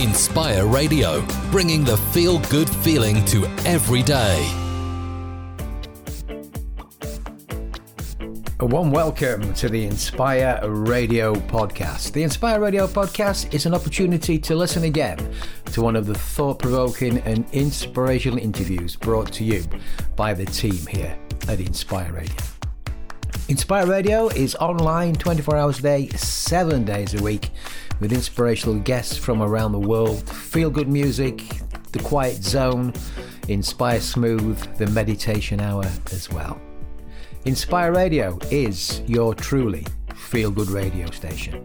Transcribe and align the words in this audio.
Inspire 0.00 0.66
Radio, 0.66 1.24
bringing 1.52 1.84
the 1.84 1.96
feel 1.96 2.40
good 2.50 2.68
feeling 2.68 3.24
to 3.26 3.46
every 3.64 4.02
day. 4.02 4.44
A 8.58 8.66
warm 8.66 8.90
welcome 8.90 9.54
to 9.54 9.68
the 9.68 9.84
Inspire 9.84 10.58
Radio 10.68 11.34
podcast. 11.34 12.12
The 12.12 12.24
Inspire 12.24 12.60
Radio 12.60 12.88
podcast 12.88 13.54
is 13.54 13.66
an 13.66 13.74
opportunity 13.74 14.36
to 14.36 14.56
listen 14.56 14.82
again 14.82 15.32
to 15.66 15.80
one 15.80 15.94
of 15.94 16.06
the 16.06 16.14
thought 16.14 16.58
provoking 16.58 17.18
and 17.18 17.46
inspirational 17.52 18.38
interviews 18.38 18.96
brought 18.96 19.32
to 19.34 19.44
you 19.44 19.64
by 20.16 20.34
the 20.34 20.46
team 20.46 20.86
here 20.86 21.16
at 21.46 21.60
Inspire 21.60 22.12
Radio. 22.12 22.53
Inspire 23.46 23.86
Radio 23.86 24.28
is 24.28 24.54
online 24.54 25.14
24 25.14 25.56
hours 25.56 25.78
a 25.78 25.82
day, 25.82 26.08
7 26.08 26.82
days 26.84 27.12
a 27.12 27.22
week 27.22 27.50
with 28.00 28.10
inspirational 28.10 28.78
guests 28.78 29.18
from 29.18 29.42
around 29.42 29.72
the 29.72 29.78
world, 29.78 30.26
feel 30.30 30.70
good 30.70 30.88
music, 30.88 31.44
the 31.92 31.98
quiet 31.98 32.42
zone, 32.42 32.94
Inspire 33.48 34.00
Smooth, 34.00 34.58
the 34.78 34.86
meditation 34.86 35.60
hour 35.60 35.84
as 36.10 36.30
well. 36.30 36.58
Inspire 37.44 37.92
Radio 37.92 38.38
is 38.50 39.02
your 39.06 39.34
truly 39.34 39.86
feel 40.14 40.50
good 40.50 40.70
radio 40.70 41.10
station. 41.10 41.62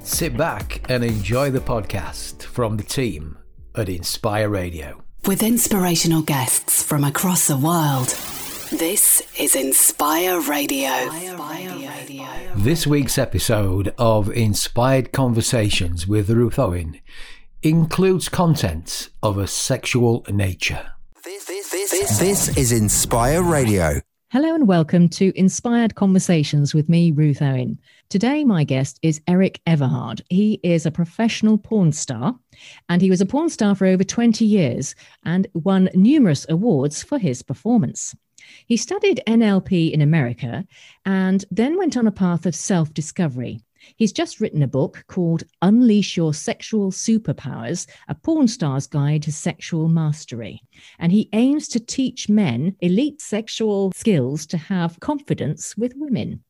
Sit 0.00 0.36
back 0.36 0.84
and 0.90 1.04
enjoy 1.04 1.52
the 1.52 1.60
podcast 1.60 2.42
from 2.42 2.76
the 2.76 2.82
team 2.82 3.38
at 3.76 3.88
Inspire 3.88 4.48
Radio. 4.48 5.00
With 5.26 5.44
inspirational 5.44 6.22
guests 6.22 6.82
from 6.82 7.04
across 7.04 7.46
the 7.46 7.56
world. 7.56 8.16
This 8.78 9.22
is 9.38 9.54
Inspire 9.54 10.40
Radio. 10.40 10.90
This 12.56 12.88
week's 12.88 13.18
episode 13.18 13.94
of 13.98 14.28
Inspired 14.30 15.12
Conversations 15.12 16.08
with 16.08 16.28
Ruth 16.28 16.58
Owen 16.58 16.98
includes 17.62 18.28
content 18.28 19.10
of 19.22 19.38
a 19.38 19.46
sexual 19.46 20.26
nature. 20.28 20.90
This, 21.22 21.44
this, 21.44 21.70
this, 21.70 22.18
this 22.18 22.58
is 22.58 22.72
Inspire 22.72 23.44
Radio. 23.44 24.00
Hello 24.34 24.52
and 24.52 24.66
welcome 24.66 25.08
to 25.10 25.32
Inspired 25.38 25.94
Conversations 25.94 26.74
with 26.74 26.88
me, 26.88 27.12
Ruth 27.12 27.40
Owen. 27.40 27.78
Today, 28.08 28.42
my 28.42 28.64
guest 28.64 28.98
is 29.00 29.20
Erik 29.28 29.60
Everhard. 29.64 30.22
He 30.28 30.58
is 30.64 30.84
a 30.84 30.90
professional 30.90 31.56
porn 31.56 31.92
star 31.92 32.34
and 32.88 33.00
he 33.00 33.10
was 33.10 33.20
a 33.20 33.26
porn 33.26 33.48
star 33.48 33.76
for 33.76 33.86
over 33.86 34.02
20 34.02 34.44
years 34.44 34.96
and 35.24 35.46
won 35.54 35.88
numerous 35.94 36.46
awards 36.48 37.00
for 37.00 37.16
his 37.16 37.42
performance. 37.42 38.12
He 38.66 38.76
studied 38.76 39.22
NLP 39.24 39.92
in 39.92 40.02
America 40.02 40.66
and 41.06 41.44
then 41.52 41.78
went 41.78 41.96
on 41.96 42.08
a 42.08 42.10
path 42.10 42.44
of 42.44 42.56
self 42.56 42.92
discovery. 42.92 43.60
He's 43.96 44.12
just 44.12 44.40
written 44.40 44.62
a 44.62 44.68
book 44.68 45.04
called 45.08 45.44
Unleash 45.62 46.16
Your 46.16 46.34
Sexual 46.34 46.92
Superpowers 46.92 47.86
A 48.08 48.14
Porn 48.14 48.48
Star's 48.48 48.86
Guide 48.86 49.22
to 49.22 49.32
Sexual 49.32 49.88
Mastery. 49.88 50.62
And 50.98 51.12
he 51.12 51.28
aims 51.32 51.68
to 51.68 51.80
teach 51.80 52.28
men 52.28 52.76
elite 52.80 53.20
sexual 53.20 53.92
skills 53.92 54.46
to 54.46 54.56
have 54.56 55.00
confidence 55.00 55.76
with 55.76 55.94
women. 55.96 56.42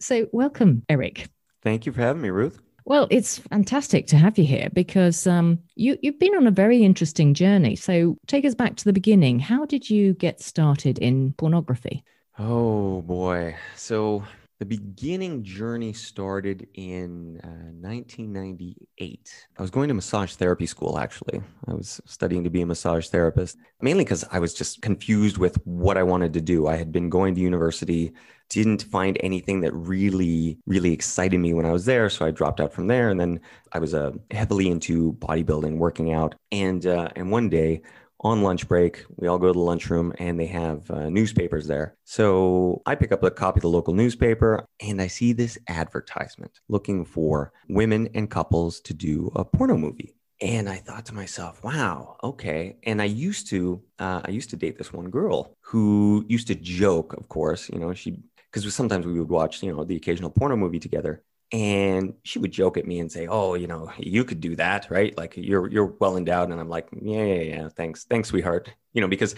So, 0.00 0.28
welcome, 0.32 0.82
Erik. 0.88 1.28
Thank 1.62 1.86
you 1.86 1.92
for 1.92 2.00
having 2.00 2.22
me, 2.22 2.30
Ruth. 2.30 2.60
Well, 2.84 3.06
it's 3.10 3.38
fantastic 3.38 4.06
to 4.08 4.16
have 4.16 4.38
you 4.38 4.44
here 4.44 4.68
because 4.72 5.26
um, 5.26 5.60
you, 5.76 5.96
you've 6.02 6.18
been 6.18 6.34
on 6.34 6.46
a 6.46 6.50
very 6.50 6.82
interesting 6.82 7.34
journey. 7.34 7.76
So 7.76 8.16
take 8.26 8.44
us 8.44 8.54
back 8.54 8.76
to 8.76 8.84
the 8.84 8.92
beginning. 8.92 9.38
How 9.38 9.64
did 9.64 9.88
you 9.88 10.14
get 10.14 10.40
started 10.40 10.98
in 10.98 11.34
pornography? 11.34 12.02
Oh, 12.38 13.02
boy. 13.02 13.54
So 13.76 14.24
the 14.60 14.66
beginning 14.66 15.42
journey 15.42 15.90
started 15.94 16.68
in 16.74 17.40
uh, 17.42 17.72
1998. 17.80 19.46
I 19.58 19.62
was 19.62 19.70
going 19.70 19.88
to 19.88 19.94
massage 19.94 20.34
therapy 20.34 20.66
school, 20.66 20.98
actually. 20.98 21.40
I 21.66 21.72
was 21.72 21.98
studying 22.04 22.44
to 22.44 22.50
be 22.50 22.60
a 22.60 22.66
massage 22.66 23.08
therapist, 23.08 23.56
mainly 23.80 24.04
because 24.04 24.22
I 24.30 24.38
was 24.38 24.52
just 24.52 24.82
confused 24.82 25.38
with 25.38 25.56
what 25.64 25.96
I 25.96 26.02
wanted 26.02 26.34
to 26.34 26.42
do. 26.42 26.66
I 26.66 26.76
had 26.76 26.92
been 26.92 27.08
going 27.08 27.34
to 27.36 27.40
university, 27.40 28.12
didn't 28.50 28.82
find 28.82 29.16
anything 29.20 29.62
that 29.62 29.72
really, 29.72 30.58
really 30.66 30.92
excited 30.92 31.38
me 31.38 31.54
when 31.54 31.64
I 31.64 31.72
was 31.72 31.86
there. 31.86 32.10
So 32.10 32.26
I 32.26 32.30
dropped 32.30 32.60
out 32.60 32.74
from 32.74 32.86
there. 32.86 33.08
And 33.08 33.18
then 33.18 33.40
I 33.72 33.78
was 33.78 33.94
uh, 33.94 34.12
heavily 34.30 34.68
into 34.68 35.14
bodybuilding, 35.14 35.78
working 35.78 36.12
out. 36.12 36.34
And, 36.52 36.84
uh, 36.84 37.08
and 37.16 37.30
one 37.30 37.48
day, 37.48 37.80
on 38.20 38.42
lunch 38.42 38.68
break. 38.68 39.04
We 39.16 39.28
all 39.28 39.38
go 39.38 39.48
to 39.48 39.52
the 39.52 39.58
lunchroom 39.58 40.12
and 40.18 40.38
they 40.38 40.46
have 40.46 40.90
uh, 40.90 41.08
newspapers 41.08 41.66
there. 41.66 41.96
So 42.04 42.82
I 42.86 42.94
pick 42.94 43.12
up 43.12 43.22
a 43.22 43.30
copy 43.30 43.58
of 43.58 43.62
the 43.62 43.68
local 43.68 43.94
newspaper 43.94 44.66
and 44.80 45.00
I 45.00 45.06
see 45.06 45.32
this 45.32 45.58
advertisement 45.68 46.60
looking 46.68 47.04
for 47.04 47.52
women 47.68 48.08
and 48.14 48.30
couples 48.30 48.80
to 48.80 48.94
do 48.94 49.30
a 49.34 49.44
porno 49.44 49.76
movie. 49.76 50.16
And 50.42 50.70
I 50.70 50.76
thought 50.76 51.04
to 51.06 51.14
myself, 51.14 51.62
wow, 51.62 52.16
okay. 52.22 52.76
And 52.84 53.02
I 53.02 53.04
used 53.04 53.48
to, 53.50 53.82
uh, 53.98 54.22
I 54.24 54.30
used 54.30 54.50
to 54.50 54.56
date 54.56 54.78
this 54.78 54.92
one 54.92 55.10
girl 55.10 55.54
who 55.60 56.24
used 56.28 56.46
to 56.46 56.54
joke, 56.54 57.12
of 57.12 57.28
course, 57.28 57.68
you 57.68 57.78
know, 57.78 57.92
she, 57.92 58.16
because 58.50 58.74
sometimes 58.74 59.06
we 59.06 59.18
would 59.18 59.28
watch, 59.28 59.62
you 59.62 59.74
know, 59.74 59.84
the 59.84 59.96
occasional 59.96 60.30
porno 60.30 60.56
movie 60.56 60.78
together 60.78 61.22
and 61.52 62.14
she 62.22 62.38
would 62.38 62.52
joke 62.52 62.76
at 62.76 62.86
me 62.86 63.00
and 63.00 63.10
say 63.10 63.26
oh 63.26 63.54
you 63.54 63.66
know 63.66 63.90
you 63.98 64.24
could 64.24 64.40
do 64.40 64.54
that 64.56 64.90
right? 64.90 65.16
Like 65.16 65.34
you're 65.36 65.68
you're 65.68 65.96
well 66.00 66.16
endowed. 66.16 66.50
And 66.50 66.60
i'm 66.60 66.68
like 66.68 66.88
yeah 66.92 67.24
yeah 67.24 67.42
yeah 67.42 67.68
thanks 67.68 68.04
thanks 68.04 68.28
sweetheart. 68.28 68.72
You 68.92 69.00
know 69.00 69.08
because 69.08 69.34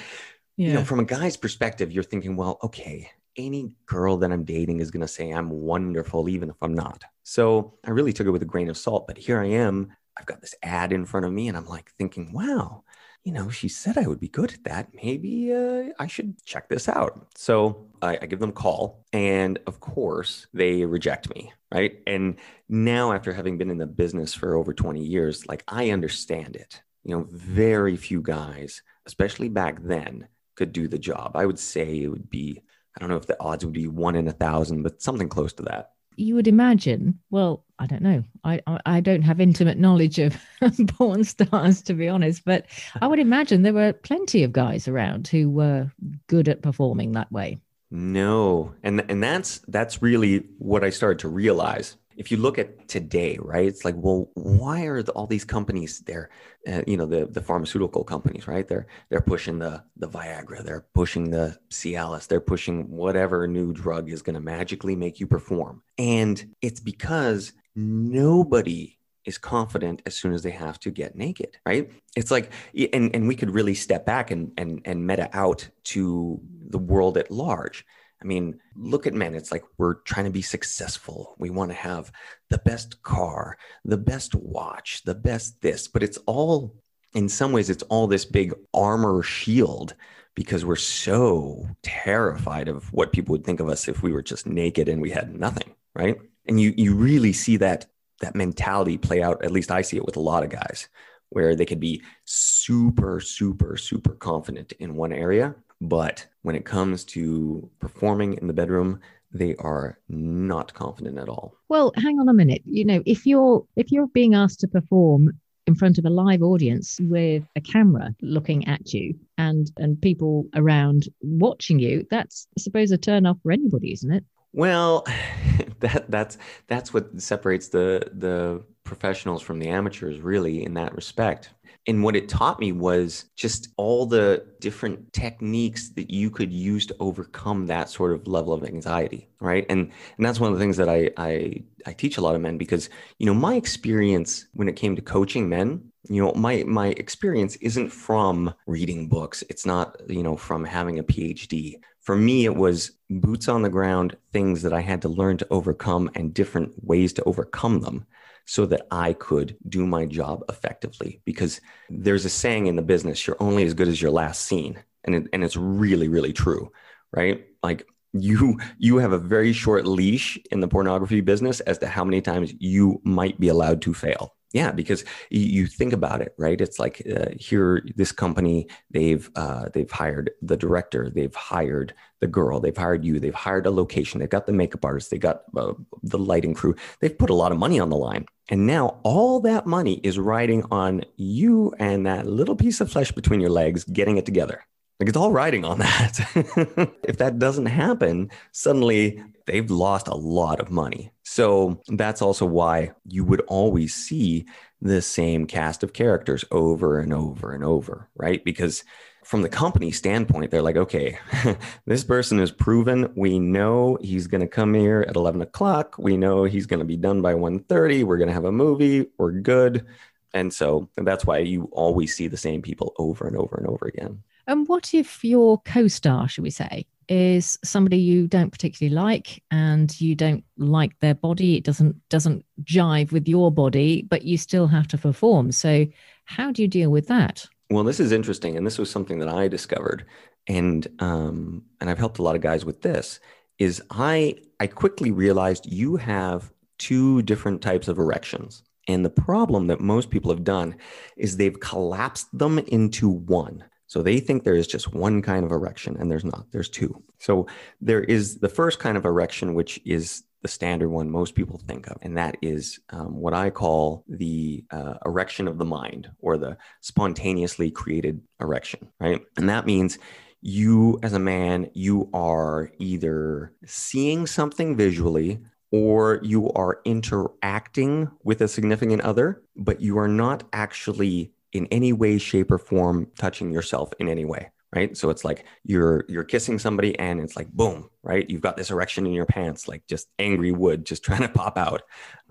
yeah. 0.56 0.68
you 0.68 0.74
know 0.74 0.84
from 0.84 1.00
a 1.00 1.04
guy's 1.04 1.36
perspective 1.36 1.92
you're 1.92 2.04
thinking 2.04 2.36
well 2.36 2.58
okay 2.62 3.10
any 3.36 3.72
girl 3.86 4.18
that 4.18 4.30
i'm 4.30 4.44
dating 4.44 4.80
is 4.80 4.90
going 4.90 5.00
to 5.00 5.08
say 5.08 5.30
i'm 5.30 5.48
wonderful 5.48 6.28
even 6.28 6.50
if 6.50 6.56
i'm 6.60 6.74
not. 6.74 7.04
So 7.22 7.78
i 7.84 7.90
really 7.90 8.12
took 8.12 8.26
it 8.26 8.30
with 8.30 8.42
a 8.42 8.46
grain 8.46 8.68
of 8.68 8.76
salt 8.76 9.06
but 9.06 9.16
here 9.16 9.40
i 9.40 9.46
am 9.46 9.92
i've 10.18 10.26
got 10.26 10.40
this 10.40 10.54
ad 10.62 10.92
in 10.92 11.06
front 11.06 11.24
of 11.24 11.32
me 11.32 11.48
and 11.48 11.56
i'm 11.56 11.66
like 11.66 11.90
thinking 11.92 12.32
wow 12.32 12.84
you 13.24 13.32
know, 13.32 13.48
she 13.50 13.68
said 13.68 13.96
I 13.96 14.06
would 14.06 14.18
be 14.18 14.28
good 14.28 14.52
at 14.52 14.64
that. 14.64 14.88
Maybe 14.94 15.52
uh, 15.52 15.90
I 15.98 16.06
should 16.08 16.44
check 16.44 16.68
this 16.68 16.88
out. 16.88 17.28
So 17.36 17.86
I, 18.00 18.18
I 18.20 18.26
give 18.26 18.40
them 18.40 18.50
a 18.50 18.54
call. 18.54 19.04
And 19.12 19.60
of 19.66 19.78
course, 19.80 20.48
they 20.52 20.84
reject 20.84 21.32
me. 21.34 21.52
Right. 21.72 22.02
And 22.06 22.36
now, 22.68 23.12
after 23.12 23.32
having 23.32 23.58
been 23.58 23.70
in 23.70 23.78
the 23.78 23.86
business 23.86 24.34
for 24.34 24.56
over 24.56 24.74
20 24.74 25.02
years, 25.02 25.46
like 25.46 25.62
I 25.68 25.90
understand 25.90 26.56
it. 26.56 26.82
You 27.04 27.16
know, 27.16 27.26
very 27.30 27.96
few 27.96 28.22
guys, 28.22 28.82
especially 29.06 29.48
back 29.48 29.82
then, 29.82 30.28
could 30.54 30.72
do 30.72 30.86
the 30.86 30.98
job. 30.98 31.32
I 31.34 31.46
would 31.46 31.58
say 31.58 32.02
it 32.02 32.08
would 32.08 32.28
be, 32.30 32.62
I 32.96 33.00
don't 33.00 33.08
know 33.08 33.16
if 33.16 33.26
the 33.26 33.40
odds 33.40 33.64
would 33.64 33.74
be 33.74 33.88
one 33.88 34.16
in 34.16 34.28
a 34.28 34.32
thousand, 34.32 34.82
but 34.82 35.02
something 35.02 35.28
close 35.28 35.52
to 35.54 35.62
that 35.64 35.92
you 36.16 36.34
would 36.34 36.48
imagine 36.48 37.18
well 37.30 37.64
i 37.78 37.86
don't 37.86 38.02
know. 38.02 38.22
I 38.44 38.60
i 38.86 39.00
don't 39.00 39.22
have 39.22 39.40
intimate 39.40 39.78
knowledge 39.78 40.18
of 40.18 40.36
porn 40.88 41.24
stars 41.24 41.82
to 41.82 41.94
be 41.94 42.08
honest 42.08 42.44
but 42.44 42.66
i 43.00 43.06
would 43.06 43.18
imagine 43.18 43.62
there 43.62 43.72
were 43.72 43.92
plenty 43.92 44.42
of 44.44 44.52
guys 44.52 44.88
around 44.88 45.28
who 45.28 45.50
were 45.50 45.90
good 46.26 46.48
at 46.48 46.62
performing 46.62 47.12
that 47.12 47.30
way 47.32 47.58
no 47.92 48.74
and 48.82 49.04
and 49.08 49.22
that's 49.22 49.58
that's 49.68 50.00
really 50.00 50.38
what 50.58 50.82
i 50.82 50.90
started 50.90 51.18
to 51.18 51.28
realize 51.28 51.96
if 52.16 52.30
you 52.30 52.36
look 52.36 52.58
at 52.58 52.88
today, 52.88 53.38
right, 53.40 53.66
it's 53.66 53.84
like, 53.84 53.94
well, 53.96 54.30
why 54.34 54.82
are 54.82 55.02
the, 55.02 55.12
all 55.12 55.26
these 55.26 55.44
companies 55.44 56.00
there? 56.00 56.30
Uh, 56.66 56.82
you 56.86 56.96
know, 56.96 57.06
the 57.06 57.26
the 57.26 57.40
pharmaceutical 57.40 58.04
companies, 58.04 58.46
right? 58.46 58.66
They're 58.66 58.86
they're 59.08 59.20
pushing 59.20 59.58
the 59.58 59.82
the 59.96 60.08
Viagra, 60.08 60.62
they're 60.62 60.86
pushing 60.94 61.30
the 61.30 61.58
Cialis, 61.70 62.28
they're 62.28 62.40
pushing 62.40 62.90
whatever 62.90 63.46
new 63.46 63.72
drug 63.72 64.10
is 64.10 64.22
going 64.22 64.34
to 64.34 64.40
magically 64.40 64.96
make 64.96 65.20
you 65.20 65.26
perform, 65.26 65.82
and 65.98 66.54
it's 66.60 66.80
because 66.80 67.52
nobody 67.74 68.98
is 69.24 69.38
confident 69.38 70.02
as 70.06 70.16
soon 70.16 70.32
as 70.32 70.42
they 70.42 70.50
have 70.50 70.78
to 70.80 70.90
get 70.90 71.16
naked, 71.16 71.56
right? 71.66 71.90
It's 72.16 72.30
like, 72.30 72.50
and 72.92 73.14
and 73.14 73.28
we 73.28 73.36
could 73.36 73.50
really 73.50 73.74
step 73.74 74.04
back 74.06 74.30
and 74.30 74.52
and 74.56 74.80
and 74.84 75.06
meta 75.06 75.28
out 75.32 75.68
to 75.84 76.40
the 76.68 76.78
world 76.78 77.16
at 77.16 77.30
large 77.30 77.84
I 78.22 78.24
mean, 78.24 78.60
look 78.76 79.06
at 79.06 79.14
men. 79.14 79.34
It's 79.34 79.50
like 79.50 79.64
we're 79.78 79.94
trying 79.94 80.26
to 80.26 80.30
be 80.30 80.42
successful. 80.42 81.34
We 81.38 81.50
want 81.50 81.70
to 81.70 81.76
have 81.76 82.12
the 82.50 82.58
best 82.58 83.02
car, 83.02 83.58
the 83.84 83.96
best 83.96 84.34
watch, 84.34 85.02
the 85.04 85.14
best 85.14 85.60
this, 85.60 85.88
but 85.88 86.02
it's 86.02 86.18
all, 86.18 86.76
in 87.14 87.28
some 87.28 87.52
ways, 87.52 87.68
it's 87.68 87.82
all 87.84 88.06
this 88.06 88.24
big 88.24 88.54
armor 88.72 89.22
shield 89.22 89.94
because 90.34 90.64
we're 90.64 90.76
so 90.76 91.66
terrified 91.82 92.68
of 92.68 92.90
what 92.92 93.12
people 93.12 93.32
would 93.32 93.44
think 93.44 93.60
of 93.60 93.68
us 93.68 93.88
if 93.88 94.02
we 94.02 94.12
were 94.12 94.22
just 94.22 94.46
naked 94.46 94.88
and 94.88 95.02
we 95.02 95.10
had 95.10 95.34
nothing, 95.34 95.74
right? 95.94 96.16
And 96.46 96.60
you 96.60 96.72
you 96.76 96.94
really 96.94 97.32
see 97.32 97.56
that 97.58 97.86
that 98.22 98.34
mentality 98.34 98.96
play 98.96 99.22
out. 99.22 99.44
At 99.44 99.52
least 99.52 99.70
I 99.70 99.82
see 99.82 99.98
it 99.98 100.06
with 100.06 100.16
a 100.16 100.20
lot 100.20 100.42
of 100.42 100.50
guys, 100.50 100.88
where 101.28 101.54
they 101.54 101.66
could 101.66 101.80
be 101.80 102.02
super, 102.24 103.20
super, 103.20 103.76
super 103.76 104.14
confident 104.14 104.72
in 104.80 104.96
one 104.96 105.12
area, 105.12 105.54
but 105.80 106.26
when 106.42 106.56
it 106.56 106.64
comes 106.64 107.04
to 107.04 107.68
performing 107.80 108.34
in 108.34 108.46
the 108.46 108.52
bedroom, 108.52 109.00
they 109.32 109.56
are 109.56 109.98
not 110.08 110.74
confident 110.74 111.18
at 111.18 111.28
all. 111.28 111.56
Well, 111.68 111.92
hang 111.96 112.20
on 112.20 112.28
a 112.28 112.34
minute. 112.34 112.62
You 112.64 112.84
know, 112.84 113.02
if 113.06 113.26
you're 113.26 113.64
if 113.76 113.90
you're 113.90 114.08
being 114.08 114.34
asked 114.34 114.60
to 114.60 114.68
perform 114.68 115.32
in 115.66 115.74
front 115.74 115.98
of 115.98 116.04
a 116.04 116.10
live 116.10 116.42
audience 116.42 116.98
with 117.00 117.44
a 117.56 117.60
camera 117.60 118.14
looking 118.20 118.68
at 118.68 118.92
you 118.92 119.14
and 119.38 119.70
and 119.78 120.00
people 120.00 120.46
around 120.54 121.08
watching 121.22 121.78
you, 121.78 122.06
that's 122.10 122.46
I 122.58 122.60
suppose 122.60 122.90
a 122.90 122.98
turn 122.98 123.26
off 123.26 123.38
for 123.42 123.52
anybody, 123.52 123.92
isn't 123.92 124.12
it? 124.12 124.24
Well, 124.52 125.04
that 125.80 126.10
that's 126.10 126.38
that's 126.68 126.92
what 126.92 127.20
separates 127.20 127.68
the 127.68 128.10
the 128.14 128.62
professionals 128.84 129.42
from 129.42 129.58
the 129.58 129.68
amateurs 129.68 130.20
really 130.20 130.64
in 130.64 130.74
that 130.74 130.94
respect. 130.94 131.50
And 131.88 132.04
what 132.04 132.14
it 132.14 132.28
taught 132.28 132.60
me 132.60 132.70
was 132.70 133.24
just 133.34 133.70
all 133.76 134.06
the 134.06 134.46
different 134.60 135.12
techniques 135.12 135.88
that 135.94 136.10
you 136.12 136.30
could 136.30 136.52
use 136.52 136.86
to 136.86 136.96
overcome 137.00 137.66
that 137.66 137.88
sort 137.90 138.12
of 138.12 138.28
level 138.28 138.52
of 138.52 138.62
anxiety, 138.64 139.28
right? 139.40 139.66
And 139.68 139.90
and 140.16 140.26
that's 140.26 140.38
one 140.38 140.52
of 140.52 140.58
the 140.58 140.62
things 140.62 140.76
that 140.76 140.88
I 140.88 141.10
I, 141.16 141.64
I 141.86 141.92
teach 141.92 142.18
a 142.18 142.20
lot 142.20 142.34
of 142.36 142.40
men 142.40 142.58
because 142.58 142.88
you 143.18 143.26
know 143.26 143.34
my 143.34 143.54
experience 143.56 144.46
when 144.52 144.68
it 144.68 144.76
came 144.76 144.94
to 144.96 145.02
coaching 145.02 145.48
men, 145.48 145.90
you 146.08 146.22
know 146.22 146.32
my 146.34 146.62
my 146.64 146.88
experience 146.88 147.56
isn't 147.56 147.88
from 147.90 148.54
reading 148.66 149.08
books. 149.08 149.42
It's 149.48 149.66
not 149.66 149.96
you 150.08 150.22
know 150.22 150.36
from 150.36 150.64
having 150.64 150.98
a 150.98 151.04
PhD. 151.04 151.80
For 152.02 152.16
me, 152.16 152.44
it 152.44 152.56
was 152.56 152.92
boots 153.08 153.48
on 153.48 153.62
the 153.62 153.70
ground 153.70 154.16
things 154.32 154.62
that 154.62 154.72
I 154.72 154.80
had 154.80 155.02
to 155.02 155.08
learn 155.08 155.36
to 155.38 155.46
overcome 155.50 156.10
and 156.14 156.34
different 156.34 156.72
ways 156.84 157.12
to 157.14 157.24
overcome 157.24 157.80
them 157.80 158.06
so 158.44 158.66
that 158.66 158.86
I 158.90 159.12
could 159.12 159.56
do 159.68 159.86
my 159.86 160.06
job 160.06 160.42
effectively. 160.48 161.20
Because 161.24 161.60
there's 161.88 162.24
a 162.24 162.30
saying 162.30 162.66
in 162.66 162.76
the 162.76 162.82
business, 162.82 163.24
you're 163.26 163.36
only 163.40 163.64
as 163.64 163.74
good 163.74 163.88
as 163.88 164.02
your 164.02 164.10
last 164.10 164.42
scene. 164.42 164.82
And, 165.04 165.14
it, 165.14 165.26
and 165.32 165.44
it's 165.44 165.56
really, 165.56 166.08
really 166.08 166.32
true, 166.32 166.72
right? 167.12 167.46
Like 167.62 167.86
you 168.12 168.58
you 168.78 168.98
have 168.98 169.12
a 169.12 169.18
very 169.18 169.52
short 169.52 169.86
leash 169.86 170.38
in 170.50 170.60
the 170.60 170.68
pornography 170.68 171.20
business 171.20 171.60
as 171.60 171.78
to 171.78 171.86
how 171.86 172.04
many 172.04 172.20
times 172.20 172.52
you 172.58 173.00
might 173.04 173.40
be 173.40 173.48
allowed 173.48 173.80
to 173.82 173.94
fail 173.94 174.34
yeah, 174.52 174.70
because 174.70 175.04
you 175.30 175.66
think 175.66 175.92
about 175.92 176.20
it, 176.20 176.34
right? 176.36 176.60
It's 176.60 176.78
like 176.78 177.02
uh, 177.10 177.30
here, 177.38 177.82
this 177.96 178.12
company 178.12 178.68
they've 178.90 179.30
uh, 179.34 179.70
they've 179.72 179.90
hired 179.90 180.30
the 180.42 180.56
director, 180.56 181.10
they've 181.10 181.34
hired 181.34 181.94
the 182.20 182.26
girl, 182.26 182.60
they've 182.60 182.76
hired 182.76 183.04
you, 183.04 183.18
they've 183.18 183.34
hired 183.34 183.66
a 183.66 183.70
location, 183.70 184.20
they've 184.20 184.28
got 184.28 184.46
the 184.46 184.52
makeup 184.52 184.84
artist, 184.84 185.10
they 185.10 185.18
got 185.18 185.44
uh, 185.56 185.72
the 186.02 186.18
lighting 186.18 186.54
crew, 186.54 186.76
they've 187.00 187.16
put 187.16 187.30
a 187.30 187.34
lot 187.34 187.52
of 187.52 187.58
money 187.58 187.80
on 187.80 187.88
the 187.88 187.96
line, 187.96 188.26
and 188.50 188.66
now 188.66 189.00
all 189.02 189.40
that 189.40 189.66
money 189.66 189.94
is 190.02 190.18
riding 190.18 190.64
on 190.70 191.02
you 191.16 191.74
and 191.78 192.06
that 192.06 192.26
little 192.26 192.56
piece 192.56 192.80
of 192.80 192.92
flesh 192.92 193.10
between 193.10 193.40
your 193.40 193.50
legs, 193.50 193.84
getting 193.84 194.18
it 194.18 194.26
together. 194.26 194.64
Like 195.00 195.08
it's 195.08 195.18
all 195.18 195.32
riding 195.32 195.64
on 195.64 195.78
that. 195.80 196.20
if 197.02 197.16
that 197.16 197.38
doesn't 197.38 197.66
happen, 197.66 198.30
suddenly 198.52 199.20
they've 199.46 199.70
lost 199.70 200.08
a 200.08 200.14
lot 200.14 200.60
of 200.60 200.70
money. 200.70 201.12
So 201.22 201.80
that's 201.88 202.22
also 202.22 202.46
why 202.46 202.92
you 203.06 203.24
would 203.24 203.40
always 203.42 203.94
see 203.94 204.46
the 204.80 205.00
same 205.00 205.46
cast 205.46 205.82
of 205.82 205.92
characters 205.92 206.44
over 206.50 206.98
and 206.98 207.12
over 207.12 207.52
and 207.52 207.64
over, 207.64 208.08
right? 208.16 208.44
Because 208.44 208.84
from 209.24 209.42
the 209.42 209.48
company 209.48 209.92
standpoint, 209.92 210.50
they're 210.50 210.62
like, 210.62 210.76
okay, 210.76 211.18
this 211.86 212.02
person 212.02 212.40
is 212.40 212.50
proven. 212.50 213.12
We 213.14 213.38
know 213.38 213.98
he's 214.00 214.26
going 214.26 214.40
to 214.40 214.48
come 214.48 214.74
here 214.74 215.04
at 215.08 215.16
11 215.16 215.40
o'clock. 215.42 215.96
We 215.98 216.16
know 216.16 216.44
he's 216.44 216.66
going 216.66 216.80
to 216.80 216.84
be 216.86 216.96
done 216.96 217.22
by 217.22 217.34
1.30. 217.34 218.04
We're 218.04 218.16
going 218.16 218.28
to 218.28 218.34
have 218.34 218.44
a 218.44 218.52
movie. 218.52 219.06
We're 219.18 219.32
good. 219.32 219.86
And 220.34 220.52
so 220.52 220.88
that's 220.96 221.24
why 221.24 221.38
you 221.38 221.68
always 221.72 222.14
see 222.14 222.26
the 222.26 222.36
same 222.36 222.62
people 222.62 222.94
over 222.98 223.26
and 223.26 223.36
over 223.36 223.56
and 223.56 223.66
over 223.66 223.86
again. 223.86 224.22
And 224.46 224.66
what 224.68 224.94
if 224.94 225.24
your 225.24 225.60
co 225.62 225.88
star, 225.88 226.28
should 226.28 226.44
we 226.44 226.50
say, 226.50 226.86
is 227.08 227.58
somebody 227.64 227.98
you 227.98 228.26
don't 228.28 228.50
particularly 228.50 228.94
like 228.94 229.42
and 229.50 229.98
you 230.00 230.14
don't 230.14 230.44
like 230.56 230.98
their 231.00 231.14
body? 231.14 231.56
It 231.56 231.64
doesn't 231.64 231.96
doesn't 232.08 232.44
jive 232.62 233.12
with 233.12 233.28
your 233.28 233.50
body 233.50 234.02
but 234.02 234.22
you 234.22 234.38
still 234.38 234.66
have 234.66 234.88
to 234.88 234.98
perform. 234.98 235.52
So 235.52 235.86
how 236.24 236.52
do 236.52 236.62
you 236.62 236.68
deal 236.68 236.90
with 236.90 237.08
that? 237.08 237.46
Well 237.70 237.84
this 237.84 238.00
is 238.00 238.12
interesting 238.12 238.56
and 238.56 238.66
this 238.66 238.78
was 238.78 238.90
something 238.90 239.18
that 239.20 239.28
i 239.28 239.48
discovered 239.48 240.04
and 240.46 240.86
um 240.98 241.62
and 241.80 241.88
i've 241.88 241.98
helped 241.98 242.18
a 242.18 242.22
lot 242.22 242.36
of 242.36 242.42
guys 242.42 242.66
with 242.66 242.82
this 242.82 243.18
is 243.58 243.80
i 243.90 244.34
i 244.60 244.66
quickly 244.66 245.10
realized 245.10 245.64
you 245.72 245.96
have 245.96 246.52
two 246.82 247.22
different 247.22 247.62
types 247.62 247.86
of 247.86 247.98
erections. 247.98 248.64
And 248.88 249.04
the 249.04 249.10
problem 249.10 249.68
that 249.68 249.80
most 249.80 250.10
people 250.10 250.32
have 250.32 250.42
done 250.42 250.74
is 251.16 251.36
they've 251.36 251.60
collapsed 251.60 252.26
them 252.36 252.58
into 252.58 253.08
one 253.08 253.64
so 253.92 254.00
they 254.00 254.20
think 254.20 254.44
there 254.44 254.54
is 254.54 254.66
just 254.66 254.94
one 254.94 255.20
kind 255.20 255.44
of 255.44 255.52
erection, 255.52 255.98
and 256.00 256.10
there's 256.10 256.24
not, 256.24 256.46
there's 256.50 256.70
two. 256.70 257.02
So 257.18 257.46
there 257.82 258.02
is 258.02 258.38
the 258.38 258.48
first 258.48 258.78
kind 258.78 258.96
of 258.96 259.04
erection, 259.04 259.52
which 259.52 259.78
is 259.84 260.22
the 260.40 260.48
standard 260.48 260.88
one 260.88 261.10
most 261.10 261.34
people 261.34 261.58
think 261.58 261.88
of, 261.88 261.98
and 262.00 262.16
that 262.16 262.38
is 262.40 262.80
um, 262.88 263.14
what 263.20 263.34
I 263.34 263.50
call 263.50 264.02
the 264.08 264.64
uh, 264.70 264.94
erection 265.04 265.46
of 265.46 265.58
the 265.58 265.66
mind 265.66 266.10
or 266.20 266.38
the 266.38 266.56
spontaneously 266.80 267.70
created 267.70 268.22
erection, 268.40 268.88
right? 268.98 269.20
And 269.36 269.50
that 269.50 269.66
means 269.66 269.98
you, 270.40 270.98
as 271.02 271.12
a 271.12 271.18
man, 271.18 271.68
you 271.74 272.08
are 272.14 272.72
either 272.78 273.52
seeing 273.66 274.26
something 274.26 274.74
visually 274.74 275.42
or 275.70 276.18
you 276.22 276.50
are 276.52 276.80
interacting 276.86 278.10
with 278.24 278.40
a 278.40 278.48
significant 278.48 279.02
other, 279.02 279.42
but 279.54 279.82
you 279.82 279.98
are 279.98 280.08
not 280.08 280.44
actually 280.54 281.34
in 281.52 281.66
any 281.66 281.92
way 281.92 282.18
shape 282.18 282.50
or 282.50 282.58
form 282.58 283.08
touching 283.18 283.52
yourself 283.52 283.92
in 283.98 284.08
any 284.08 284.24
way 284.24 284.50
right? 284.74 284.96
So 284.96 285.10
it's 285.10 285.24
like 285.24 285.44
you're 285.64 286.04
you're 286.08 286.24
kissing 286.24 286.58
somebody 286.58 286.98
and 286.98 287.20
it's 287.20 287.36
like 287.36 287.50
boom 287.52 287.90
right? 288.02 288.28
You've 288.28 288.40
got 288.40 288.56
this 288.56 288.70
erection 288.70 289.06
in 289.06 289.12
your 289.12 289.26
pants 289.26 289.68
like 289.68 289.86
just 289.86 290.08
angry 290.18 290.52
wood 290.52 290.84
just 290.84 291.04
trying 291.04 291.22
to 291.22 291.28
pop 291.28 291.58
out. 291.58 291.82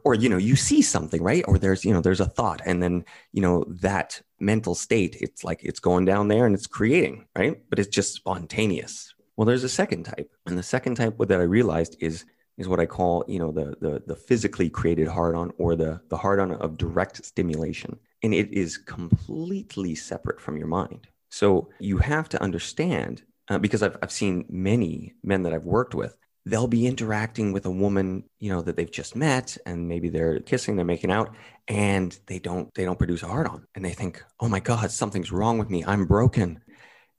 Or 0.03 0.15
you 0.15 0.29
know 0.29 0.37
you 0.37 0.55
see 0.55 0.81
something 0.81 1.21
right? 1.21 1.43
Or 1.47 1.57
there's 1.57 1.85
you 1.85 1.93
know 1.93 2.01
there's 2.01 2.19
a 2.19 2.25
thought 2.25 2.61
and 2.65 2.81
then 2.81 3.05
you 3.31 3.41
know 3.41 3.65
that 3.67 4.21
mental 4.39 4.73
state 4.73 5.17
it's 5.21 5.43
like 5.43 5.63
it's 5.63 5.79
going 5.79 6.05
down 6.05 6.27
there 6.27 6.45
and 6.45 6.55
it's 6.55 6.67
creating 6.67 7.27
right? 7.37 7.61
But 7.69 7.79
it's 7.79 7.89
just 7.89 8.15
spontaneous. 8.15 9.13
Well 9.37 9.45
there's 9.45 9.63
a 9.63 9.69
second 9.69 10.03
type. 10.03 10.31
And 10.45 10.57
the 10.57 10.63
second 10.63 10.95
type 10.95 11.17
that 11.19 11.39
i 11.39 11.43
realized 11.43 11.97
is 11.99 12.25
is 12.57 12.67
what 12.67 12.79
i 12.79 12.85
call 12.85 13.23
you 13.27 13.39
know 13.39 13.51
the 13.51 13.75
the, 13.79 14.03
the 14.07 14.15
physically 14.15 14.69
created 14.69 15.07
hard 15.07 15.35
on 15.35 15.51
or 15.57 15.75
the 15.75 16.01
the 16.09 16.17
hard 16.17 16.39
on 16.39 16.51
of 16.53 16.77
direct 16.77 17.23
stimulation 17.23 17.97
and 18.23 18.33
it 18.33 18.53
is 18.53 18.77
completely 18.77 19.95
separate 19.95 20.39
from 20.39 20.57
your 20.57 20.67
mind. 20.67 21.07
So 21.29 21.69
you 21.79 21.97
have 21.97 22.29
to 22.29 22.41
understand, 22.41 23.23
uh, 23.49 23.57
because 23.57 23.81
I've, 23.81 23.97
I've 24.01 24.11
seen 24.11 24.45
many 24.49 25.13
men 25.23 25.43
that 25.43 25.53
I've 25.53 25.63
worked 25.63 25.95
with, 25.95 26.15
they'll 26.45 26.67
be 26.67 26.87
interacting 26.87 27.53
with 27.53 27.65
a 27.65 27.71
woman, 27.71 28.23
you 28.39 28.51
know, 28.51 28.61
that 28.61 28.75
they've 28.75 28.91
just 28.91 29.15
met 29.15 29.57
and 29.65 29.87
maybe 29.87 30.09
they're 30.09 30.39
kissing, 30.39 30.75
they're 30.75 30.85
making 30.85 31.11
out 31.11 31.35
and 31.67 32.17
they 32.25 32.39
don't, 32.39 32.73
they 32.73 32.83
don't 32.83 32.97
produce 32.97 33.23
a 33.23 33.27
hard 33.27 33.47
on 33.47 33.65
and 33.75 33.85
they 33.85 33.93
think, 33.93 34.23
oh 34.39 34.49
my 34.49 34.59
God, 34.59 34.91
something's 34.91 35.31
wrong 35.31 35.57
with 35.57 35.69
me. 35.69 35.83
I'm 35.85 36.05
broken. 36.05 36.59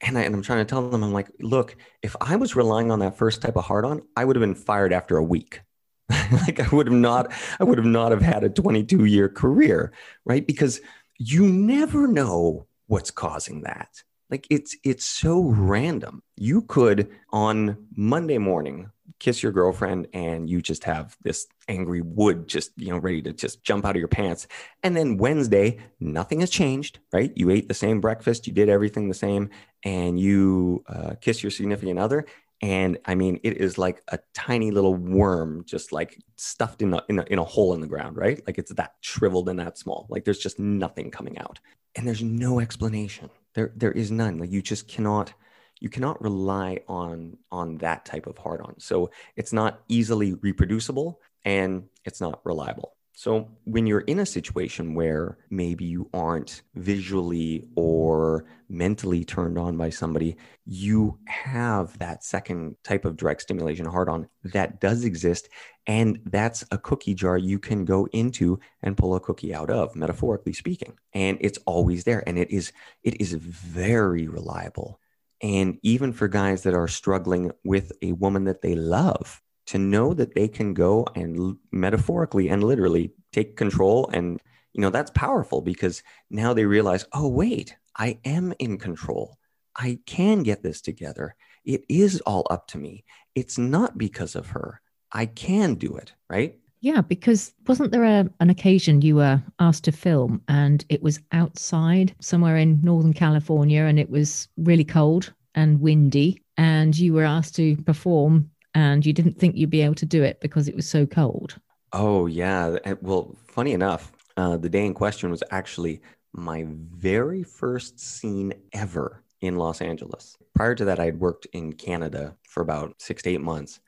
And, 0.01 0.19
I, 0.19 0.23
and 0.23 0.35
I'm 0.35 0.43
trying 0.43 0.59
to 0.59 0.65
tell 0.65 0.91
them, 0.91 1.05
I'm 1.05 1.13
like, 1.13 1.31
look, 1.41 1.77
if 2.03 2.17
I 2.21 2.35
was 2.35 2.57
relying 2.57 2.91
on 2.91 2.99
that 2.99 3.17
first 3.17 3.41
type 3.41 3.57
of 3.57 3.65
hard 3.65 3.85
on, 3.85 4.03
I 4.17 4.25
would 4.25 4.35
have 4.35 4.43
been 4.43 4.57
fired 4.57 4.93
after 4.93 5.17
a 5.17 5.23
week. 5.23 5.61
like 6.33 6.61
I 6.61 6.69
would 6.75 6.87
have 6.87 6.97
not, 6.97 7.33
I 7.61 7.65
would 7.65 7.79
have 7.79 7.87
not 7.87 8.13
have 8.13 8.23
had 8.23 8.45
a 8.45 8.51
22 8.51 9.05
year 9.05 9.29
career, 9.29 9.93
right? 10.25 10.47
Because 10.47 10.81
you 11.19 11.47
never 11.47 12.07
know 12.07 12.67
what's 12.87 13.11
causing 13.11 13.63
that. 13.63 14.03
Like 14.31 14.47
it's 14.51 14.77
it's 14.83 15.05
so 15.05 15.43
random. 15.43 16.23
You 16.37 16.63
could 16.63 17.11
on 17.31 17.87
Monday 17.95 18.39
morning 18.39 18.91
kiss 19.23 19.41
your 19.41 19.53
girlfriend 19.53 20.09
and 20.13 20.51
you 20.51 20.61
just 20.61 20.83
have 20.83 21.17
this 21.23 21.47
angry 21.69 22.01
wood 22.01 22.49
just 22.49 22.73
you 22.77 22.89
know 22.89 22.99
ready 22.99 23.23
to 23.23 23.33
just 23.33 23.63
jump 23.63 23.85
out 23.85 23.95
of 23.95 24.01
your 24.01 24.09
pants 24.09 24.49
and 24.83 24.97
then 24.97 25.17
wednesday 25.17 25.79
nothing 26.01 26.41
has 26.41 26.51
changed 26.51 26.99
right 27.13 27.33
you 27.37 27.49
ate 27.49 27.69
the 27.69 27.75
same 27.75 28.01
breakfast 28.01 28.49
you 28.49 28.53
did 28.53 28.69
everything 28.69 29.09
the 29.09 29.15
same 29.15 29.49
and 29.85 30.19
you 30.19 30.83
uh, 30.89 31.15
kiss 31.21 31.41
your 31.41 31.51
significant 31.51 32.01
other 32.01 32.27
and 32.63 32.99
I 33.05 33.17
mean, 33.17 33.41
it 33.43 33.57
is 33.57 33.77
like 33.77 34.03
a 34.09 34.21
tiny 34.35 34.71
little 34.71 34.95
worm, 34.95 35.65
just 35.67 35.91
like 35.91 36.17
stuffed 36.37 36.81
in 36.81 36.95
a, 36.95 37.03
in 37.09 37.19
a, 37.19 37.25
in 37.25 37.39
a 37.41 37.45
hole 37.45 37.75
in 37.75 37.81
the 37.81 37.89
ground, 37.89 38.17
right? 38.17 38.41
Like 38.47 38.57
it's 38.57 38.73
that 38.75 38.95
shriveled 39.01 39.49
and 39.49 39.59
that 39.59 39.77
small. 39.79 40.07
Like 40.09 40.25
there's 40.25 40.39
just 40.39 40.61
nothing 40.61 41.11
coming 41.11 41.39
out, 41.39 41.59
and 41.97 42.07
there's 42.07 42.23
no 42.23 42.61
explanation. 42.61 43.31
There 43.55 43.73
there 43.77 43.93
is 43.93 44.13
none. 44.13 44.39
Like 44.39 44.53
you 44.53 44.63
just 44.63 44.87
cannot 44.87 45.35
you 45.81 45.89
cannot 45.89 46.23
rely 46.23 46.79
on 46.87 47.37
on 47.51 47.79
that 47.79 48.05
type 48.05 48.29
of 48.29 48.39
hard 48.39 48.61
on. 48.61 48.79
So 48.79 49.11
it's 49.35 49.53
not 49.53 49.83
easily 49.89 50.35
reproducible 50.35 51.21
and 51.45 51.89
it's 52.05 52.21
not 52.21 52.41
reliable. 52.45 52.92
So, 53.15 53.51
when 53.65 53.87
you're 53.87 54.01
in 54.01 54.21
a 54.21 54.27
situation 54.27 54.95
where 54.95 55.37
maybe 55.51 55.85
you 55.85 56.09
aren't 56.15 56.63
visually 56.75 57.69
or 57.77 58.47
mentally 58.71 59.23
turned 59.23 59.59
on 59.59 59.77
by 59.77 59.91
somebody, 59.91 60.37
you 60.65 61.19
have 61.27 61.99
that 61.99 62.25
second 62.25 62.77
type 62.83 63.05
of 63.05 63.19
direct 63.19 63.43
stimulation 63.43 63.85
hard 63.85 64.09
on 64.09 64.29
that 64.45 64.81
does 64.81 65.05
exist. 65.05 65.51
And 65.87 66.21
that's 66.25 66.65
a 66.71 66.79
cookie 66.79 67.15
jar 67.15 67.37
you 67.37 67.59
can 67.59 67.85
go 67.85 68.07
into 68.13 68.59
and 68.83 68.97
pull 68.97 69.15
a 69.15 69.21
cookie 69.21 69.55
out 69.55 69.69
of, 69.69 69.95
metaphorically 69.95 70.55
speaking. 70.55 70.97
And 71.13 71.37
it's 71.43 71.59
always 71.67 72.05
there. 72.05 72.23
And 72.27 72.39
it 72.39 72.51
is, 72.51 72.73
it 73.03 73.21
is 73.21 73.35
very 73.35 74.27
reliable. 74.27 75.01
And 75.43 75.79
even 75.83 76.13
for 76.13 76.29
guys 76.29 76.63
that 76.63 76.75
are 76.75 76.89
struggling 76.89 77.51
with 77.63 77.93
a 78.01 78.13
woman 78.13 78.45
that 78.45 78.63
they 78.63 78.75
love, 78.75 79.42
to 79.67 79.79
know 79.79 80.13
that 80.15 80.35
they 80.35 80.49
can 80.49 80.75
go 80.75 81.07
and 81.15 81.57
metaphorically 81.71 82.49
and 82.49 82.65
literally 82.65 83.13
take 83.33 83.57
control 83.57 84.09
and 84.13 84.41
you 84.73 84.81
know 84.81 84.91
that's 84.91 85.11
powerful 85.13 85.61
because 85.61 86.03
now 86.31 86.53
they 86.53 86.65
realize 86.65 87.07
oh 87.13 87.29
wait 87.29 87.77
i 87.97 88.19
am 88.25 88.53
in 88.59 88.79
control. 88.79 89.39
I 89.77 89.99
can 90.07 90.43
get 90.43 90.63
this 90.63 90.81
together. 90.81 91.35
It 91.65 91.85
is 91.89 92.21
all 92.23 92.47
up 92.51 92.67
to 92.69 92.79
me. 92.79 93.05
It's 93.35 93.59
not 93.59 93.97
because 93.97 94.35
of 94.35 94.49
her. 94.49 94.81
I 95.13 95.27
can 95.27 95.75
do 95.75 95.97
it, 95.97 96.13
right? 96.29 96.59
Yeah, 96.81 97.01
because 97.01 97.55
wasn't 97.67 97.93
there 97.93 98.05
a, 98.05 98.29
an 98.41 98.51
occasion 98.51 99.03
you 99.03 99.17
were 99.17 99.43
asked 99.61 99.85
to 99.85 99.93
film 99.93 100.43
and 100.49 100.85
it 100.89 101.03
was 101.03 101.21
outside 101.31 102.15
somewhere 102.21 102.57
in 102.57 102.81
Northern 102.83 103.13
California 103.13 103.83
and 103.83 104.01
it 104.01 104.11
was 104.11 104.49
really 104.57 104.85
cold 104.85 105.33
and 105.55 105.81
windy 105.81 106.43
and 106.57 106.99
you 106.99 107.13
were 107.13 107.25
asked 107.25 107.55
to 107.57 107.77
perform 107.85 108.51
and 108.75 109.05
you 109.05 109.13
didn't 109.13 109.39
think 109.39 109.57
you'd 109.57 109.71
be 109.71 109.83
able 109.83 109.95
to 109.97 110.07
do 110.07 110.23
it 110.23 110.41
because 110.41 110.69
it 110.69 110.77
was 110.77 110.89
so 110.89 111.07
cold? 111.07 111.61
Oh, 111.93 112.27
yeah. 112.27 112.77
Well, 113.01 113.37
funny 113.49 113.73
enough, 113.73 114.13
uh, 114.37 114.57
the 114.57 114.69
day 114.69 114.87
in 114.87 114.95
question 114.95 115.31
was 115.31 115.43
actually 115.51 116.01
my 116.33 116.67
very 116.69 117.43
first 117.43 118.01
scene 118.01 118.55
ever 118.73 119.23
in 119.43 119.57
Los 119.57 119.83
Angeles. 119.83 120.37
Prior 120.55 120.75
to 120.75 120.85
that, 120.87 121.01
I 121.01 121.07
had 121.07 121.21
worked 121.21 121.47
in 121.53 121.73
Canada 121.75 122.35
for 122.49 122.63
about 122.63 122.95
six 122.99 123.23
to 123.25 123.31
eight 123.31 123.41
months 123.41 123.81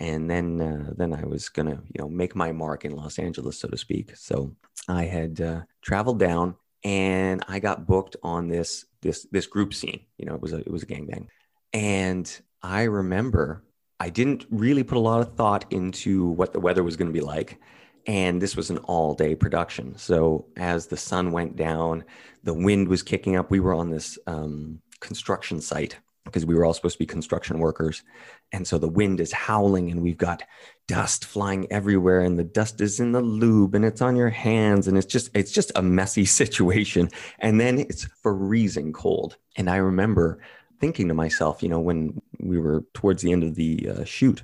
and 0.00 0.30
then 0.30 0.60
uh, 0.60 0.92
then 0.96 1.12
I 1.12 1.24
was 1.24 1.48
gonna 1.48 1.82
you 1.92 2.00
know 2.00 2.08
make 2.08 2.36
my 2.36 2.52
mark 2.52 2.84
in 2.84 2.92
Los 2.92 3.18
Angeles, 3.18 3.58
so 3.58 3.68
to 3.68 3.76
speak. 3.76 4.16
So 4.16 4.54
I 4.88 5.04
had 5.04 5.40
uh, 5.40 5.62
traveled 5.82 6.18
down, 6.18 6.54
and 6.84 7.44
I 7.48 7.58
got 7.58 7.86
booked 7.86 8.16
on 8.22 8.48
this 8.48 8.86
this 9.02 9.26
this 9.32 9.46
group 9.46 9.74
scene. 9.74 10.00
You 10.16 10.26
know, 10.26 10.34
it 10.34 10.40
was 10.40 10.52
a 10.52 10.58
it 10.58 10.70
was 10.70 10.82
a 10.82 10.86
gangbang, 10.86 11.26
and 11.72 12.40
I 12.62 12.84
remember 12.84 13.64
I 14.00 14.10
didn't 14.10 14.46
really 14.50 14.84
put 14.84 14.96
a 14.96 15.00
lot 15.00 15.20
of 15.20 15.34
thought 15.34 15.64
into 15.72 16.28
what 16.28 16.52
the 16.52 16.60
weather 16.60 16.82
was 16.82 16.96
going 16.96 17.08
to 17.08 17.18
be 17.18 17.24
like. 17.24 17.60
And 18.06 18.40
this 18.40 18.56
was 18.56 18.70
an 18.70 18.78
all 18.78 19.14
day 19.14 19.34
production. 19.34 19.96
So 19.98 20.46
as 20.56 20.86
the 20.86 20.96
sun 20.96 21.32
went 21.32 21.56
down, 21.56 22.04
the 22.44 22.54
wind 22.54 22.88
was 22.88 23.02
kicking 23.02 23.36
up. 23.36 23.50
We 23.50 23.60
were 23.60 23.74
on 23.74 23.90
this 23.90 24.18
um, 24.26 24.80
construction 25.00 25.60
site 25.60 25.98
because 26.24 26.46
we 26.46 26.54
were 26.54 26.64
all 26.64 26.74
supposed 26.74 26.94
to 26.94 26.98
be 26.98 27.06
construction 27.06 27.58
workers. 27.58 28.02
And 28.52 28.66
so 28.66 28.78
the 28.78 28.88
wind 28.88 29.20
is 29.20 29.32
howling 29.32 29.90
and 29.90 30.02
we've 30.02 30.16
got 30.16 30.42
dust 30.86 31.24
flying 31.24 31.70
everywhere 31.72 32.20
and 32.20 32.38
the 32.38 32.44
dust 32.44 32.80
is 32.80 33.00
in 33.00 33.12
the 33.12 33.20
lube 33.20 33.74
and 33.74 33.84
it's 33.84 34.00
on 34.00 34.16
your 34.16 34.30
hands 34.30 34.88
and 34.88 34.96
it's 34.96 35.06
just 35.06 35.30
it's 35.34 35.52
just 35.52 35.72
a 35.74 35.82
messy 35.82 36.24
situation. 36.40 37.10
And 37.40 37.60
then 37.60 37.78
it's 37.78 38.04
freezing 38.22 38.92
cold. 38.92 39.36
And 39.56 39.68
I 39.68 39.76
remember 39.76 40.40
thinking 40.80 41.08
to 41.08 41.14
myself, 41.14 41.62
you 41.62 41.68
know, 41.68 41.80
when 41.80 42.20
we 42.40 42.58
were 42.58 42.84
towards 42.94 43.22
the 43.22 43.32
end 43.32 43.44
of 43.44 43.54
the 43.54 43.88
uh, 43.88 44.04
shoot 44.04 44.42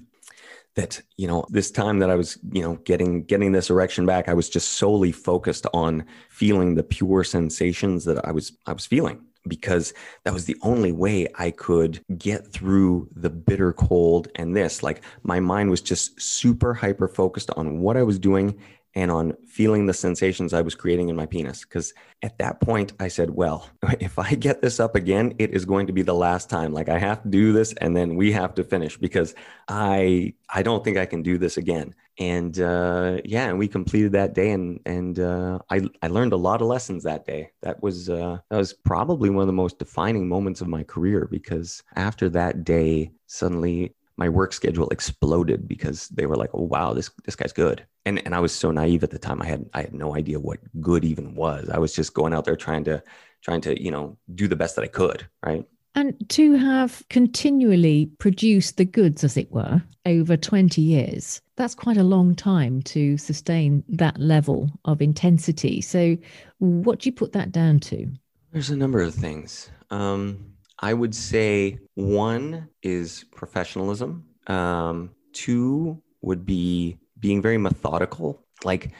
that 0.75 1.01
you 1.17 1.29
know 1.29 1.47
this 1.51 1.71
time 1.71 2.01
that 2.01 2.11
i 2.11 2.17
was 2.17 2.37
you 2.51 2.61
know 2.61 2.75
getting 2.85 3.23
getting 3.23 3.53
this 3.53 3.71
erection 3.71 4.07
back 4.07 4.29
i 4.29 4.35
was 4.35 4.49
just 4.49 4.73
solely 4.73 5.13
focused 5.13 5.69
on 5.73 6.05
feeling 6.31 6.75
the 6.75 6.83
pure 6.83 7.23
sensations 7.23 8.05
that 8.05 8.27
i 8.27 8.33
was 8.33 8.59
i 8.67 8.73
was 8.73 8.85
feeling 8.85 9.25
because 9.47 9.93
that 10.25 10.33
was 10.33 10.47
the 10.47 10.57
only 10.63 10.93
way 10.93 11.27
I 11.37 11.51
could 11.51 12.03
get 12.17 12.47
through 12.47 13.09
the 13.15 13.31
bitter 13.31 13.73
cold 13.73 14.29
and 14.37 14.57
this. 14.57 14.83
Like 14.83 15.03
my 15.23 15.41
mind 15.41 15.71
was 15.71 15.81
just 15.81 16.21
super 16.21 16.75
hyper 16.75 17.09
focused 17.09 17.51
on 17.57 17.81
what 17.81 17.97
I 17.97 18.03
was 18.03 18.19
doing 18.19 18.59
and 18.95 19.11
on 19.11 19.35
feeling 19.47 19.87
the 19.87 19.95
sensations 19.95 20.53
I 20.53 20.63
was 20.63 20.75
creating 20.75 21.09
in 21.09 21.17
my 21.17 21.27
penis. 21.27 21.65
Because 21.65 21.93
at 22.23 22.39
that 22.39 22.61
point, 22.61 22.93
I 23.01 23.09
said, 23.09 23.31
well, 23.31 23.69
if 24.01 24.19
I 24.19 24.35
get 24.35 24.63
this 24.63 24.81
up 24.81 24.95
again, 24.95 25.35
it 25.39 25.51
is 25.51 25.65
going 25.65 25.87
to 25.89 25.93
be 25.93 26.03
the 26.03 26.15
last 26.15 26.49
time. 26.49 26.73
Like 26.73 26.89
I 26.89 26.99
have 26.99 27.23
to 27.23 27.29
do 27.29 27.53
this 27.53 27.73
and 27.75 27.97
then 27.97 28.17
we 28.17 28.33
have 28.33 28.55
to 28.55 28.65
finish 28.65 28.97
because 28.97 29.35
I 29.69 30.35
I 30.49 30.63
don't 30.63 30.85
think 30.85 30.97
I 30.97 31.07
can 31.07 31.23
do 31.23 31.39
this 31.39 31.57
again 31.57 31.95
and 32.19 32.61
uh, 32.61 33.19
yeah, 33.25 33.49
and 33.49 33.59
we 33.59 33.67
completed 33.67 34.13
that 34.13 34.35
day, 34.35 34.51
and 34.51 34.79
and 34.87 35.19
uh, 35.19 35.59
I 35.69 35.83
I 36.01 36.07
learned 36.07 36.33
a 36.33 36.37
lot 36.37 36.63
of 36.63 36.69
lessons 36.69 37.03
that 37.03 37.27
day. 37.27 37.51
That 37.63 37.83
was 37.83 38.09
uh, 38.09 38.39
that 38.51 38.57
was 38.57 38.73
probably 38.73 39.31
one 39.31 39.43
of 39.43 39.49
the 39.49 39.53
most 39.53 39.79
defining 39.79 40.29
moments 40.29 40.61
of 40.61 40.69
my 40.69 40.85
career 40.85 41.27
because 41.29 41.83
after 41.97 42.29
that 42.31 42.63
day, 42.63 43.11
suddenly 43.27 43.95
my 44.17 44.29
work 44.29 44.53
schedule 44.53 44.89
exploded 44.91 45.67
because 45.67 46.09
they 46.09 46.27
were 46.27 46.37
like, 46.37 46.51
"Oh 46.55 46.63
wow, 46.63 46.93
this 46.93 47.11
this 47.25 47.37
guy's 47.37 47.53
good," 47.53 47.85
and 48.05 48.25
and 48.25 48.35
I 48.35 48.41
was 48.41 48.53
so 48.53 48.71
naive 48.71 49.03
at 49.03 49.11
the 49.11 49.19
time. 49.19 49.43
I 49.43 49.47
had 49.47 49.67
I 49.75 49.83
had 49.83 49.95
no 49.95 50.17
idea 50.17 50.41
what 50.41 50.59
good 50.81 51.05
even 51.05 51.35
was. 51.35 51.69
I 51.69 51.79
was 51.79 51.95
just 51.95 52.15
going 52.15 52.35
out 52.35 52.45
there 52.45 52.57
trying 52.57 52.85
to 52.85 53.03
trying 53.43 53.61
to 53.63 53.83
you 53.83 53.91
know 53.91 54.17
do 54.35 54.49
the 54.49 54.57
best 54.57 54.77
that 54.77 54.85
I 54.85 54.89
could, 54.89 55.27
right? 55.45 55.65
And 55.97 56.29
to 56.31 56.55
have 56.55 57.05
continually 57.09 58.07
produced 58.19 58.79
the 58.79 58.85
goods, 58.85 59.23
as 59.23 59.37
it 59.37 59.53
were, 59.53 59.81
over 60.07 60.37
20 60.37 60.83
years, 60.83 61.41
that's 61.57 61.75
quite 61.77 61.97
a 61.97 62.03
long 62.03 62.35
time 62.35 62.83
to 62.83 63.17
sustain 63.17 63.85
that 63.89 64.19
level 64.19 64.71
of 64.87 65.01
intensity. 65.01 65.81
So, 65.81 66.17
what 66.59 67.01
do 67.01 67.09
you 67.09 67.13
put 67.13 67.33
that 67.33 67.53
down 67.53 67.79
to? 67.81 68.09
There's 68.53 68.71
a 68.71 68.77
number 68.77 69.01
of 69.01 69.15
things. 69.15 69.71
Um, 69.91 70.54
I 70.79 70.93
would 70.93 71.15
say 71.15 71.79
one 71.95 72.69
is 72.83 73.25
professionalism, 73.33 74.25
um, 74.47 75.11
two 75.33 76.03
would 76.21 76.45
be 76.45 76.99
being 77.21 77.41
very 77.41 77.59
methodical. 77.59 78.45
Like, 78.65 78.93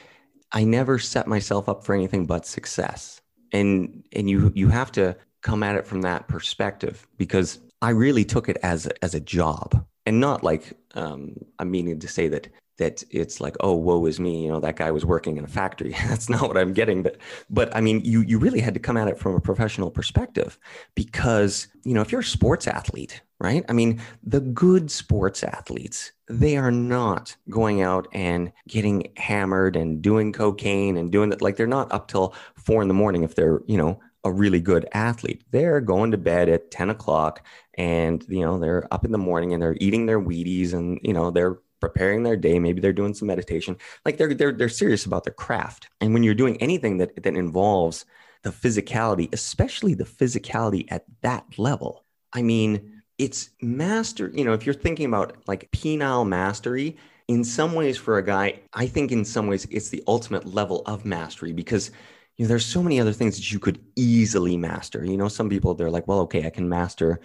I 0.51 0.63
never 0.63 0.99
set 0.99 1.27
myself 1.27 1.67
up 1.67 1.83
for 1.83 1.93
anything 1.93 2.25
but 2.25 2.45
success. 2.45 3.21
And 3.51 4.03
and 4.13 4.29
you 4.29 4.51
you 4.55 4.69
have 4.69 4.91
to 4.93 5.15
come 5.41 5.63
at 5.63 5.75
it 5.75 5.85
from 5.85 6.01
that 6.01 6.27
perspective 6.27 7.07
because 7.17 7.59
I 7.81 7.91
really 7.91 8.25
took 8.25 8.49
it 8.49 8.57
as 8.63 8.87
as 9.01 9.13
a 9.13 9.19
job 9.19 9.85
and 10.05 10.19
not 10.19 10.43
like 10.43 10.73
um, 10.95 11.35
I'm 11.59 11.71
meaning 11.71 11.99
to 11.99 12.07
say 12.07 12.27
that 12.29 12.47
that 12.77 13.03
it's 13.09 13.39
like 13.39 13.55
oh 13.61 13.73
woe 13.73 14.05
is 14.05 14.19
me 14.19 14.43
you 14.43 14.49
know 14.49 14.59
that 14.59 14.75
guy 14.75 14.91
was 14.91 15.05
working 15.05 15.37
in 15.37 15.43
a 15.43 15.47
factory 15.47 15.95
that's 16.07 16.29
not 16.29 16.47
what 16.47 16.57
i'm 16.57 16.73
getting 16.73 17.01
but 17.03 17.17
but 17.49 17.75
i 17.75 17.81
mean 17.81 18.01
you 18.03 18.21
you 18.21 18.37
really 18.37 18.59
had 18.59 18.73
to 18.73 18.79
come 18.79 18.97
at 18.97 19.07
it 19.07 19.17
from 19.17 19.35
a 19.35 19.39
professional 19.39 19.89
perspective 19.89 20.59
because 20.95 21.67
you 21.83 21.93
know 21.93 22.01
if 22.01 22.11
you're 22.11 22.21
a 22.21 22.23
sports 22.23 22.67
athlete 22.67 23.21
right 23.39 23.63
i 23.69 23.73
mean 23.73 24.01
the 24.23 24.41
good 24.41 24.89
sports 24.89 25.43
athletes 25.43 26.11
they 26.27 26.57
are 26.57 26.71
not 26.71 27.35
going 27.49 27.81
out 27.81 28.07
and 28.13 28.51
getting 28.67 29.11
hammered 29.17 29.75
and 29.75 30.01
doing 30.01 30.33
cocaine 30.33 30.97
and 30.97 31.11
doing 31.11 31.29
that 31.29 31.41
like 31.41 31.55
they're 31.55 31.67
not 31.67 31.91
up 31.91 32.07
till 32.07 32.33
four 32.55 32.81
in 32.81 32.87
the 32.87 32.93
morning 32.93 33.23
if 33.23 33.35
they're 33.35 33.61
you 33.67 33.77
know 33.77 33.99
a 34.25 34.31
really 34.31 34.59
good 34.59 34.87
athlete. 34.91 35.43
They're 35.51 35.79
going 35.79 36.11
to 36.11 36.17
bed 36.17 36.49
at 36.49 36.71
10 36.71 36.89
o'clock 36.89 37.45
and, 37.75 38.25
you 38.27 38.41
know, 38.41 38.57
they're 38.57 38.91
up 38.91 39.05
in 39.05 39.11
the 39.11 39.19
morning 39.19 39.53
and 39.53 39.61
they're 39.61 39.77
eating 39.79 40.07
their 40.07 40.19
Wheaties 40.19 40.73
and, 40.73 40.99
you 41.03 41.13
know, 41.13 41.29
they're 41.29 41.59
preparing 41.87 42.23
their 42.23 42.35
day. 42.37 42.57
Maybe 42.59 42.81
they're 42.81 42.93
doing 42.93 43.13
some 43.13 43.27
meditation. 43.27 43.77
Like 44.05 44.17
they're, 44.17 44.33
they're, 44.33 44.51
they're 44.51 44.69
serious 44.69 45.05
about 45.05 45.23
their 45.23 45.33
craft. 45.33 45.89
And 46.01 46.13
when 46.13 46.23
you're 46.23 46.33
doing 46.33 46.57
anything 46.57 46.97
that, 46.97 47.21
that 47.23 47.35
involves 47.35 48.05
the 48.43 48.49
physicality, 48.49 49.31
especially 49.33 49.93
the 49.93 50.03
physicality 50.03 50.85
at 50.89 51.05
that 51.21 51.45
level, 51.57 52.03
I 52.33 52.41
mean, 52.41 53.01
it's 53.17 53.51
master, 53.61 54.31
you 54.33 54.43
know, 54.43 54.53
if 54.53 54.65
you're 54.65 54.75
thinking 54.75 55.05
about 55.05 55.37
like 55.47 55.71
penile 55.71 56.27
mastery, 56.27 56.97
in 57.27 57.43
some 57.43 57.73
ways 57.73 57.97
for 57.97 58.17
a 58.17 58.25
guy, 58.25 58.59
I 58.73 58.85
think 58.87 59.11
in 59.11 59.25
some 59.25 59.47
ways 59.47 59.65
it's 59.71 59.89
the 59.89 60.03
ultimate 60.07 60.45
level 60.45 60.83
of 60.85 61.05
mastery 61.05 61.53
because 61.53 61.91
you 62.37 62.45
know, 62.45 62.49
there's 62.49 62.65
so 62.65 62.83
many 62.83 62.99
other 62.99 63.13
things 63.13 63.37
that 63.37 63.51
you 63.51 63.59
could 63.59 63.79
easily 63.95 64.57
master. 64.57 65.03
You 65.05 65.17
know, 65.17 65.29
some 65.29 65.49
people 65.49 65.73
they're 65.73 65.89
like, 65.89 66.07
well, 66.07 66.19
okay, 66.21 66.45
I 66.45 66.49
can 66.49 66.67
master, 66.67 67.19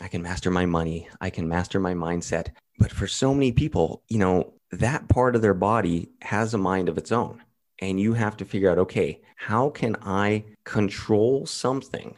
I 0.00 0.08
can 0.08 0.22
master 0.22 0.50
my 0.50 0.66
money, 0.66 1.08
I 1.20 1.30
can 1.30 1.48
master 1.48 1.80
my 1.80 1.94
mindset. 1.94 2.48
But 2.78 2.92
for 2.92 3.06
so 3.06 3.32
many 3.32 3.52
people, 3.52 4.02
you 4.08 4.18
know, 4.18 4.52
that 4.70 5.08
part 5.08 5.34
of 5.34 5.42
their 5.42 5.54
body 5.54 6.10
has 6.22 6.52
a 6.52 6.58
mind 6.58 6.88
of 6.88 6.98
its 6.98 7.12
own. 7.12 7.42
And 7.78 8.00
you 8.00 8.14
have 8.14 8.36
to 8.38 8.44
figure 8.44 8.70
out, 8.70 8.78
okay, 8.78 9.20
how 9.36 9.70
can 9.70 9.96
I 10.02 10.44
control 10.64 11.46
something 11.46 12.16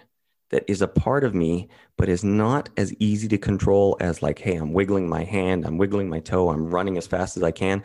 that 0.50 0.64
is 0.66 0.82
a 0.82 0.88
part 0.88 1.24
of 1.24 1.34
me, 1.34 1.68
but 1.96 2.08
is 2.08 2.24
not 2.24 2.68
as 2.76 2.94
easy 2.94 3.28
to 3.28 3.38
control 3.38 3.96
as 4.00 4.22
like, 4.22 4.38
hey, 4.38 4.56
I'm 4.56 4.72
wiggling 4.72 5.08
my 5.08 5.24
hand, 5.24 5.66
I'm 5.66 5.78
wiggling 5.78 6.08
my 6.08 6.20
toe, 6.20 6.50
I'm 6.50 6.70
running 6.70 6.96
as 6.96 7.06
fast 7.06 7.36
as 7.36 7.42
I 7.42 7.50
can 7.50 7.82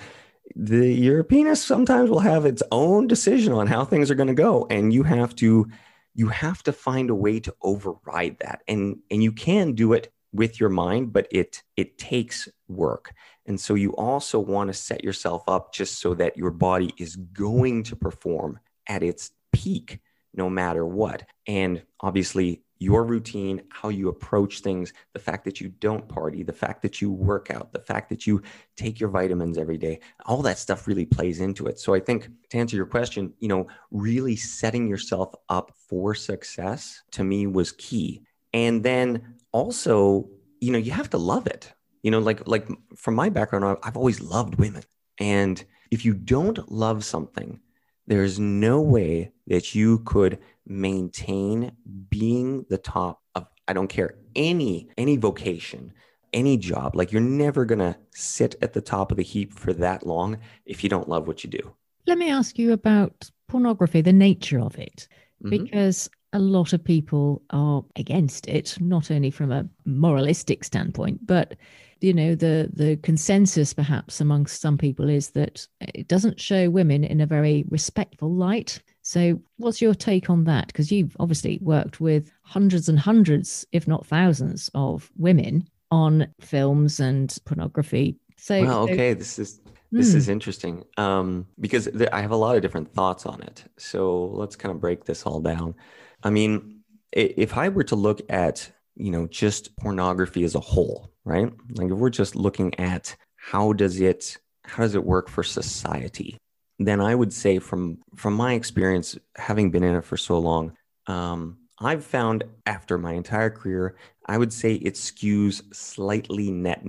the 0.56 0.88
your 0.88 1.24
penis 1.24 1.64
sometimes 1.64 2.10
will 2.10 2.20
have 2.20 2.46
its 2.46 2.62
own 2.72 3.08
decision 3.08 3.54
on 3.54 3.68
how 3.68 3.86
things 3.86 4.12
are 4.12 4.16
going 4.16 4.28
to 4.28 4.34
go 4.34 4.68
and 4.70 4.94
you 4.94 5.04
have 5.04 5.36
to 5.36 5.68
you 6.15 6.27
have 6.27 6.63
to 6.63 6.72
find 6.72 7.10
a 7.10 7.15
way 7.15 7.39
to 7.39 7.55
override 7.62 8.38
that. 8.39 8.62
And 8.67 9.00
and 9.10 9.24
you 9.24 9.32
can 9.32 9.74
do 9.74 9.93
it 9.93 10.12
with 10.32 10.60
your 10.60 10.70
mind 10.70 11.13
but 11.13 11.27
it 11.32 11.63
it 11.77 11.98
takes 11.98 12.50
work. 12.67 13.13
And 13.46 13.60
so 13.60 13.75
you 13.75 13.96
also 13.96 14.39
want 14.39 14.70
to 14.70 14.74
set 14.74 15.03
yourself 15.03 15.43
up 15.48 15.74
just 15.74 16.00
so 16.00 16.13
that 16.15 16.38
your 16.38 16.51
body 16.51 16.93
is 16.98 17.15
going 17.15 17.84
to 17.84 17.96
perform 17.96 18.60
at 18.88 19.03
its 19.03 19.32
peak 19.51 20.00
no 20.34 20.50
matter 20.50 20.86
what. 20.86 21.24
And 21.46 21.84
obviously 22.00 22.63
your 22.84 23.06
routine, 23.06 23.62
how 23.70 23.90
you 23.90 24.10
approach 24.10 24.60
things, 24.60 24.94
the 25.13 25.20
fact 25.20 25.46
that 25.46 25.62
you 25.62 25.70
don't 25.80 26.08
party, 26.08 26.44
the 26.44 26.52
fact 26.52 26.82
that 26.82 27.02
you 27.02 27.12
work 27.12 27.50
out, 27.50 27.72
the 27.72 27.80
fact 27.80 28.10
that 28.10 28.28
you 28.28 28.42
take 28.75 29.00
your 29.00 29.10
vitamins 29.10 29.58
every 29.58 29.78
day, 29.78 30.00
all 30.25 30.42
that 30.42 30.60
stuff 30.60 30.88
really 30.88 31.06
plays 31.06 31.40
into 31.40 31.66
it. 31.68 31.80
So 31.80 31.94
I 31.94 32.00
think 32.00 32.30
to 32.50 32.58
answer 32.58 32.75
your 32.75 32.86
question, 32.86 33.34
you 33.40 33.48
know, 33.48 33.68
really 33.92 34.36
setting 34.36 34.88
yourself 34.88 35.34
up 35.48 35.72
for 35.88 36.13
success 36.13 37.02
to 37.12 37.24
me 37.24 37.48
was 37.48 37.72
key. 37.72 38.22
And 38.54 38.84
then 38.84 39.36
also, 39.54 40.30
you 40.60 40.72
know, 40.72 40.78
you 40.78 40.92
have 40.92 41.10
to 41.12 41.18
love 41.18 41.48
it. 41.48 41.74
You 42.04 42.12
know, 42.12 42.20
like 42.20 42.46
like 42.48 42.68
from 42.98 43.16
my 43.16 43.30
background, 43.30 43.78
I've 43.82 43.98
always 43.98 44.20
loved 44.20 44.56
women. 44.56 44.84
And 45.20 45.63
if 45.90 46.04
you 46.04 46.13
don't 46.13 46.70
love 46.70 47.06
something, 47.06 47.62
there's 48.08 48.40
no 48.40 48.82
way 48.82 49.32
that 49.48 49.76
you 49.76 50.00
could 50.00 50.40
maintain 50.66 51.72
being 52.10 52.66
the 52.70 52.78
top 52.78 53.22
of 53.36 53.48
I 53.68 53.74
don't 53.74 53.88
care 53.88 54.16
any 54.36 54.90
any 54.98 55.18
vocation 55.18 55.94
any 56.34 56.58
job. 56.58 56.96
Like 56.96 57.12
you're 57.12 57.22
never 57.22 57.64
going 57.64 57.78
to 57.80 57.96
sit 58.16 58.56
at 58.62 58.74
the 58.74 58.82
top 58.82 59.12
of 59.12 59.18
the 59.18 59.24
heap 59.24 59.54
for 59.54 59.72
that 59.74 60.04
long 60.06 60.40
if 60.66 60.84
you 60.84 60.90
don't 60.90 61.08
love 61.08 61.28
what 61.28 61.44
you 61.44 61.50
do. 61.50 61.76
Let 62.08 62.18
me 62.18 62.32
ask 62.32 62.58
you 62.58 62.74
about 62.74 63.30
pornography, 63.48 64.02
the 64.02 64.14
nature 64.14 64.60
of 64.60 64.78
it, 64.80 65.08
Mhm. 65.44 65.50
because 65.52 66.10
a 66.34 66.40
lot 66.40 66.74
of 66.74 66.84
people 66.84 67.44
are 67.52 67.86
against 67.96 68.48
it, 68.48 68.76
not 68.82 69.12
only 69.12 69.30
from 69.30 69.52
a 69.52 69.70
moralistic 69.86 70.64
standpoint, 70.64 71.24
but 71.28 71.56
you 72.04 72.14
know 72.14 72.36
the 72.36 72.70
the 72.74 72.98
consensus 72.98 73.74
perhaps 73.74 74.20
amongst 74.22 74.62
some 74.62 74.78
people 74.78 75.10
is 75.10 75.30
that 75.32 75.66
it 75.80 76.08
doesn't 76.08 76.40
show 76.40 76.70
women 76.70 77.04
in 77.04 77.22
a 77.22 77.26
very 77.26 77.64
respectful 77.70 78.32
light 78.34 78.82
so 79.02 79.40
what's 79.58 79.82
your 79.82 79.94
take 79.96 80.30
on 80.30 80.44
that 80.44 80.68
because 80.68 80.92
you've 80.92 81.16
obviously 81.20 81.60
worked 81.62 82.00
with 82.02 82.32
hundreds 82.44 82.90
and 82.90 83.00
hundreds 83.00 83.66
if 83.72 83.88
not 83.88 84.06
thousands 84.06 84.70
of 84.76 85.10
women 85.18 85.68
on 85.92 86.28
films 86.42 87.00
and 87.00 87.38
pornography 87.46 88.18
so 88.38 88.62
well, 88.62 88.88
so- 88.88 88.94
okay, 88.94 89.14
this 89.14 89.40
is 89.40 89.62
this 89.92 90.12
Hmm. 90.12 90.18
is 90.18 90.28
interesting 90.28 90.84
um, 90.98 91.46
because 91.60 91.86
th- 91.86 92.10
I 92.12 92.20
have 92.22 92.32
a 92.32 92.36
lot 92.36 92.56
of 92.56 92.64
different 92.64 92.92
thoughts 92.94 93.28
on 93.28 93.44
it. 93.44 93.64
So 93.78 94.26
let's 94.26 94.56
kind 94.56 94.74
of 94.74 94.82
break 94.82 95.06
this 95.06 95.24
all 95.24 95.40
down. 95.40 95.76
I 96.24 96.32
mean, 96.32 96.80
if 97.12 97.56
I 97.56 97.70
were 97.70 97.84
to 97.84 97.96
look 97.96 98.20
at 98.28 98.72
you 98.96 99.12
know 99.12 99.28
just 99.28 99.76
pornography 99.78 100.44
as 100.44 100.56
a 100.56 100.60
whole, 100.60 101.12
right? 101.26 101.52
Like 101.72 101.92
if 101.92 101.98
we're 101.98 102.10
just 102.10 102.36
looking 102.36 102.78
at 102.80 103.16
how 103.36 103.74
does 103.74 104.00
it 104.00 104.38
how 104.66 104.84
does 104.84 104.96
it 104.96 105.04
work 105.04 105.30
for 105.30 105.44
society, 105.44 106.38
then 106.80 107.02
I 107.02 107.16
would 107.16 107.34
say 107.34 107.60
from 107.60 108.00
from 108.16 108.34
my 108.34 108.54
experience, 108.54 109.18
having 109.36 109.72
been 109.72 109.84
in 109.84 109.96
it 109.96 110.06
for 110.06 110.18
so 110.18 110.40
long, 110.40 110.76
um, 111.08 111.58
I've 111.80 112.06
found 112.06 112.44
after 112.66 112.98
my 112.98 113.14
entire 113.14 113.50
career, 113.50 113.96
I 114.26 114.38
would 114.38 114.54
say 114.54 114.76
it 114.76 114.94
skews 114.94 115.62
slightly 115.76 116.52
net. 116.52 116.84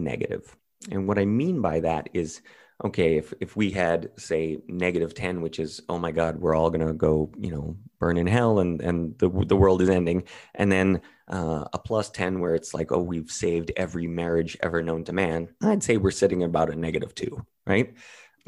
And 0.90 1.08
what 1.08 1.18
I 1.18 1.24
mean 1.24 1.60
by 1.60 1.80
that 1.80 2.10
is, 2.12 2.42
okay, 2.82 3.16
if, 3.16 3.32
if 3.40 3.56
we 3.56 3.70
had, 3.70 4.10
say, 4.16 4.58
negative 4.66 5.14
10, 5.14 5.40
which 5.40 5.60
is, 5.60 5.80
oh 5.88 5.98
my 5.98 6.10
God, 6.10 6.40
we're 6.40 6.54
all 6.54 6.70
to 6.72 6.92
go, 6.92 7.30
you 7.38 7.50
know, 7.50 7.76
burn 8.00 8.16
in 8.16 8.26
hell 8.26 8.58
and, 8.58 8.80
and 8.80 9.16
the, 9.18 9.28
the 9.46 9.56
world 9.56 9.80
is 9.80 9.88
ending. 9.88 10.24
And 10.56 10.72
then 10.72 11.00
uh, 11.28 11.64
a 11.72 11.78
plus 11.78 12.10
10 12.10 12.40
where 12.40 12.54
it's 12.54 12.74
like, 12.74 12.90
oh, 12.90 13.02
we've 13.02 13.30
saved 13.30 13.72
every 13.76 14.06
marriage 14.06 14.56
ever 14.62 14.82
known 14.82 15.04
to 15.04 15.12
man. 15.12 15.48
I'd 15.62 15.82
say 15.82 15.96
we're 15.96 16.10
sitting 16.10 16.42
about 16.42 16.70
a 16.70 16.76
negative 16.76 17.14
two, 17.14 17.44
right? 17.66 17.94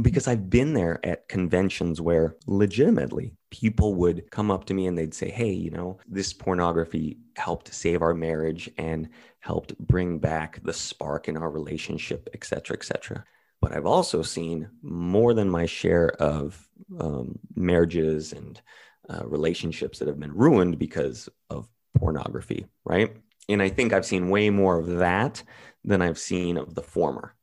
Because 0.03 0.29
I've 0.29 0.51
been 0.51 0.75
there 0.75 1.01
at 1.05 1.29
conventions 1.29 2.01
where 2.01 2.37
legitimately 2.47 3.33
people 3.51 3.95
would 3.95 4.31
come 4.31 4.51
up 4.51 4.65
to 4.67 4.75
me 4.75 4.89
and 4.89 4.99
they'd 4.99 5.15
say, 5.15 5.31
hey, 5.31 5.53
you 5.53 5.71
know, 5.71 5.99
this 6.07 6.35
pornography 6.35 7.19
helped 7.37 7.73
save 7.73 8.03
our 8.03 8.13
marriage 8.13 8.69
and 8.77 9.09
helped 9.39 9.79
bring 9.79 10.19
back 10.19 10.61
the 10.65 10.73
spark 10.73 11.29
in 11.29 11.37
our 11.37 11.49
relationship, 11.49 12.29
et 12.35 12.45
cetera, 12.45 12.77
et 12.77 12.85
cetera. 12.85 13.25
But 13.61 13.73
I've 13.73 13.87
also 13.87 14.23
seen 14.23 14.69
more 14.83 15.35
than 15.35 15.49
my 15.49 15.67
share 15.67 16.11
of 16.21 16.69
um, 17.01 17.39
marriages 17.55 18.33
and 18.33 18.61
uh, 19.09 19.27
relationships 19.27 19.99
that 19.99 20.09
have 20.09 20.21
been 20.21 20.35
ruined 20.35 20.79
because 20.79 21.29
of 21.51 21.69
pornography, 21.97 22.67
right? 22.85 23.17
And 23.49 23.63
I 23.63 23.69
think 23.69 23.93
I've 23.93 24.07
seen 24.07 24.31
way 24.31 24.51
more 24.51 24.79
of 24.79 24.87
that 24.99 25.43
than 25.85 26.03
I've 26.03 26.19
seen 26.19 26.57
of 26.57 26.75
the 26.75 26.83
former. 26.83 27.35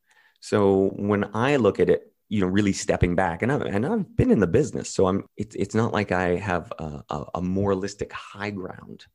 So 0.42 0.90
when 0.96 1.30
I 1.34 1.56
look 1.56 1.80
at 1.80 1.90
it, 1.90 2.12
you 2.30 2.42
know, 2.42 2.48
really 2.48 2.74
stepping 2.74 3.16
back, 3.16 3.42
and 3.42 3.52
I've, 3.52 3.62
and 3.62 3.86
I've 3.86 4.16
been 4.16 4.32
in 4.32 4.40
the 4.40 4.48
business, 4.48 4.90
so 4.90 5.08
I'm. 5.08 5.26
It's 5.38 5.56
it's 5.56 5.76
not 5.76 5.94
like 5.94 6.12
I 6.12 6.36
have 6.36 6.74
a, 6.80 7.04
a, 7.10 7.26
a 7.36 7.42
moralistic 7.42 8.12
high 8.12 8.50
ground, 8.50 9.06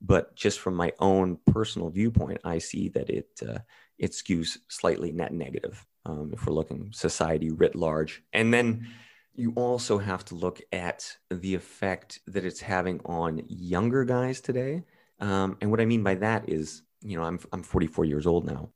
but 0.00 0.36
just 0.36 0.60
from 0.60 0.74
my 0.76 0.92
own 1.00 1.38
personal 1.46 1.90
viewpoint, 1.90 2.40
I 2.44 2.58
see 2.58 2.88
that 2.90 3.10
it 3.10 3.28
uh, 3.46 3.58
it 3.98 4.12
skews 4.12 4.58
slightly 4.68 5.10
net 5.10 5.32
negative 5.32 5.84
um, 6.04 6.30
if 6.32 6.46
we're 6.46 6.52
looking 6.52 6.90
society 6.92 7.50
writ 7.50 7.74
large, 7.74 8.22
and 8.32 8.52
then 8.52 8.86
you 9.34 9.52
also 9.54 9.98
have 9.98 10.24
to 10.26 10.34
look 10.34 10.60
at 10.72 11.16
the 11.30 11.54
effect 11.54 12.20
that 12.26 12.44
it's 12.44 12.60
having 12.60 13.00
on 13.04 13.42
younger 13.46 14.04
guys 14.04 14.40
today. 14.40 14.82
Um, 15.20 15.56
and 15.60 15.70
what 15.70 15.80
I 15.80 15.84
mean 15.84 16.02
by 16.02 16.16
that 16.16 16.48
is, 16.48 16.82
you 17.02 17.16
know, 17.16 17.24
I'm 17.24 17.38
I'm 17.52 17.62
44 17.62 18.04
years 18.04 18.26
old 18.26 18.44
now, 18.44 18.70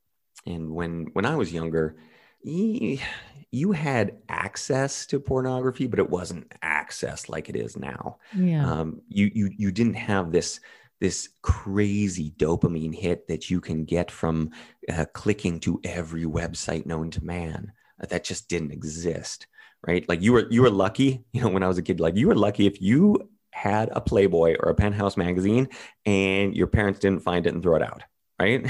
and 0.45 0.71
when 0.73 1.07
when 1.13 1.25
I 1.25 1.35
was 1.35 1.51
younger, 1.51 1.97
you, 2.43 2.99
you 3.51 3.71
had 3.71 4.17
access 4.29 5.05
to 5.07 5.19
pornography, 5.19 5.87
but 5.87 5.99
it 5.99 6.09
wasn't 6.09 6.51
access 6.61 7.29
like 7.29 7.49
it 7.49 7.55
is 7.55 7.77
now. 7.77 8.17
yeah 8.35 8.69
Um, 8.69 9.01
you 9.09 9.29
you 9.33 9.51
you 9.57 9.71
didn't 9.71 9.95
have 9.95 10.31
this 10.31 10.59
this 11.03 11.27
crazy 11.41 12.31
dopamine 12.37 12.95
hit 12.95 13.27
that 13.27 13.49
you 13.49 13.59
can 13.59 13.83
get 13.83 14.09
from 14.09 14.49
uh, 14.87 15.03
clicking 15.13 15.59
to 15.59 15.77
every 15.83 16.23
website 16.23 16.85
known 16.85 17.11
to 17.11 17.21
man. 17.21 17.73
Uh, 18.01 18.05
That 18.05 18.23
just 18.23 18.47
didn't 18.47 18.71
exist, 18.71 19.45
right? 19.85 20.07
Like 20.07 20.21
you 20.21 20.31
were 20.31 20.47
you 20.49 20.61
were 20.61 20.69
lucky, 20.69 21.25
you 21.33 21.41
know, 21.41 21.49
when 21.49 21.61
I 21.61 21.67
was 21.67 21.77
a 21.77 21.81
kid, 21.81 21.99
like 21.99 22.15
you 22.15 22.29
were 22.29 22.35
lucky 22.35 22.67
if 22.67 22.81
you 22.81 23.29
had 23.51 23.89
a 23.91 23.99
Playboy 23.99 24.55
or 24.61 24.69
a 24.69 24.75
Penthouse 24.75 25.17
magazine 25.17 25.67
and 26.05 26.55
your 26.55 26.67
parents 26.67 27.01
didn't 27.01 27.19
find 27.19 27.45
it 27.45 27.53
and 27.53 27.61
throw 27.61 27.75
it 27.75 27.81
out, 27.81 28.03
right? 28.39 28.65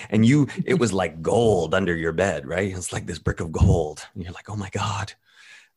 and 0.10 0.26
you, 0.26 0.48
it 0.66 0.80
was 0.80 0.92
like 0.92 1.22
gold 1.22 1.74
under 1.74 1.94
your 1.94 2.12
bed, 2.12 2.44
right? 2.44 2.76
It's 2.76 2.92
like 2.92 3.06
this 3.06 3.20
brick 3.20 3.38
of 3.38 3.52
gold, 3.52 4.04
and 4.14 4.24
you're 4.24 4.32
like, 4.32 4.50
oh 4.50 4.56
my 4.56 4.70
god. 4.70 5.12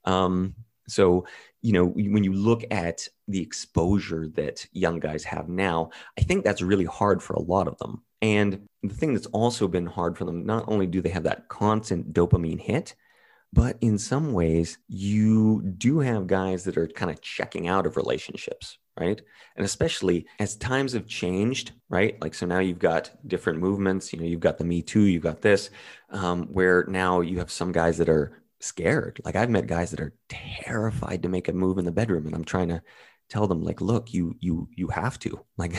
Um, 0.04 0.56
so 0.88 1.28
you 1.62 1.74
know 1.74 1.86
when 1.86 2.24
you 2.24 2.34
look 2.34 2.64
at 2.72 3.08
the 3.28 3.42
exposure 3.42 4.28
that 4.28 4.66
young 4.72 5.00
guys 5.00 5.24
have 5.24 5.48
now 5.50 5.90
i 6.18 6.22
think 6.22 6.44
that's 6.44 6.62
really 6.62 6.86
hard 6.86 7.22
for 7.22 7.34
a 7.34 7.42
lot 7.42 7.68
of 7.68 7.78
them. 7.78 8.04
And 8.24 8.68
the 8.84 8.94
thing 8.94 9.14
that's 9.14 9.26
also 9.28 9.68
been 9.68 9.88
hard 9.88 10.16
for 10.16 10.26
them 10.26 10.46
not 10.46 10.66
only 10.68 10.86
do 10.86 11.02
they 11.02 11.10
have 11.10 11.24
that 11.24 11.48
constant 11.48 12.14
dopamine 12.14 12.60
hit 12.60 12.96
but 13.54 13.78
in 13.82 13.98
some 13.98 14.32
ways 14.32 14.78
you 14.88 15.62
do 15.78 16.00
have 16.00 16.28
guys 16.28 16.64
that 16.64 16.78
are 16.78 16.88
kind 16.88 17.12
of 17.12 17.22
checking 17.22 17.68
out 17.68 17.86
of 17.86 17.98
relationships 17.98 18.78
right? 19.00 19.22
And 19.56 19.66
especially 19.66 20.28
as 20.40 20.56
times 20.58 20.94
have 20.94 21.08
changed 21.08 21.72
right? 21.90 22.22
Like 22.22 22.34
so 22.34 22.46
now 22.46 22.60
you've 22.60 22.80
got 22.80 23.12
different 23.28 23.60
movements 23.60 24.14
you 24.14 24.20
know 24.20 24.26
you've 24.26 24.40
got 24.40 24.58
the 24.58 24.66
me 24.66 24.82
too 24.82 25.02
you've 25.02 25.24
got 25.24 25.42
this 25.42 25.70
um, 26.12 26.44
where 26.52 26.86
now 26.88 27.22
you 27.22 27.40
have 27.40 27.52
some 27.52 27.72
guys 27.72 27.98
that 27.98 28.10
are 28.10 28.41
scared. 28.64 29.20
Like 29.24 29.36
I've 29.36 29.50
met 29.50 29.68
guys 29.68 29.92
that 29.92 30.00
are 30.00 30.14
terrified 30.30 31.24
to 31.24 31.30
make 31.30 31.48
a 31.48 31.54
move 31.54 31.78
in 31.78 31.86
the 31.86 31.92
bedroom, 31.92 32.26
and 32.26 32.36
I'm 32.36 32.44
trying 32.44 32.70
to 32.70 32.82
tell 33.30 33.48
them 33.48 33.64
like, 33.64 33.82
look, 33.82 34.14
you 34.14 34.36
you 34.40 34.68
you 34.76 34.88
have 34.88 35.18
to 35.20 35.44
like 35.58 35.74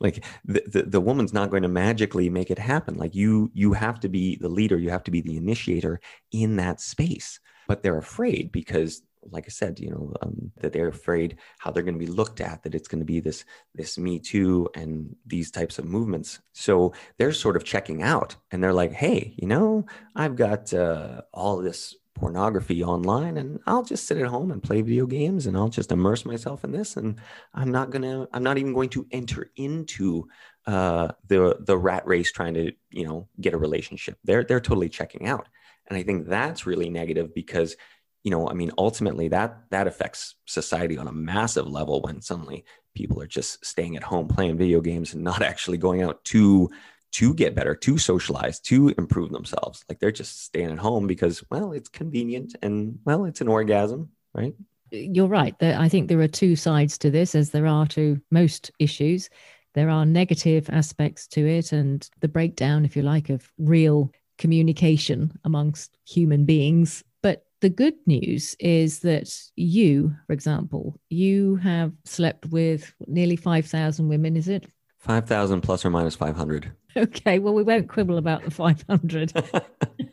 like 0.00 0.24
the, 0.44 0.62
the 0.66 0.82
the 0.84 1.00
woman's 1.00 1.34
not 1.34 1.50
going 1.50 1.62
to 1.62 1.68
magically 1.68 2.30
make 2.30 2.50
it 2.50 2.58
happen. 2.58 2.96
Like 2.96 3.14
you 3.14 3.50
you 3.54 3.72
have 3.72 4.00
to 4.00 4.08
be 4.08 4.36
the 4.36 4.48
leader, 4.48 4.78
you 4.78 4.90
have 4.90 5.04
to 5.04 5.10
be 5.10 5.20
the 5.20 5.36
initiator 5.36 6.00
in 6.32 6.56
that 6.56 6.80
space. 6.80 7.40
But 7.66 7.82
they're 7.82 7.98
afraid 7.98 8.52
because 8.52 9.02
like 9.30 9.44
I 9.46 9.50
said, 9.50 9.80
you 9.80 9.90
know, 9.90 10.12
um, 10.22 10.52
that 10.60 10.72
they're 10.72 10.88
afraid 10.88 11.38
how 11.58 11.70
they're 11.70 11.82
going 11.82 11.98
to 11.98 12.06
be 12.06 12.10
looked 12.10 12.40
at, 12.40 12.62
that 12.62 12.74
it's 12.74 12.88
going 12.88 13.00
to 13.00 13.06
be 13.06 13.20
this 13.20 13.44
this 13.74 13.98
Me 13.98 14.18
Too 14.18 14.68
and 14.74 15.14
these 15.26 15.50
types 15.50 15.78
of 15.78 15.84
movements. 15.84 16.40
So 16.52 16.92
they're 17.18 17.32
sort 17.32 17.56
of 17.56 17.64
checking 17.64 18.02
out, 18.02 18.36
and 18.50 18.62
they're 18.62 18.72
like, 18.72 18.92
"Hey, 18.92 19.34
you 19.36 19.48
know, 19.48 19.86
I've 20.14 20.36
got 20.36 20.72
uh, 20.72 21.22
all 21.32 21.58
this 21.58 21.94
pornography 22.14 22.82
online 22.82 23.36
and 23.36 23.58
I'll 23.66 23.82
just 23.82 24.06
sit 24.06 24.18
at 24.18 24.26
home 24.26 24.50
and 24.50 24.62
play 24.62 24.82
video 24.82 25.06
games 25.06 25.46
and 25.46 25.56
I'll 25.56 25.68
just 25.68 25.92
immerse 25.92 26.24
myself 26.24 26.64
in 26.64 26.70
this 26.70 26.96
and 26.96 27.20
I'm 27.52 27.70
not 27.70 27.90
going 27.90 28.02
to 28.02 28.28
I'm 28.32 28.42
not 28.42 28.56
even 28.58 28.72
going 28.72 28.90
to 28.90 29.06
enter 29.10 29.50
into 29.56 30.28
uh 30.66 31.08
the 31.26 31.56
the 31.60 31.76
rat 31.76 32.06
race 32.06 32.30
trying 32.30 32.54
to, 32.54 32.72
you 32.90 33.06
know, 33.06 33.28
get 33.40 33.54
a 33.54 33.58
relationship. 33.58 34.18
They're 34.24 34.44
they're 34.44 34.60
totally 34.60 34.88
checking 34.88 35.26
out. 35.26 35.48
And 35.88 35.98
I 35.98 36.02
think 36.02 36.26
that's 36.26 36.66
really 36.66 36.88
negative 36.88 37.34
because 37.34 37.76
you 38.22 38.30
know, 38.30 38.48
I 38.48 38.54
mean 38.54 38.70
ultimately 38.78 39.28
that 39.28 39.64
that 39.70 39.86
affects 39.86 40.36
society 40.46 40.96
on 40.96 41.08
a 41.08 41.12
massive 41.12 41.66
level 41.66 42.00
when 42.00 42.22
suddenly 42.22 42.64
people 42.94 43.20
are 43.20 43.26
just 43.26 43.64
staying 43.66 43.96
at 43.96 44.02
home 44.04 44.28
playing 44.28 44.56
video 44.56 44.80
games 44.80 45.14
and 45.14 45.24
not 45.24 45.42
actually 45.50 45.78
going 45.78 46.02
out 46.02 46.24
to 46.24 46.70
to 47.14 47.34
get 47.34 47.54
better, 47.54 47.74
to 47.74 47.98
socialize, 47.98 48.60
to 48.60 48.94
improve 48.98 49.30
themselves. 49.32 49.84
Like 49.88 49.98
they're 49.98 50.12
just 50.12 50.44
staying 50.44 50.70
at 50.70 50.78
home 50.78 51.06
because, 51.06 51.42
well, 51.50 51.72
it's 51.72 51.88
convenient 51.88 52.54
and, 52.62 52.98
well, 53.04 53.24
it's 53.24 53.40
an 53.40 53.48
orgasm, 53.48 54.10
right? 54.34 54.54
you're 54.94 55.26
right. 55.26 55.54
I 55.60 55.88
think 55.88 56.08
there 56.08 56.20
are 56.20 56.28
two 56.28 56.56
sides 56.56 56.98
to 56.98 57.10
this, 57.10 57.34
as 57.34 57.50
there 57.50 57.66
are 57.66 57.86
to 57.88 58.20
most 58.30 58.70
issues. 58.78 59.28
There 59.74 59.90
are 59.90 60.06
negative 60.06 60.68
aspects 60.70 61.26
to 61.28 61.46
it, 61.46 61.72
and 61.72 62.08
the 62.20 62.28
breakdown, 62.28 62.84
if 62.84 62.96
you 62.96 63.02
like, 63.02 63.28
of 63.28 63.50
real 63.58 64.12
communication 64.38 65.32
amongst 65.44 65.98
human 66.06 66.44
beings. 66.44 67.02
But 67.22 67.44
the 67.60 67.70
good 67.70 67.94
news 68.06 68.54
is 68.60 69.00
that 69.00 69.34
you, 69.56 70.14
for 70.26 70.32
example, 70.32 71.00
you 71.10 71.56
have 71.56 71.92
slept 72.04 72.46
with 72.46 72.92
nearly 73.06 73.36
5,000 73.36 74.08
women, 74.08 74.36
is 74.36 74.48
it? 74.48 74.66
5,000 75.04 75.60
plus 75.60 75.84
or 75.84 75.90
minus 75.90 76.16
500. 76.16 76.72
Okay, 76.96 77.38
well, 77.38 77.52
we 77.52 77.62
won't 77.62 77.90
quibble 77.90 78.16
about 78.16 78.42
the 78.42 78.50
500. 78.50 79.32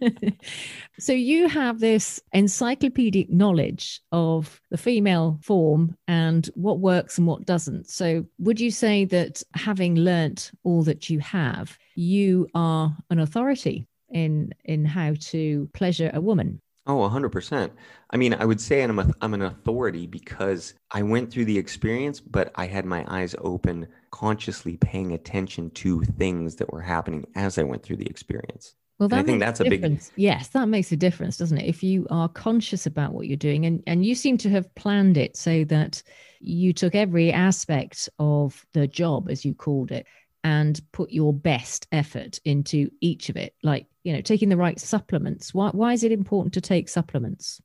so 0.99 1.13
you 1.13 1.47
have 1.47 1.79
this 1.79 2.19
encyclopedic 2.33 3.29
knowledge 3.29 4.01
of 4.11 4.59
the 4.69 4.77
female 4.77 5.39
form 5.41 5.95
and 6.09 6.49
what 6.55 6.79
works 6.79 7.17
and 7.17 7.25
what 7.25 7.45
doesn't. 7.45 7.89
So 7.89 8.25
would 8.39 8.59
you 8.59 8.69
say 8.69 9.05
that 9.05 9.41
having 9.53 9.95
learnt 9.95 10.51
all 10.63 10.83
that 10.83 11.09
you 11.09 11.19
have, 11.19 11.77
you 11.95 12.49
are 12.53 12.93
an 13.09 13.19
authority 13.19 13.87
in 14.09 14.51
in 14.65 14.83
how 14.83 15.13
to 15.19 15.69
pleasure 15.73 16.11
a 16.13 16.19
woman? 16.19 16.59
Oh, 16.85 16.97
100%. 16.97 17.71
I 18.09 18.17
mean, 18.17 18.33
I 18.33 18.43
would 18.43 18.59
say 18.59 18.81
I'm, 18.81 18.99
a, 18.99 19.09
I'm 19.21 19.35
an 19.35 19.43
authority 19.43 20.07
because 20.07 20.73
I 20.89 21.03
went 21.03 21.31
through 21.31 21.45
the 21.45 21.57
experience, 21.57 22.19
but 22.19 22.51
I 22.55 22.65
had 22.65 22.85
my 22.85 23.05
eyes 23.07 23.35
open, 23.39 23.87
consciously 24.11 24.77
paying 24.77 25.13
attention 25.13 25.69
to 25.71 26.01
things 26.03 26.55
that 26.57 26.71
were 26.71 26.81
happening 26.81 27.25
as 27.35 27.57
I 27.57 27.63
went 27.63 27.83
through 27.83 27.97
the 27.97 28.07
experience. 28.07 28.75
Well, 28.99 29.09
that 29.09 29.19
I 29.19 29.23
think 29.23 29.39
that's 29.39 29.59
a 29.59 29.63
difference. 29.63 30.09
big. 30.09 30.23
Yes, 30.23 30.49
that 30.49 30.67
makes 30.67 30.91
a 30.91 30.97
difference, 30.97 31.37
doesn't 31.37 31.57
it? 31.57 31.67
If 31.67 31.81
you 31.81 32.05
are 32.11 32.29
conscious 32.29 32.85
about 32.85 33.13
what 33.13 33.25
you're 33.25 33.35
doing, 33.37 33.65
and 33.65 33.81
and 33.87 34.05
you 34.05 34.13
seem 34.13 34.37
to 34.39 34.49
have 34.51 34.73
planned 34.75 35.17
it 35.17 35.35
so 35.35 35.63
that 35.65 36.03
you 36.39 36.71
took 36.71 36.93
every 36.93 37.31
aspect 37.31 38.09
of 38.19 38.63
the 38.73 38.87
job, 38.87 39.29
as 39.31 39.43
you 39.43 39.55
called 39.55 39.91
it, 39.91 40.05
and 40.43 40.81
put 40.91 41.11
your 41.11 41.33
best 41.33 41.87
effort 41.91 42.39
into 42.45 42.89
each 42.99 43.29
of 43.29 43.37
it 43.37 43.53
like 43.63 43.87
you 44.03 44.13
know 44.13 44.21
taking 44.21 44.49
the 44.49 44.57
right 44.57 44.79
supplements 44.79 45.53
why, 45.53 45.69
why 45.69 45.93
is 45.93 46.03
it 46.03 46.11
important 46.11 46.53
to 46.53 46.61
take 46.61 46.89
supplements 46.89 47.61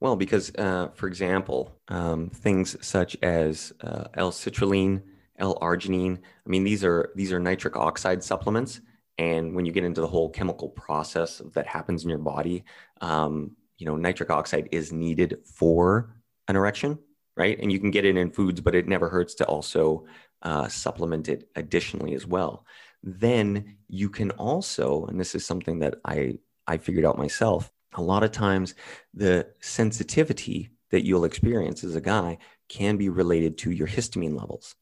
well 0.00 0.16
because 0.16 0.54
uh, 0.56 0.88
for 0.94 1.06
example 1.06 1.74
um, 1.88 2.28
things 2.30 2.76
such 2.84 3.16
as 3.22 3.72
uh, 3.80 4.04
l-citrulline 4.14 5.02
l-arginine 5.38 6.16
i 6.18 6.48
mean 6.48 6.64
these 6.64 6.84
are 6.84 7.12
these 7.14 7.32
are 7.32 7.40
nitric 7.40 7.76
oxide 7.76 8.22
supplements 8.22 8.80
and 9.18 9.54
when 9.54 9.64
you 9.64 9.72
get 9.72 9.84
into 9.84 10.00
the 10.00 10.06
whole 10.06 10.28
chemical 10.28 10.68
process 10.70 11.40
that 11.54 11.66
happens 11.66 12.04
in 12.04 12.10
your 12.10 12.18
body 12.18 12.64
um, 13.00 13.52
you 13.78 13.86
know 13.86 13.96
nitric 13.96 14.30
oxide 14.30 14.68
is 14.72 14.92
needed 14.92 15.38
for 15.44 16.14
an 16.48 16.56
erection 16.56 16.98
right 17.36 17.58
and 17.60 17.70
you 17.70 17.78
can 17.78 17.90
get 17.90 18.04
it 18.04 18.16
in 18.16 18.30
foods 18.30 18.60
but 18.60 18.74
it 18.74 18.88
never 18.88 19.08
hurts 19.08 19.34
to 19.34 19.44
also 19.46 20.06
uh, 20.42 20.68
supplement 20.68 21.28
it 21.28 21.48
additionally 21.56 22.14
as 22.14 22.26
well. 22.26 22.64
Then 23.02 23.76
you 23.88 24.08
can 24.08 24.30
also, 24.32 25.06
and 25.06 25.18
this 25.18 25.34
is 25.34 25.46
something 25.46 25.80
that 25.80 25.96
I, 26.04 26.38
I 26.66 26.76
figured 26.76 27.04
out 27.04 27.18
myself, 27.18 27.70
a 27.94 28.02
lot 28.02 28.22
of 28.22 28.32
times 28.32 28.74
the 29.14 29.48
sensitivity 29.60 30.70
that 30.90 31.04
you'll 31.04 31.24
experience 31.24 31.82
as 31.84 31.94
a 31.94 32.00
guy 32.00 32.38
can 32.68 32.96
be 32.96 33.08
related 33.08 33.58
to 33.58 33.70
your 33.70 33.88
histamine 33.88 34.38
levels. 34.38 34.74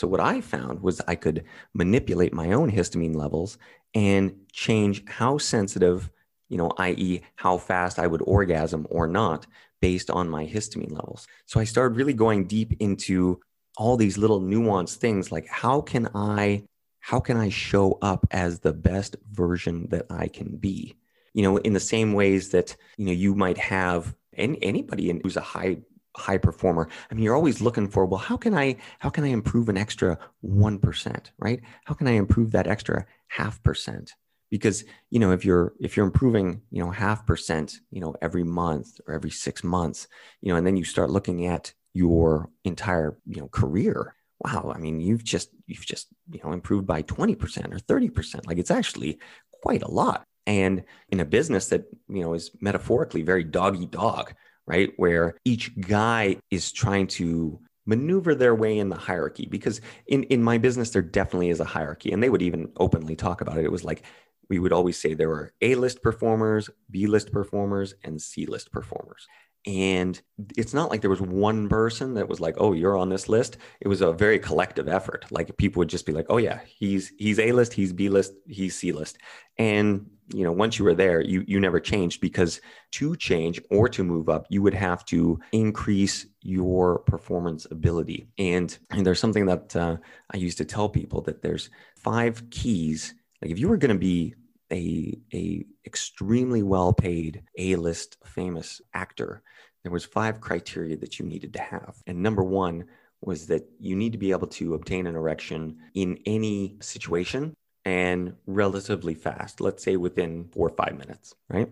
So 0.00 0.08
what 0.08 0.20
I 0.20 0.40
found 0.40 0.80
was 0.80 1.02
I 1.06 1.14
could 1.14 1.44
manipulate 1.74 2.32
my 2.32 2.52
own 2.52 2.72
histamine 2.72 3.14
levels 3.14 3.58
and 3.94 4.34
change 4.50 5.06
how 5.06 5.36
sensitive, 5.36 6.10
you 6.48 6.56
know, 6.56 6.72
i.e., 6.78 7.20
how 7.36 7.58
fast 7.58 7.98
I 7.98 8.06
would 8.06 8.22
orgasm 8.22 8.86
or 8.88 9.06
not 9.06 9.46
based 9.82 10.08
on 10.08 10.26
my 10.26 10.46
histamine 10.46 10.92
levels. 10.92 11.28
So 11.44 11.60
I 11.60 11.64
started 11.64 11.98
really 11.98 12.14
going 12.14 12.46
deep 12.46 12.72
into 12.80 13.40
all 13.76 13.98
these 13.98 14.16
little 14.16 14.40
nuanced 14.40 14.96
things 14.96 15.30
like 15.30 15.46
how 15.48 15.82
can 15.82 16.08
I 16.14 16.64
how 17.00 17.20
can 17.20 17.36
I 17.36 17.50
show 17.50 17.98
up 18.00 18.26
as 18.30 18.60
the 18.60 18.72
best 18.72 19.16
version 19.30 19.86
that 19.90 20.06
I 20.08 20.28
can 20.28 20.56
be? 20.56 20.96
You 21.34 21.42
know, 21.42 21.58
in 21.58 21.74
the 21.74 21.80
same 21.80 22.14
ways 22.14 22.50
that, 22.50 22.74
you 22.96 23.04
know, 23.04 23.12
you 23.12 23.34
might 23.34 23.58
have 23.58 24.14
any, 24.34 24.62
anybody 24.62 25.20
who's 25.22 25.36
a 25.36 25.42
high 25.42 25.78
high 26.16 26.38
performer. 26.38 26.88
I 27.10 27.14
mean, 27.14 27.24
you're 27.24 27.36
always 27.36 27.60
looking 27.60 27.88
for, 27.88 28.04
well, 28.06 28.20
how 28.20 28.36
can 28.36 28.54
I 28.54 28.76
how 28.98 29.10
can 29.10 29.24
I 29.24 29.28
improve 29.28 29.68
an 29.68 29.76
extra 29.76 30.18
1%, 30.44 31.30
right? 31.38 31.60
How 31.84 31.94
can 31.94 32.08
I 32.08 32.12
improve 32.12 32.52
that 32.52 32.66
extra 32.66 33.06
half 33.28 33.62
percent? 33.62 34.14
Because, 34.50 34.84
you 35.10 35.20
know, 35.20 35.30
if 35.30 35.44
you're 35.44 35.74
if 35.80 35.96
you're 35.96 36.06
improving, 36.06 36.62
you 36.70 36.82
know, 36.82 36.90
half 36.90 37.26
percent, 37.26 37.78
you 37.90 38.00
know, 38.00 38.14
every 38.20 38.44
month 38.44 39.00
or 39.06 39.14
every 39.14 39.30
6 39.30 39.64
months, 39.64 40.08
you 40.40 40.52
know, 40.52 40.56
and 40.56 40.66
then 40.66 40.76
you 40.76 40.84
start 40.84 41.10
looking 41.10 41.46
at 41.46 41.72
your 41.92 42.50
entire 42.64 43.18
you 43.26 43.40
know 43.40 43.48
career 43.48 44.14
wow 44.40 44.72
i 44.74 44.78
mean 44.78 45.00
you've 45.00 45.24
just 45.24 45.50
you've 45.66 45.84
just 45.84 46.08
you 46.30 46.40
know 46.42 46.52
improved 46.52 46.86
by 46.86 47.02
20% 47.02 47.36
or 47.72 47.78
30% 47.78 48.46
like 48.46 48.58
it's 48.58 48.70
actually 48.70 49.18
quite 49.62 49.82
a 49.82 49.90
lot 49.90 50.24
and 50.46 50.84
in 51.08 51.20
a 51.20 51.24
business 51.24 51.68
that 51.68 51.84
you 52.08 52.22
know 52.22 52.34
is 52.34 52.50
metaphorically 52.60 53.22
very 53.22 53.44
dog 53.44 53.80
eat 53.80 53.90
dog 53.90 54.32
right 54.66 54.92
where 54.96 55.34
each 55.44 55.78
guy 55.80 56.36
is 56.50 56.72
trying 56.72 57.06
to 57.06 57.58
maneuver 57.86 58.34
their 58.34 58.54
way 58.54 58.78
in 58.78 58.88
the 58.88 58.96
hierarchy 58.96 59.46
because 59.50 59.80
in 60.06 60.22
in 60.24 60.42
my 60.42 60.58
business 60.58 60.90
there 60.90 61.02
definitely 61.02 61.50
is 61.50 61.60
a 61.60 61.64
hierarchy 61.64 62.12
and 62.12 62.22
they 62.22 62.28
would 62.28 62.42
even 62.42 62.70
openly 62.76 63.16
talk 63.16 63.40
about 63.40 63.58
it 63.58 63.64
it 63.64 63.72
was 63.72 63.84
like 63.84 64.04
we 64.50 64.58
would 64.58 64.72
always 64.72 64.98
say 64.98 65.14
there 65.14 65.28
were 65.28 65.54
A 65.62 65.76
list 65.76 66.02
performers, 66.02 66.68
B 66.90 67.06
list 67.06 67.32
performers, 67.32 67.94
and 68.04 68.20
C 68.20 68.44
list 68.44 68.72
performers. 68.72 69.26
And 69.66 70.20
it's 70.56 70.74
not 70.74 70.90
like 70.90 71.02
there 71.02 71.10
was 71.10 71.20
one 71.20 71.68
person 71.68 72.14
that 72.14 72.28
was 72.28 72.40
like, 72.40 72.56
"Oh, 72.58 72.72
you're 72.72 72.96
on 72.96 73.10
this 73.10 73.28
list." 73.28 73.58
It 73.80 73.88
was 73.88 74.00
a 74.00 74.12
very 74.12 74.38
collective 74.38 74.88
effort. 74.88 75.26
Like 75.30 75.56
people 75.56 75.80
would 75.80 75.88
just 75.88 76.06
be 76.06 76.12
like, 76.12 76.26
"Oh 76.30 76.38
yeah, 76.38 76.60
he's 76.66 77.12
he's 77.18 77.38
A 77.38 77.52
list, 77.52 77.74
he's 77.74 77.92
B 77.92 78.08
list, 78.08 78.32
he's 78.48 78.74
C 78.74 78.92
list." 78.92 79.18
And 79.58 80.10
you 80.32 80.44
know, 80.44 80.52
once 80.52 80.78
you 80.78 80.84
were 80.84 80.94
there, 80.94 81.20
you 81.20 81.44
you 81.46 81.60
never 81.60 81.80
changed 81.80 82.20
because 82.20 82.60
to 82.92 83.16
change 83.16 83.60
or 83.70 83.88
to 83.88 84.04
move 84.04 84.28
up, 84.28 84.46
you 84.48 84.62
would 84.62 84.74
have 84.74 85.04
to 85.06 85.38
increase 85.52 86.26
your 86.42 87.00
performance 87.00 87.66
ability. 87.70 88.28
And, 88.38 88.76
and 88.90 89.06
there's 89.06 89.20
something 89.20 89.46
that 89.46 89.74
uh, 89.76 89.96
I 90.32 90.36
used 90.36 90.58
to 90.58 90.64
tell 90.64 90.88
people 90.88 91.20
that 91.22 91.42
there's 91.42 91.70
five 91.96 92.48
keys. 92.50 93.14
Like 93.42 93.50
if 93.50 93.58
you 93.58 93.68
were 93.68 93.76
going 93.76 93.94
to 93.94 93.98
be 93.98 94.34
a 94.72 95.18
a 95.34 95.64
extremely 95.84 96.62
well 96.62 96.92
paid 96.92 97.42
A 97.58 97.76
list 97.76 98.16
famous 98.24 98.80
actor, 98.94 99.42
there 99.82 99.92
was 99.92 100.04
five 100.04 100.40
criteria 100.40 100.96
that 100.98 101.18
you 101.18 101.26
needed 101.26 101.52
to 101.54 101.60
have. 101.60 101.96
And 102.06 102.22
number 102.22 102.44
one 102.44 102.84
was 103.22 103.46
that 103.48 103.68
you 103.78 103.96
need 103.96 104.12
to 104.12 104.18
be 104.18 104.30
able 104.30 104.46
to 104.46 104.74
obtain 104.74 105.06
an 105.06 105.14
erection 105.14 105.76
in 105.94 106.18
any 106.24 106.76
situation 106.80 107.54
and 107.84 108.34
relatively 108.46 109.14
fast, 109.14 109.60
let's 109.60 109.82
say 109.82 109.96
within 109.96 110.48
four 110.52 110.68
or 110.68 110.76
five 110.76 110.98
minutes, 110.98 111.34
right? 111.48 111.68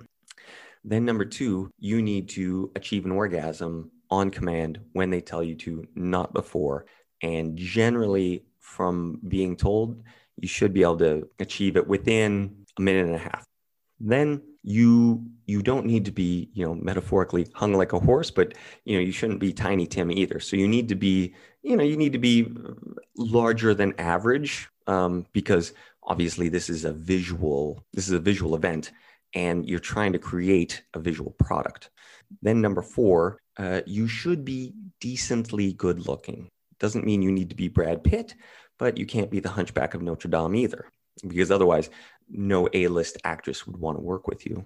Then 0.85 1.05
number 1.05 1.25
two, 1.25 1.71
you 1.79 2.01
need 2.03 2.29
to 2.31 2.71
achieve 2.75 3.05
an 3.05 3.13
orgasm 3.13 3.91
on 4.11 4.31
command 4.31 4.81
when 4.93 5.11
they 5.11 5.21
tell 5.21 5.43
you 5.43 5.55
to, 5.57 5.87
not 5.95 6.33
before. 6.33 6.87
And 7.23 7.57
generally, 7.57 8.45
from 8.59 9.21
being 9.27 9.57
told, 9.57 10.03
you 10.37 10.49
should 10.49 10.73
be 10.73 10.83
able 10.83 10.99
to 10.99 11.29
achieve 11.41 11.77
it 11.77 11.87
within 11.87 12.65
a 12.79 12.83
minute 12.83 13.07
and 13.07 13.17
a 13.17 13.19
half. 13.19 13.45
Then 14.01 14.43
you 14.63 15.27
you 15.47 15.63
don't 15.63 15.87
need 15.87 16.05
to 16.05 16.11
be 16.11 16.51
you 16.53 16.65
know 16.65 16.75
metaphorically 16.75 17.49
hung 17.55 17.75
like 17.75 17.93
a 17.93 17.99
horse, 17.99 18.31
but 18.31 18.55
you 18.85 18.97
know 18.97 19.03
you 19.03 19.13
shouldn't 19.13 19.41
be 19.41 19.53
Tiny 19.53 19.87
Tim 19.87 20.11
either. 20.11 20.39
So 20.41 20.57
you 20.57 20.69
need 20.69 20.89
to 20.89 20.95
be 20.95 21.35
you 21.63 21.77
know 21.77 21.83
you 21.83 21.97
need 21.97 22.13
to 22.13 22.19
be 22.19 22.53
larger 23.17 23.75
than 23.75 23.99
average 23.99 24.69
um, 24.87 25.27
because 25.33 25.73
obviously 26.09 26.49
this 26.49 26.69
is 26.69 26.85
a 26.85 26.93
visual 26.93 27.85
this 27.93 28.09
is 28.09 28.15
a 28.15 28.19
visual 28.19 28.57
event 28.57 28.91
and 29.35 29.69
you're 29.69 29.79
trying 29.79 30.13
to 30.13 30.19
create 30.19 30.83
a 30.95 30.99
visual 30.99 31.33
product. 31.33 31.91
Then 32.43 32.61
number 32.61 32.83
four, 32.83 33.41
uh, 33.59 33.83
you 33.87 34.09
should 34.09 34.45
be 34.45 34.75
decently 35.01 35.73
good 35.75 36.07
looking. 36.07 36.49
Doesn't 36.81 37.05
mean 37.05 37.23
you 37.23 37.33
need 37.33 37.51
to 37.51 37.57
be 37.57 37.69
Brad 37.69 38.03
Pitt, 38.03 38.35
but 38.79 38.97
you 38.97 39.07
can't 39.07 39.31
be 39.31 39.41
the 39.41 39.49
Hunchback 39.49 39.95
of 39.95 40.03
Notre 40.03 40.31
Dame 40.31 40.55
either, 40.55 40.87
because 41.27 41.51
otherwise 41.51 41.91
no 42.31 42.69
A-list 42.73 43.19
actress 43.25 43.67
would 43.67 43.77
want 43.77 43.99
to 43.99 44.03
work 44.03 44.27
with 44.29 44.47
you. 44.47 44.65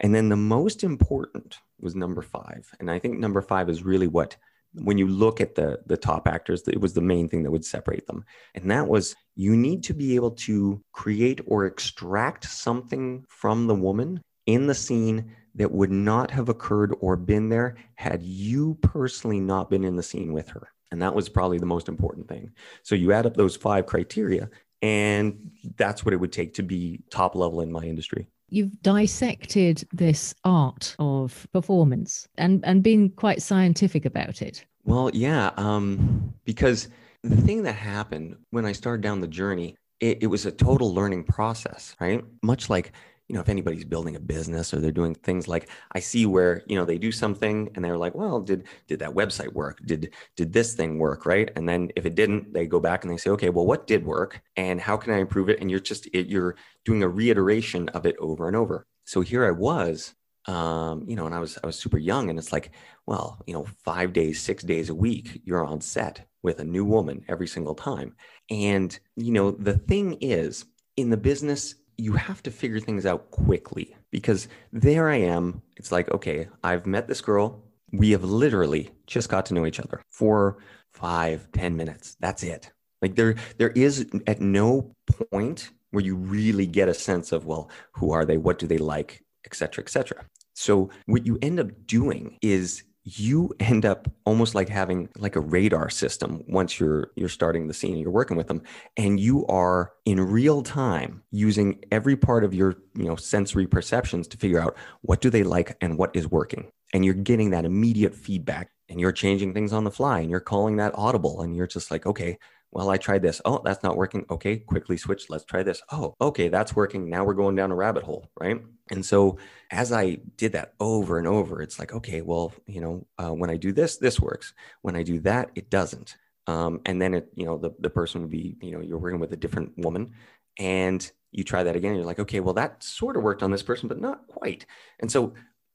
And 0.00 0.14
then 0.14 0.28
the 0.28 0.36
most 0.36 0.82
important 0.82 1.58
was 1.78 1.94
number 1.94 2.22
five. 2.22 2.68
And 2.80 2.90
I 2.90 2.98
think 2.98 3.18
number 3.18 3.42
five 3.42 3.68
is 3.68 3.84
really 3.84 4.08
what, 4.08 4.36
when 4.74 4.98
you 4.98 5.06
look 5.06 5.40
at 5.40 5.54
the, 5.54 5.80
the 5.86 5.96
top 5.96 6.26
actors, 6.26 6.66
it 6.66 6.80
was 6.80 6.94
the 6.94 7.00
main 7.00 7.28
thing 7.28 7.42
that 7.42 7.50
would 7.50 7.64
separate 7.64 8.06
them. 8.06 8.24
And 8.54 8.70
that 8.70 8.88
was 8.88 9.14
you 9.36 9.56
need 9.56 9.82
to 9.84 9.94
be 9.94 10.14
able 10.14 10.32
to 10.32 10.82
create 10.92 11.40
or 11.46 11.66
extract 11.66 12.44
something 12.44 13.24
from 13.28 13.66
the 13.66 13.74
woman 13.74 14.22
in 14.46 14.66
the 14.66 14.74
scene 14.74 15.34
that 15.54 15.70
would 15.70 15.90
not 15.90 16.30
have 16.30 16.48
occurred 16.48 16.94
or 17.00 17.16
been 17.16 17.48
there 17.48 17.76
had 17.94 18.22
you 18.22 18.78
personally 18.80 19.40
not 19.40 19.68
been 19.68 19.84
in 19.84 19.96
the 19.96 20.02
scene 20.02 20.32
with 20.32 20.48
her. 20.48 20.68
And 20.90 21.00
that 21.02 21.14
was 21.14 21.28
probably 21.28 21.58
the 21.58 21.66
most 21.66 21.88
important 21.88 22.28
thing. 22.28 22.52
So 22.82 22.94
you 22.94 23.12
add 23.12 23.26
up 23.26 23.34
those 23.34 23.56
five 23.56 23.86
criteria, 23.86 24.50
and 24.82 25.50
that's 25.76 26.04
what 26.04 26.12
it 26.12 26.18
would 26.18 26.32
take 26.32 26.54
to 26.54 26.62
be 26.62 27.02
top 27.10 27.34
level 27.34 27.60
in 27.60 27.72
my 27.72 27.82
industry. 27.82 28.28
You've 28.52 28.82
dissected 28.82 29.82
this 29.92 30.34
art 30.44 30.94
of 30.98 31.46
performance 31.54 32.28
and, 32.36 32.62
and 32.66 32.82
been 32.82 33.08
quite 33.08 33.40
scientific 33.40 34.04
about 34.04 34.42
it. 34.42 34.66
Well, 34.84 35.10
yeah, 35.14 35.52
um, 35.56 36.34
because 36.44 36.88
the 37.22 37.36
thing 37.36 37.62
that 37.62 37.72
happened 37.72 38.36
when 38.50 38.66
I 38.66 38.72
started 38.72 39.00
down 39.00 39.22
the 39.22 39.26
journey, 39.26 39.76
it, 40.00 40.18
it 40.20 40.26
was 40.26 40.44
a 40.44 40.52
total 40.52 40.92
learning 40.92 41.24
process, 41.24 41.96
right? 41.98 42.22
Much 42.42 42.68
like 42.68 42.92
you 43.28 43.34
know, 43.34 43.40
if 43.40 43.48
anybody's 43.48 43.84
building 43.84 44.16
a 44.16 44.20
business 44.20 44.74
or 44.74 44.80
they're 44.80 44.90
doing 44.92 45.14
things 45.14 45.48
like 45.48 45.70
I 45.92 46.00
see 46.00 46.26
where, 46.26 46.62
you 46.66 46.76
know, 46.76 46.84
they 46.84 46.98
do 46.98 47.12
something 47.12 47.70
and 47.74 47.84
they're 47.84 47.96
like, 47.96 48.14
well, 48.14 48.40
did 48.40 48.64
did 48.88 48.98
that 48.98 49.14
website 49.14 49.52
work? 49.52 49.80
Did 49.86 50.12
did 50.36 50.52
this 50.52 50.74
thing 50.74 50.98
work, 50.98 51.24
right? 51.24 51.50
And 51.56 51.68
then 51.68 51.90
if 51.96 52.04
it 52.04 52.14
didn't, 52.14 52.52
they 52.52 52.66
go 52.66 52.80
back 52.80 53.04
and 53.04 53.12
they 53.12 53.16
say, 53.16 53.30
okay, 53.30 53.50
well, 53.50 53.66
what 53.66 53.86
did 53.86 54.04
work 54.04 54.42
and 54.56 54.80
how 54.80 54.96
can 54.96 55.12
I 55.12 55.18
improve 55.18 55.48
it? 55.48 55.60
And 55.60 55.70
you're 55.70 55.80
just 55.80 56.06
it, 56.06 56.26
you're 56.26 56.56
doing 56.84 57.02
a 57.02 57.08
reiteration 57.08 57.88
of 57.90 58.06
it 58.06 58.16
over 58.18 58.48
and 58.48 58.56
over. 58.56 58.86
So 59.04 59.20
here 59.20 59.46
I 59.46 59.50
was, 59.50 60.14
um, 60.46 61.04
you 61.06 61.16
know, 61.16 61.26
and 61.26 61.34
I 61.34 61.38
was 61.38 61.58
I 61.62 61.66
was 61.66 61.78
super 61.78 61.98
young, 61.98 62.28
and 62.28 62.38
it's 62.38 62.52
like, 62.52 62.72
well, 63.06 63.40
you 63.46 63.54
know, 63.54 63.64
five 63.84 64.12
days, 64.12 64.40
six 64.40 64.62
days 64.62 64.90
a 64.90 64.94
week, 64.94 65.40
you're 65.44 65.64
on 65.64 65.80
set 65.80 66.26
with 66.42 66.58
a 66.60 66.64
new 66.64 66.84
woman 66.84 67.24
every 67.28 67.46
single 67.46 67.74
time. 67.74 68.14
And 68.50 68.98
you 69.16 69.32
know, 69.32 69.52
the 69.52 69.78
thing 69.78 70.18
is, 70.20 70.64
in 70.96 71.10
the 71.10 71.16
business, 71.16 71.76
you 71.98 72.14
have 72.14 72.42
to 72.42 72.50
figure 72.50 72.80
things 72.80 73.06
out 73.06 73.30
quickly 73.30 73.96
because 74.10 74.48
there 74.72 75.08
I 75.08 75.16
am. 75.16 75.62
It's 75.76 75.92
like, 75.92 76.10
okay, 76.10 76.48
I've 76.62 76.86
met 76.86 77.08
this 77.08 77.20
girl. 77.20 77.62
We 77.92 78.10
have 78.12 78.24
literally 78.24 78.90
just 79.06 79.28
got 79.28 79.46
to 79.46 79.54
know 79.54 79.66
each 79.66 79.80
other 79.80 80.02
for 80.10 80.58
five, 80.92 81.50
ten 81.52 81.76
minutes. 81.76 82.16
That's 82.20 82.42
it. 82.42 82.72
Like 83.00 83.16
there, 83.16 83.34
there 83.58 83.70
is 83.70 84.06
at 84.26 84.40
no 84.40 84.94
point 85.30 85.70
where 85.90 86.04
you 86.04 86.16
really 86.16 86.66
get 86.66 86.88
a 86.88 86.94
sense 86.94 87.32
of, 87.32 87.44
well, 87.44 87.70
who 87.92 88.12
are 88.12 88.24
they? 88.24 88.38
What 88.38 88.58
do 88.58 88.66
they 88.66 88.78
like? 88.78 89.22
Et 89.44 89.54
cetera, 89.54 89.84
et 89.84 89.90
cetera. 89.90 90.24
So 90.54 90.90
what 91.06 91.26
you 91.26 91.38
end 91.42 91.60
up 91.60 91.86
doing 91.86 92.38
is 92.42 92.84
you 93.04 93.52
end 93.58 93.84
up 93.84 94.08
almost 94.24 94.54
like 94.54 94.68
having 94.68 95.08
like 95.18 95.34
a 95.34 95.40
radar 95.40 95.90
system 95.90 96.44
once 96.46 96.78
you're 96.78 97.10
you're 97.16 97.28
starting 97.28 97.66
the 97.66 97.74
scene 97.74 97.92
and 97.92 98.00
you're 98.00 98.12
working 98.12 98.36
with 98.36 98.46
them. 98.46 98.62
And 98.96 99.18
you 99.18 99.46
are 99.46 99.92
in 100.04 100.20
real 100.20 100.62
time 100.62 101.22
using 101.30 101.84
every 101.90 102.16
part 102.16 102.44
of 102.44 102.54
your 102.54 102.76
you 102.94 103.04
know 103.04 103.16
sensory 103.16 103.66
perceptions 103.66 104.28
to 104.28 104.36
figure 104.36 104.60
out 104.60 104.76
what 105.00 105.20
do 105.20 105.30
they 105.30 105.42
like 105.42 105.76
and 105.80 105.98
what 105.98 106.14
is 106.14 106.28
working. 106.30 106.70
And 106.94 107.04
you're 107.04 107.14
getting 107.14 107.50
that 107.50 107.64
immediate 107.64 108.14
feedback 108.14 108.70
and 108.88 109.00
you're 109.00 109.12
changing 109.12 109.54
things 109.54 109.72
on 109.72 109.84
the 109.84 109.90
fly 109.90 110.20
and 110.20 110.30
you're 110.30 110.40
calling 110.40 110.76
that 110.76 110.92
audible 110.94 111.42
and 111.42 111.56
you're 111.56 111.66
just 111.66 111.90
like 111.90 112.06
okay 112.06 112.38
well, 112.72 112.88
I 112.88 112.96
tried 112.96 113.20
this. 113.20 113.40
Oh, 113.44 113.60
that's 113.62 113.82
not 113.82 113.98
working. 113.98 114.24
Okay, 114.30 114.56
quickly 114.56 114.96
switch. 114.96 115.28
Let's 115.28 115.44
try 115.44 115.62
this. 115.62 115.82
Oh, 115.92 116.14
okay, 116.20 116.48
that's 116.48 116.74
working. 116.74 117.10
Now 117.10 117.22
we're 117.22 117.34
going 117.34 117.54
down 117.54 117.70
a 117.70 117.74
rabbit 117.76 118.02
hole, 118.02 118.30
right? 118.40 118.62
And 118.90 119.04
so 119.04 119.36
as 119.70 119.92
I 119.92 120.18
did 120.38 120.52
that 120.52 120.72
over 120.80 121.18
and 121.18 121.28
over, 121.28 121.60
it's 121.60 121.78
like, 121.78 121.92
okay, 121.92 122.22
well, 122.22 122.52
you 122.66 122.80
know, 122.80 123.06
uh, 123.18 123.30
when 123.30 123.50
I 123.50 123.58
do 123.58 123.72
this, 123.72 123.98
this 123.98 124.18
works. 124.18 124.54
When 124.80 124.96
I 124.96 125.02
do 125.02 125.20
that, 125.20 125.50
it 125.54 125.68
doesn't. 125.68 126.16
Um, 126.46 126.80
and 126.86 127.00
then 127.00 127.12
it, 127.12 127.28
you 127.34 127.44
know, 127.44 127.58
the, 127.58 127.72
the 127.78 127.90
person 127.90 128.22
would 128.22 128.30
be, 128.30 128.56
you 128.62 128.72
know, 128.72 128.80
you're 128.80 128.98
working 128.98 129.20
with 129.20 129.32
a 129.34 129.36
different 129.36 129.76
woman 129.76 130.12
and 130.58 131.10
you 131.30 131.44
try 131.44 131.62
that 131.62 131.76
again. 131.76 131.90
And 131.90 131.98
you're 131.98 132.06
like, 132.06 132.20
okay, 132.20 132.40
well, 132.40 132.54
that 132.54 132.82
sort 132.82 133.16
of 133.18 133.22
worked 133.22 133.42
on 133.42 133.50
this 133.50 133.62
person, 133.62 133.86
but 133.86 134.00
not 134.00 134.26
quite. 134.28 134.64
And 135.00 135.12
so 135.12 135.34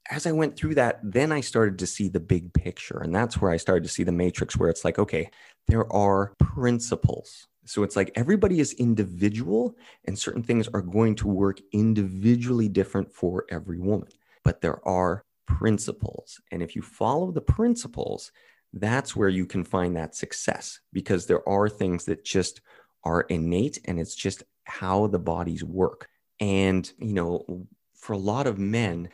as 0.09 0.25
I 0.25 0.31
went 0.31 0.55
through 0.55 0.75
that, 0.75 0.99
then 1.03 1.31
I 1.31 1.41
started 1.41 1.79
to 1.79 1.87
see 1.87 2.07
the 2.07 2.19
big 2.19 2.53
picture. 2.53 2.99
And 2.99 3.13
that's 3.13 3.41
where 3.41 3.51
I 3.51 3.57
started 3.57 3.83
to 3.83 3.89
see 3.89 4.03
the 4.03 4.11
matrix, 4.11 4.57
where 4.57 4.69
it's 4.69 4.85
like, 4.85 4.99
okay, 4.99 5.29
there 5.67 5.91
are 5.91 6.33
principles. 6.39 7.47
So 7.65 7.83
it's 7.83 7.97
like 7.97 8.11
everybody 8.15 8.59
is 8.61 8.73
individual, 8.73 9.75
and 10.05 10.17
certain 10.17 10.43
things 10.43 10.69
are 10.73 10.81
going 10.81 11.15
to 11.15 11.27
work 11.27 11.59
individually 11.73 12.69
different 12.69 13.11
for 13.11 13.45
every 13.49 13.79
woman. 13.79 14.07
But 14.43 14.61
there 14.61 14.85
are 14.87 15.23
principles. 15.47 16.39
And 16.51 16.63
if 16.63 16.75
you 16.75 16.81
follow 16.81 17.31
the 17.31 17.41
principles, 17.41 18.31
that's 18.73 19.15
where 19.15 19.29
you 19.29 19.45
can 19.45 19.63
find 19.63 19.95
that 19.95 20.15
success 20.15 20.79
because 20.93 21.25
there 21.25 21.47
are 21.47 21.67
things 21.67 22.05
that 22.05 22.23
just 22.23 22.61
are 23.03 23.21
innate 23.21 23.79
and 23.85 23.99
it's 23.99 24.15
just 24.15 24.43
how 24.65 25.07
the 25.07 25.19
bodies 25.19 25.63
work. 25.63 26.07
And, 26.39 26.89
you 26.99 27.13
know, 27.13 27.67
for 27.95 28.13
a 28.13 28.17
lot 28.17 28.47
of 28.47 28.59
men, 28.59 29.09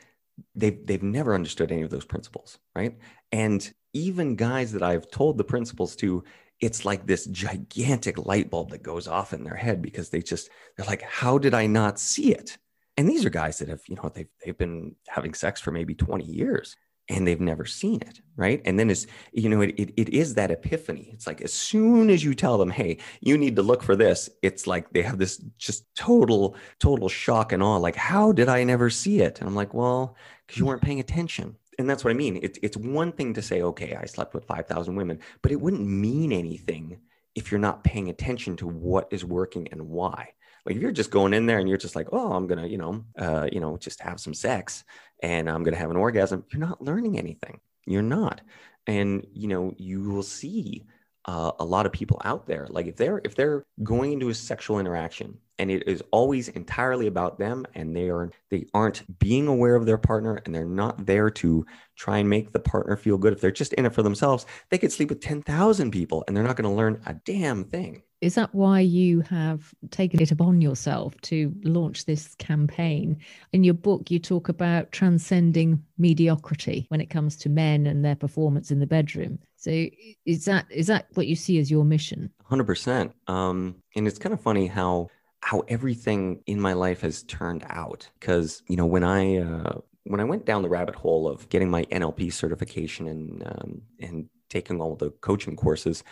they've 0.56 0.86
they've 0.86 1.04
never 1.04 1.36
understood 1.36 1.72
any 1.72 1.82
of 1.82 1.90
those 1.90 2.06
principles, 2.06 2.60
right? 2.76 2.98
And 3.32 3.72
even 3.94 4.36
guys 4.36 4.72
that 4.72 4.84
I've 4.84 5.10
told 5.12 5.38
the 5.38 5.44
principles 5.44 5.96
to, 5.98 6.24
it's 6.60 6.86
like 6.86 7.06
this 7.06 7.26
gigantic 7.26 8.26
light 8.26 8.50
bulb 8.50 8.72
that 8.72 8.84
goes 8.84 9.08
off 9.08 9.34
in 9.34 9.44
their 9.44 9.56
head 9.56 9.82
because 9.82 10.10
they 10.10 10.22
just 10.22 10.50
they're 10.76 10.86
like, 10.86 11.02
how 11.04 11.38
did 11.38 11.54
I 11.54 11.68
not 11.68 12.00
see 12.00 12.34
it? 12.34 12.58
And 12.98 13.10
these 13.10 13.26
are 13.26 13.30
guys 13.30 13.60
that 13.60 13.70
have, 13.70 13.82
you 13.88 13.96
know, 13.96 14.12
they've 14.14 14.30
they've 14.44 14.58
been 14.58 14.96
having 15.08 15.34
sex 15.34 15.60
for 15.60 15.72
maybe 15.72 15.96
20 15.96 16.26
years 16.26 16.76
and 17.10 17.28
they've 17.28 17.42
never 17.42 17.66
seen 17.66 18.02
it 18.02 18.22
right? 18.36 18.62
And 18.66 18.80
then 18.80 18.90
it's 18.90 19.06
you 19.32 19.50
know 19.50 19.62
it, 19.62 19.76
it, 19.78 19.94
it 19.96 20.10
is 20.10 20.34
that 20.36 20.52
epiphany. 20.52 21.10
It's 21.14 21.28
like 21.28 21.42
as 21.42 21.54
soon 21.54 22.10
as 22.10 22.24
you 22.24 22.34
tell 22.34 22.58
them 22.58 22.70
hey 22.70 22.98
you 23.22 23.38
need 23.38 23.56
to 23.56 23.62
look 23.62 23.84
for 23.84 23.96
this 23.96 24.30
it's 24.42 24.68
like 24.68 24.90
they 24.92 25.02
have 25.02 25.18
this 25.18 25.38
just 25.58 25.86
total 25.96 26.56
total 26.80 27.10
shock 27.10 27.52
and 27.52 27.62
awe 27.62 27.78
like 27.78 27.96
how 27.96 28.32
did 28.32 28.50
i 28.50 28.64
never 28.64 28.90
see 28.90 29.22
it? 29.22 29.40
And 29.40 29.48
i'm 29.48 29.56
like 29.56 29.74
well 29.74 30.16
because 30.46 30.60
you 30.60 30.66
weren't 30.66 30.82
paying 30.82 31.00
attention. 31.00 31.56
And 31.80 31.90
that's 31.90 32.04
what 32.04 32.12
i 32.12 32.14
mean. 32.14 32.38
It, 32.38 32.58
it's 32.62 32.78
one 32.78 33.12
thing 33.12 33.34
to 33.34 33.42
say 33.42 33.62
okay 33.62 33.96
i 33.96 34.06
slept 34.06 34.34
with 34.34 34.46
5000 34.46 34.96
women 34.96 35.20
but 35.42 35.52
it 35.52 35.62
wouldn't 35.62 35.88
mean 35.88 36.32
anything 36.32 37.00
if 37.36 37.52
you're 37.52 37.60
not 37.60 37.84
paying 37.84 38.10
attention 38.10 38.56
to 38.58 38.68
what 38.68 39.08
is 39.12 39.26
working 39.26 39.68
and 39.72 39.90
why. 39.90 40.30
Like 40.66 40.78
if 40.78 40.82
you're 40.82 40.92
just 40.92 41.12
going 41.12 41.34
in 41.34 41.46
there 41.46 41.60
and 41.60 41.68
you're 41.68 41.78
just 41.78 41.96
like, 41.96 42.08
oh, 42.14 42.32
I'm 42.32 42.48
gonna, 42.48 42.68
you 42.68 42.78
know, 42.78 43.04
uh, 43.18 43.50
you 43.52 43.60
know, 43.60 43.76
just 43.76 44.00
have 44.00 44.20
some 44.20 44.34
sex 44.34 44.84
and 45.24 45.50
I'm 45.50 45.64
gonna 45.64 45.78
have 45.78 45.90
an 45.90 45.98
orgasm, 45.98 46.46
you're 46.52 46.60
not 46.60 46.82
learning 46.82 47.18
anything. 47.18 47.60
You're 47.88 48.04
not. 48.04 48.42
And 48.86 49.26
you 49.34 49.48
know, 49.48 49.74
you 49.78 50.04
will 50.04 50.24
see 50.24 50.86
uh, 51.26 51.52
a 51.60 51.66
lot 51.66 51.86
of 51.86 51.92
people 51.92 52.22
out 52.26 52.46
there 52.46 52.68
like 52.70 52.86
if 52.86 52.98
they're 52.98 53.22
if 53.24 53.34
they're 53.34 53.66
going 53.82 54.12
into 54.12 54.30
a 54.30 54.34
sexual 54.34 54.80
interaction 54.80 55.38
and 55.58 55.72
it 55.72 55.88
is 55.88 56.04
always 56.12 56.50
entirely 56.50 57.08
about 57.08 57.40
them 57.40 57.66
and 57.76 57.96
they 57.96 58.10
are 58.10 58.30
they 58.50 58.66
aren't 58.74 59.04
being 59.20 59.48
aware 59.48 59.76
of 59.76 59.86
their 59.86 59.98
partner 59.98 60.42
and 60.44 60.54
they're 60.54 60.66
not 60.66 61.06
there 61.06 61.30
to 61.30 61.66
try 61.96 62.18
and 62.18 62.30
make 62.30 62.52
the 62.52 62.60
partner 62.60 62.98
feel 62.98 63.18
good 63.18 63.32
if 63.32 63.40
they're 63.40 63.52
just 63.52 63.72
in 63.74 63.86
it 63.86 63.94
for 63.94 64.04
themselves 64.04 64.46
they 64.70 64.78
could 64.78 64.92
sleep 64.92 65.10
with 65.10 65.22
10,000 65.22 65.92
people 65.92 66.26
and 66.28 66.36
they're 66.36 66.44
not 66.44 66.58
going 66.58 66.70
to 66.70 66.76
learn 66.76 67.02
a 67.06 67.14
damn 67.14 67.64
thing 67.64 68.04
is 68.24 68.36
that 68.36 68.56
why 68.56 68.80
you 68.80 69.20
have 69.22 69.74
taken 69.92 70.22
it 70.22 70.32
upon 70.32 70.62
yourself 70.62 71.20
to 71.22 71.54
launch 71.64 72.06
this 72.06 72.36
campaign? 72.36 73.18
In 73.52 73.66
your 73.66 73.74
book, 73.74 74.10
you 74.10 74.18
talk 74.18 74.48
about 74.48 74.94
transcending 74.94 75.84
mediocrity 75.98 76.86
when 76.88 77.02
it 77.02 77.10
comes 77.10 77.36
to 77.38 77.50
men 77.50 77.86
and 77.86 78.04
their 78.04 78.16
performance 78.16 78.72
in 78.72 78.80
the 78.80 78.88
bedroom. 78.88 79.40
So 79.58 79.88
is 80.26 80.46
that 80.46 80.66
is 80.70 80.88
that 80.88 81.08
what 81.16 81.28
you 81.28 81.36
see 81.36 81.60
as 81.60 81.70
your 81.70 81.84
mission? 81.84 82.32
100%. 82.50 83.12
Um, 83.28 83.76
and 83.96 84.08
it's 84.08 84.20
kind 84.20 84.34
of 84.34 84.40
funny 84.40 84.68
how 84.68 85.10
how 85.42 85.60
everything 85.68 86.42
in 86.46 86.62
my 86.62 86.72
life 86.72 87.02
has 87.02 87.24
turned 87.24 87.66
out 87.70 88.10
because 88.20 88.64
you 88.70 88.78
know 88.78 88.86
when 88.86 89.04
I 89.04 89.40
uh, 89.40 89.80
when 90.06 90.22
I 90.22 90.24
went 90.24 90.46
down 90.46 90.62
the 90.62 90.70
rabbit 90.70 90.96
hole 90.96 91.28
of 91.28 91.50
getting 91.50 91.70
my 91.70 91.84
NLP 91.86 92.32
certification 92.32 93.08
and 93.08 93.44
um, 93.46 93.82
and 94.00 94.30
taking 94.50 94.80
all 94.80 94.96
the 94.96 95.10
coaching 95.10 95.56
courses, 95.56 96.04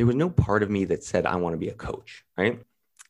there 0.00 0.06
was 0.06 0.16
no 0.16 0.30
part 0.30 0.62
of 0.62 0.70
me 0.70 0.86
that 0.86 1.04
said 1.04 1.26
I 1.26 1.36
want 1.36 1.52
to 1.52 1.58
be 1.58 1.68
a 1.68 1.74
coach, 1.74 2.24
right? 2.38 2.58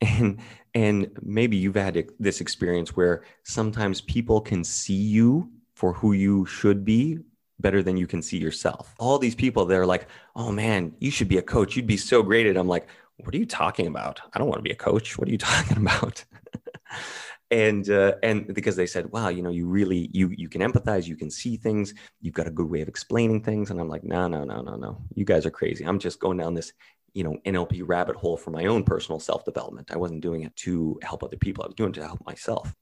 And 0.00 0.40
and 0.74 1.08
maybe 1.22 1.56
you've 1.56 1.76
had 1.76 2.10
this 2.18 2.40
experience 2.40 2.96
where 2.96 3.22
sometimes 3.44 4.00
people 4.00 4.40
can 4.40 4.64
see 4.64 4.94
you 4.94 5.52
for 5.74 5.92
who 5.92 6.14
you 6.14 6.46
should 6.46 6.84
be 6.84 7.20
better 7.60 7.80
than 7.80 7.96
you 7.96 8.08
can 8.08 8.22
see 8.22 8.38
yourself. 8.38 8.92
All 8.98 9.20
these 9.20 9.36
people 9.36 9.66
they're 9.66 9.86
like, 9.86 10.08
"Oh 10.34 10.50
man, 10.50 10.92
you 10.98 11.12
should 11.12 11.28
be 11.28 11.38
a 11.38 11.42
coach. 11.42 11.76
You'd 11.76 11.86
be 11.86 11.96
so 11.96 12.24
great 12.24 12.48
at." 12.48 12.56
I'm 12.56 12.66
like, 12.66 12.88
"What 13.18 13.36
are 13.36 13.38
you 13.38 13.46
talking 13.46 13.86
about? 13.86 14.20
I 14.32 14.40
don't 14.40 14.48
want 14.48 14.58
to 14.58 14.68
be 14.68 14.72
a 14.72 14.74
coach. 14.90 15.16
What 15.16 15.28
are 15.28 15.32
you 15.32 15.38
talking 15.52 15.76
about?" 15.76 16.24
and 17.50 17.90
uh, 17.90 18.14
and 18.22 18.52
because 18.54 18.76
they 18.76 18.86
said 18.86 19.10
wow 19.12 19.28
you 19.28 19.42
know 19.42 19.50
you 19.50 19.66
really 19.66 20.08
you 20.12 20.28
you 20.28 20.48
can 20.48 20.60
empathize 20.60 21.06
you 21.06 21.16
can 21.16 21.30
see 21.30 21.56
things 21.56 21.94
you've 22.20 22.34
got 22.34 22.46
a 22.46 22.50
good 22.50 22.70
way 22.70 22.80
of 22.80 22.88
explaining 22.88 23.42
things. 23.42 23.70
And 23.70 23.80
i'm 23.80 23.88
like 23.88 24.04
no 24.04 24.28
no 24.28 24.44
no 24.44 24.62
no 24.62 24.76
no. 24.76 25.02
You 25.14 25.24
guys 25.24 25.46
are 25.46 25.50
crazy. 25.50 25.84
I'm 25.84 25.98
just 25.98 26.20
going 26.20 26.38
down 26.38 26.54
this 26.54 26.72
you 27.12 27.24
know 27.24 27.36
nlp 27.44 27.82
rabbit 27.86 28.14
hole 28.14 28.36
for 28.36 28.52
my 28.52 28.66
own 28.66 28.84
personal 28.84 29.18
self 29.18 29.44
development 29.44 29.90
i 29.90 29.96
wasn't 29.96 30.20
doing 30.20 30.42
it 30.42 30.54
to 30.56 30.98
help 31.02 31.24
other 31.24 31.36
people. 31.36 31.64
I 31.64 31.66
was 31.66 31.74
doing 31.74 31.90
it 31.90 31.94
to 31.94 32.06
help 32.06 32.24
myself. 32.24 32.74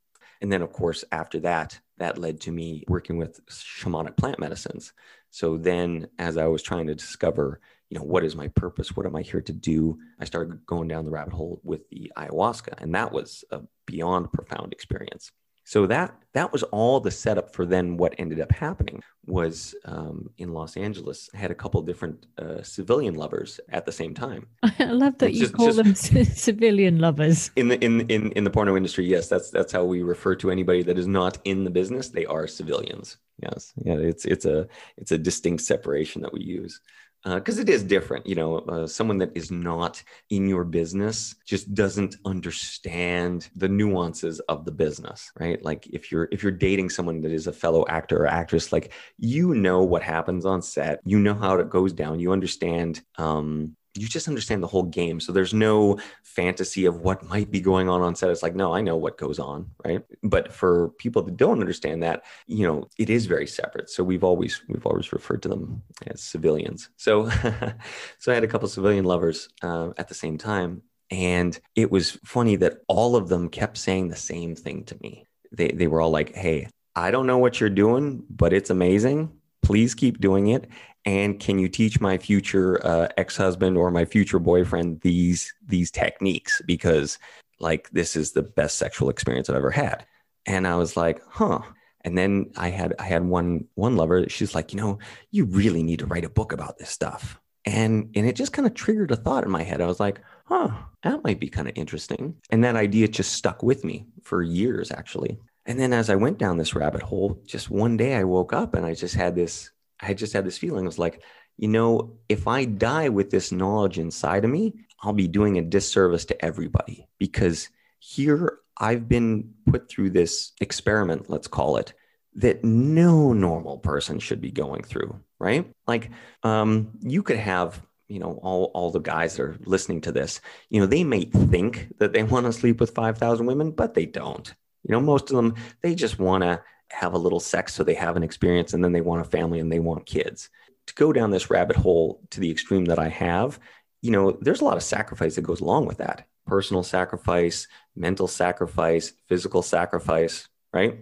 And 0.42 0.52
then 0.52 0.62
of 0.62 0.72
course 0.72 1.04
after 1.12 1.40
that 1.40 1.78
that 1.96 2.18
led 2.18 2.40
to 2.42 2.52
me 2.52 2.84
working 2.88 3.16
with 3.16 3.44
shamanic 3.46 4.16
plant 4.16 4.38
medicines. 4.38 4.92
So 5.30 5.56
then 5.56 6.08
as 6.18 6.36
i 6.36 6.46
was 6.46 6.62
trying 6.62 6.86
to 6.88 6.94
discover 6.94 7.60
you 7.90 7.98
know 7.98 8.04
what 8.04 8.24
is 8.24 8.36
my 8.36 8.48
purpose? 8.48 8.96
What 8.96 9.06
am 9.06 9.16
i 9.16 9.22
here 9.22 9.40
to 9.40 9.52
do? 9.52 9.98
I 10.20 10.24
started 10.24 10.64
going 10.66 10.88
down 10.88 11.04
the 11.04 11.10
rabbit 11.10 11.32
hole 11.32 11.60
with 11.64 11.88
the 11.90 12.12
ayahuasca 12.16 12.74
and 12.78 12.94
that 12.94 13.12
was 13.12 13.44
a 13.50 13.60
beyond 13.86 14.32
profound 14.32 14.72
experience. 14.72 15.32
So 15.64 15.86
that 15.86 16.14
that 16.32 16.50
was 16.50 16.62
all 16.62 16.98
the 16.98 17.10
setup 17.10 17.54
for 17.54 17.66
then 17.66 17.98
what 17.98 18.14
ended 18.16 18.40
up 18.40 18.50
happening 18.52 19.02
was 19.26 19.74
um, 19.84 20.30
in 20.38 20.54
los 20.54 20.78
angeles 20.78 21.28
I 21.34 21.36
had 21.36 21.50
a 21.50 21.54
couple 21.54 21.82
different 21.82 22.24
uh, 22.38 22.62
civilian 22.62 23.14
lovers 23.16 23.60
at 23.68 23.84
the 23.84 23.92
same 23.92 24.14
time. 24.14 24.46
I 24.62 24.84
love 24.84 25.18
that 25.18 25.34
you 25.34 25.40
just, 25.40 25.52
call 25.52 25.70
just, 25.70 26.10
them 26.10 26.24
civilian 26.24 27.00
lovers. 27.00 27.50
In 27.54 27.68
the 27.68 27.78
in, 27.84 28.00
in 28.08 28.32
in 28.32 28.44
the 28.44 28.50
porno 28.50 28.78
industry 28.78 29.04
yes 29.04 29.28
that's 29.28 29.50
that's 29.50 29.70
how 29.70 29.84
we 29.84 30.00
refer 30.02 30.34
to 30.36 30.50
anybody 30.50 30.82
that 30.84 30.98
is 30.98 31.06
not 31.06 31.36
in 31.44 31.64
the 31.64 31.70
business. 31.70 32.08
They 32.08 32.24
are 32.24 32.46
civilians. 32.46 33.18
Yes. 33.42 33.74
Yeah 33.84 33.98
it's 33.98 34.24
it's 34.24 34.46
a 34.46 34.66
it's 34.96 35.12
a 35.12 35.18
distinct 35.18 35.62
separation 35.64 36.22
that 36.22 36.32
we 36.32 36.40
use 36.40 36.80
because 37.24 37.58
uh, 37.58 37.62
it 37.62 37.68
is 37.68 37.82
different. 37.82 38.26
You 38.26 38.36
know, 38.36 38.58
uh, 38.58 38.86
someone 38.86 39.18
that 39.18 39.32
is 39.34 39.50
not 39.50 40.02
in 40.30 40.48
your 40.48 40.64
business 40.64 41.34
just 41.44 41.74
doesn't 41.74 42.16
understand 42.24 43.48
the 43.56 43.68
nuances 43.68 44.40
of 44.40 44.64
the 44.64 44.70
business, 44.70 45.30
right? 45.38 45.62
Like 45.64 45.86
if 45.88 46.12
you're 46.12 46.28
if 46.30 46.42
you're 46.42 46.52
dating 46.52 46.90
someone 46.90 47.20
that 47.22 47.32
is 47.32 47.46
a 47.46 47.52
fellow 47.52 47.84
actor 47.88 48.18
or 48.18 48.26
actress, 48.26 48.72
like 48.72 48.92
you 49.18 49.54
know 49.54 49.82
what 49.82 50.02
happens 50.02 50.44
on 50.46 50.62
set, 50.62 51.00
you 51.04 51.18
know 51.18 51.34
how 51.34 51.56
it 51.56 51.70
goes 51.70 51.92
down, 51.92 52.20
you 52.20 52.32
understand 52.32 53.02
um, 53.16 53.76
you 53.94 54.06
just 54.06 54.28
understand 54.28 54.62
the 54.62 54.68
whole 54.68 54.84
game. 54.84 55.20
So 55.20 55.32
there's 55.32 55.54
no 55.54 55.98
fantasy 56.22 56.84
of 56.86 57.00
what 57.00 57.24
might 57.28 57.50
be 57.50 57.60
going 57.60 57.88
on 57.88 58.00
on 58.02 58.14
set. 58.14 58.30
It's 58.30 58.42
like, 58.42 58.54
no, 58.54 58.72
I 58.72 58.80
know 58.80 58.96
what 58.96 59.18
goes 59.18 59.38
on, 59.38 59.70
right? 59.84 60.02
But 60.22 60.52
for 60.52 60.90
people 60.98 61.22
that 61.22 61.36
don't 61.36 61.60
understand 61.60 62.02
that, 62.02 62.24
you 62.46 62.66
know, 62.66 62.88
it 62.98 63.10
is 63.10 63.26
very 63.26 63.46
separate. 63.46 63.90
So 63.90 64.04
we've 64.04 64.24
always 64.24 64.62
we've 64.68 64.86
always 64.86 65.12
referred 65.12 65.42
to 65.42 65.48
them 65.48 65.82
as 66.06 66.20
civilians. 66.20 66.90
So 66.96 67.28
so 68.18 68.32
I 68.32 68.34
had 68.34 68.44
a 68.44 68.48
couple 68.48 68.68
civilian 68.68 69.04
lovers 69.04 69.48
uh, 69.62 69.90
at 69.96 70.08
the 70.08 70.14
same 70.14 70.38
time, 70.38 70.82
and 71.10 71.58
it 71.74 71.90
was 71.90 72.12
funny 72.24 72.56
that 72.56 72.78
all 72.86 73.16
of 73.16 73.28
them 73.28 73.48
kept 73.48 73.78
saying 73.78 74.08
the 74.08 74.16
same 74.16 74.54
thing 74.54 74.84
to 74.84 74.96
me. 75.00 75.26
They 75.52 75.68
they 75.68 75.86
were 75.86 76.00
all 76.00 76.10
like, 76.10 76.34
"Hey, 76.34 76.68
I 76.94 77.10
don't 77.10 77.26
know 77.26 77.38
what 77.38 77.60
you're 77.60 77.70
doing, 77.70 78.24
but 78.28 78.52
it's 78.52 78.70
amazing. 78.70 79.32
Please 79.62 79.94
keep 79.94 80.20
doing 80.20 80.48
it." 80.48 80.68
And 81.04 81.38
can 81.38 81.58
you 81.58 81.68
teach 81.68 82.00
my 82.00 82.18
future 82.18 82.84
uh, 82.86 83.08
ex-husband 83.16 83.76
or 83.76 83.90
my 83.90 84.04
future 84.04 84.38
boyfriend 84.38 85.00
these 85.00 85.52
these 85.66 85.90
techniques? 85.90 86.60
Because 86.66 87.18
like 87.60 87.88
this 87.90 88.16
is 88.16 88.32
the 88.32 88.42
best 88.42 88.78
sexual 88.78 89.08
experience 89.08 89.48
i've 89.48 89.56
ever 89.56 89.70
had. 89.70 90.06
And 90.46 90.66
i 90.66 90.76
was 90.76 90.96
like 90.96 91.20
huh. 91.28 91.60
And 92.02 92.16
then 92.16 92.52
i 92.56 92.68
had 92.68 92.94
i 92.98 93.04
had 93.04 93.24
one 93.24 93.66
one 93.74 93.96
lover. 93.96 94.28
She's 94.28 94.54
like 94.54 94.72
you 94.72 94.80
know 94.80 94.98
you 95.30 95.44
really 95.44 95.82
need 95.82 96.00
to 96.00 96.06
write 96.06 96.24
a 96.24 96.30
book 96.30 96.52
about 96.52 96.78
this 96.78 96.90
stuff. 96.90 97.40
And 97.64 98.10
and 98.14 98.26
it 98.26 98.36
just 98.36 98.52
kind 98.52 98.66
of 98.66 98.74
triggered 98.74 99.10
a 99.10 99.16
thought 99.16 99.44
in 99.44 99.50
my 99.50 99.62
head. 99.62 99.80
I 99.80 99.86
was 99.86 100.00
like 100.00 100.20
huh 100.44 100.70
that 101.02 101.22
might 101.24 101.40
be 101.40 101.48
kind 101.48 101.68
of 101.68 101.76
interesting. 101.76 102.34
And 102.50 102.64
that 102.64 102.76
idea 102.76 103.08
just 103.08 103.32
stuck 103.32 103.62
with 103.62 103.84
me 103.84 104.06
for 104.22 104.42
years 104.42 104.90
actually. 104.90 105.38
And 105.66 105.78
then 105.78 105.92
as 105.92 106.10
i 106.10 106.16
went 106.16 106.38
down 106.38 106.56
this 106.56 106.74
rabbit 106.74 107.02
hole 107.02 107.40
just 107.46 107.70
one 107.70 107.96
day 107.96 108.14
i 108.16 108.24
woke 108.24 108.52
up 108.52 108.74
and 108.74 108.86
i 108.86 108.94
just 108.94 109.14
had 109.14 109.34
this 109.34 109.70
I 110.00 110.14
just 110.14 110.32
had 110.32 110.44
this 110.44 110.58
feeling. 110.58 110.84
It 110.84 110.88
was 110.88 110.98
like, 110.98 111.22
you 111.56 111.68
know, 111.68 112.18
if 112.28 112.46
I 112.46 112.64
die 112.64 113.08
with 113.08 113.30
this 113.30 113.52
knowledge 113.52 113.98
inside 113.98 114.44
of 114.44 114.50
me, 114.50 114.74
I'll 115.02 115.12
be 115.12 115.28
doing 115.28 115.58
a 115.58 115.62
disservice 115.62 116.24
to 116.26 116.44
everybody 116.44 117.08
because 117.18 117.68
here 117.98 118.58
I've 118.76 119.08
been 119.08 119.54
put 119.70 119.88
through 119.88 120.10
this 120.10 120.52
experiment, 120.60 121.28
let's 121.28 121.48
call 121.48 121.76
it, 121.76 121.92
that 122.34 122.64
no 122.64 123.32
normal 123.32 123.78
person 123.78 124.20
should 124.20 124.40
be 124.40 124.52
going 124.52 124.82
through, 124.82 125.18
right? 125.40 125.68
Like, 125.86 126.10
um, 126.44 126.92
you 127.00 127.22
could 127.22 127.38
have, 127.38 127.82
you 128.06 128.20
know, 128.20 128.38
all, 128.42 128.70
all 128.74 128.90
the 128.92 129.00
guys 129.00 129.36
that 129.36 129.42
are 129.42 129.56
listening 129.64 130.00
to 130.02 130.12
this, 130.12 130.40
you 130.70 130.80
know, 130.80 130.86
they 130.86 131.02
may 131.02 131.24
think 131.24 131.92
that 131.98 132.12
they 132.12 132.22
want 132.22 132.46
to 132.46 132.52
sleep 132.52 132.78
with 132.78 132.94
5,000 132.94 133.46
women, 133.46 133.72
but 133.72 133.94
they 133.94 134.06
don't. 134.06 134.52
You 134.84 134.92
know, 134.92 135.00
most 135.00 135.30
of 135.30 135.36
them, 135.36 135.56
they 135.82 135.94
just 135.94 136.18
want 136.18 136.44
to 136.44 136.62
have 136.90 137.14
a 137.14 137.18
little 137.18 137.40
sex 137.40 137.74
so 137.74 137.84
they 137.84 137.94
have 137.94 138.16
an 138.16 138.22
experience 138.22 138.72
and 138.72 138.82
then 138.82 138.92
they 138.92 139.00
want 139.00 139.20
a 139.20 139.30
family 139.30 139.60
and 139.60 139.70
they 139.70 139.78
want 139.78 140.06
kids. 140.06 140.50
To 140.86 140.94
go 140.94 141.12
down 141.12 141.30
this 141.30 141.50
rabbit 141.50 141.76
hole 141.76 142.20
to 142.30 142.40
the 142.40 142.50
extreme 142.50 142.86
that 142.86 142.98
I 142.98 143.08
have, 143.08 143.60
you 144.00 144.10
know, 144.10 144.38
there's 144.40 144.60
a 144.60 144.64
lot 144.64 144.76
of 144.76 144.82
sacrifice 144.82 145.34
that 145.34 145.42
goes 145.42 145.60
along 145.60 145.86
with 145.86 145.98
that 145.98 146.26
personal 146.46 146.82
sacrifice, 146.82 147.66
mental 147.94 148.26
sacrifice, 148.26 149.12
physical 149.28 149.62
sacrifice, 149.62 150.48
right? 150.72 150.98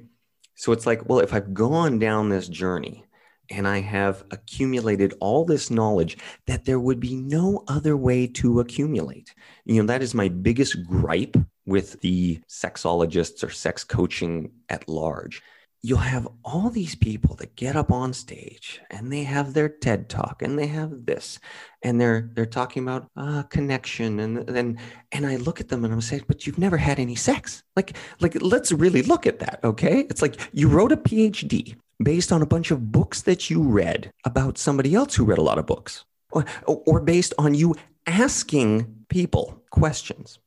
So 0.56 0.72
it's 0.72 0.86
like, 0.86 1.08
well, 1.08 1.20
if 1.20 1.32
I've 1.32 1.54
gone 1.54 2.00
down 2.00 2.28
this 2.28 2.48
journey 2.48 3.04
and 3.50 3.68
I 3.68 3.80
have 3.80 4.24
accumulated 4.32 5.14
all 5.20 5.44
this 5.44 5.70
knowledge 5.70 6.18
that 6.46 6.64
there 6.64 6.80
would 6.80 6.98
be 6.98 7.14
no 7.14 7.62
other 7.68 7.96
way 7.96 8.26
to 8.26 8.58
accumulate. 8.58 9.34
You 9.64 9.82
know, 9.82 9.86
that 9.86 10.02
is 10.02 10.14
my 10.14 10.28
biggest 10.28 10.84
gripe 10.84 11.36
with 11.64 12.00
the 12.00 12.40
sexologists 12.48 13.44
or 13.44 13.50
sex 13.50 13.84
coaching 13.84 14.50
at 14.68 14.88
large 14.88 15.42
you'll 15.82 15.98
have 15.98 16.26
all 16.44 16.70
these 16.70 16.94
people 16.94 17.34
that 17.36 17.54
get 17.56 17.76
up 17.76 17.92
on 17.92 18.12
stage 18.12 18.80
and 18.90 19.12
they 19.12 19.22
have 19.22 19.54
their 19.54 19.68
TED 19.68 20.08
talk 20.08 20.42
and 20.42 20.58
they 20.58 20.66
have 20.66 21.06
this 21.06 21.38
and 21.82 22.00
they're 22.00 22.30
they're 22.34 22.46
talking 22.46 22.82
about 22.82 23.08
uh, 23.16 23.42
connection 23.44 24.20
and 24.20 24.38
then 24.48 24.78
and 25.12 25.26
I 25.26 25.36
look 25.36 25.60
at 25.60 25.68
them 25.68 25.84
and 25.84 25.92
I'm 25.92 26.00
saying, 26.00 26.24
but 26.26 26.46
you've 26.46 26.58
never 26.58 26.76
had 26.76 26.98
any 26.98 27.14
sex. 27.14 27.62
Like 27.76 27.96
like 28.20 28.36
let's 28.40 28.72
really 28.72 29.02
look 29.02 29.26
at 29.26 29.38
that, 29.40 29.60
okay? 29.62 30.00
It's 30.10 30.22
like 30.22 30.40
you 30.52 30.68
wrote 30.68 30.92
a 30.92 30.96
PhD 30.96 31.76
based 32.02 32.32
on 32.32 32.42
a 32.42 32.46
bunch 32.46 32.70
of 32.70 32.92
books 32.92 33.22
that 33.22 33.50
you 33.50 33.62
read 33.62 34.10
about 34.24 34.58
somebody 34.58 34.94
else 34.94 35.14
who 35.14 35.24
read 35.24 35.38
a 35.38 35.42
lot 35.42 35.58
of 35.58 35.66
books, 35.66 36.04
or, 36.32 36.44
or 36.66 37.00
based 37.00 37.32
on 37.38 37.54
you 37.54 37.74
asking 38.06 39.04
people 39.08 39.62
questions. 39.70 40.38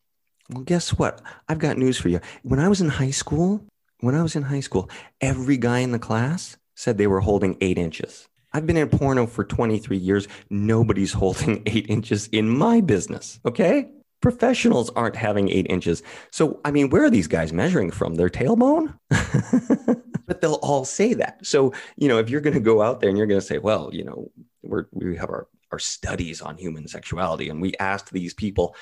Well, 0.50 0.64
guess 0.64 0.98
what? 0.98 1.22
I've 1.48 1.60
got 1.60 1.78
news 1.78 1.98
for 1.98 2.10
you. 2.10 2.20
When 2.44 2.60
I 2.60 2.68
was 2.68 2.82
in 2.82 2.90
high 2.90 3.12
school, 3.12 3.64
when 4.00 4.16
I 4.16 4.24
was 4.24 4.36
in 4.36 4.44
high 4.44 4.60
school, 4.60 4.90
every 5.22 5.58
guy 5.58 5.80
in 5.80 5.92
the 5.92 6.00
class 6.00 6.58
said 6.76 6.98
they 6.98 7.08
were 7.08 7.20
holding 7.20 7.58
eight 7.62 7.78
inches. 7.78 8.28
I've 8.54 8.66
been 8.66 8.78
in 8.78 8.90
porno 8.90 9.28
for 9.28 9.44
23 9.44 9.98
years. 9.98 10.28
Nobody's 10.50 11.14
holding 11.22 11.62
eight 11.66 11.86
inches 11.90 12.28
in 12.28 12.50
my 12.50 12.82
business. 12.82 13.40
Okay. 13.46 13.90
Professionals 14.22 14.90
aren't 14.92 15.16
having 15.16 15.50
eight 15.50 15.68
inches. 15.70 16.04
So, 16.32 16.60
I 16.66 16.72
mean, 16.72 16.90
where 16.90 17.06
are 17.06 17.10
these 17.10 17.28
guys 17.28 17.54
measuring 17.54 17.90
from? 17.90 18.16
Their 18.16 18.30
tailbone? 18.30 18.98
but 20.28 20.42
they'll 20.42 20.56
all 20.56 20.84
say 20.84 21.14
that. 21.14 21.46
So, 21.46 21.74
you 21.96 22.10
know, 22.10 22.18
if 22.18 22.30
you're 22.30 22.42
going 22.42 22.54
to 22.54 22.60
go 22.60 22.82
out 22.82 23.00
there 23.00 23.08
and 23.08 23.18
you're 23.18 23.28
going 23.28 23.40
to 23.40 23.46
say, 23.46 23.60
well, 23.60 23.90
you 23.94 24.04
know, 24.04 24.30
we're, 24.62 24.88
we 24.92 25.16
have 25.16 25.30
our, 25.30 25.48
our 25.72 25.80
studies 25.80 26.42
on 26.42 26.58
human 26.58 26.88
sexuality 26.88 27.50
and 27.50 27.62
we 27.62 27.74
asked 27.80 28.12
these 28.12 28.34
people, 28.34 28.76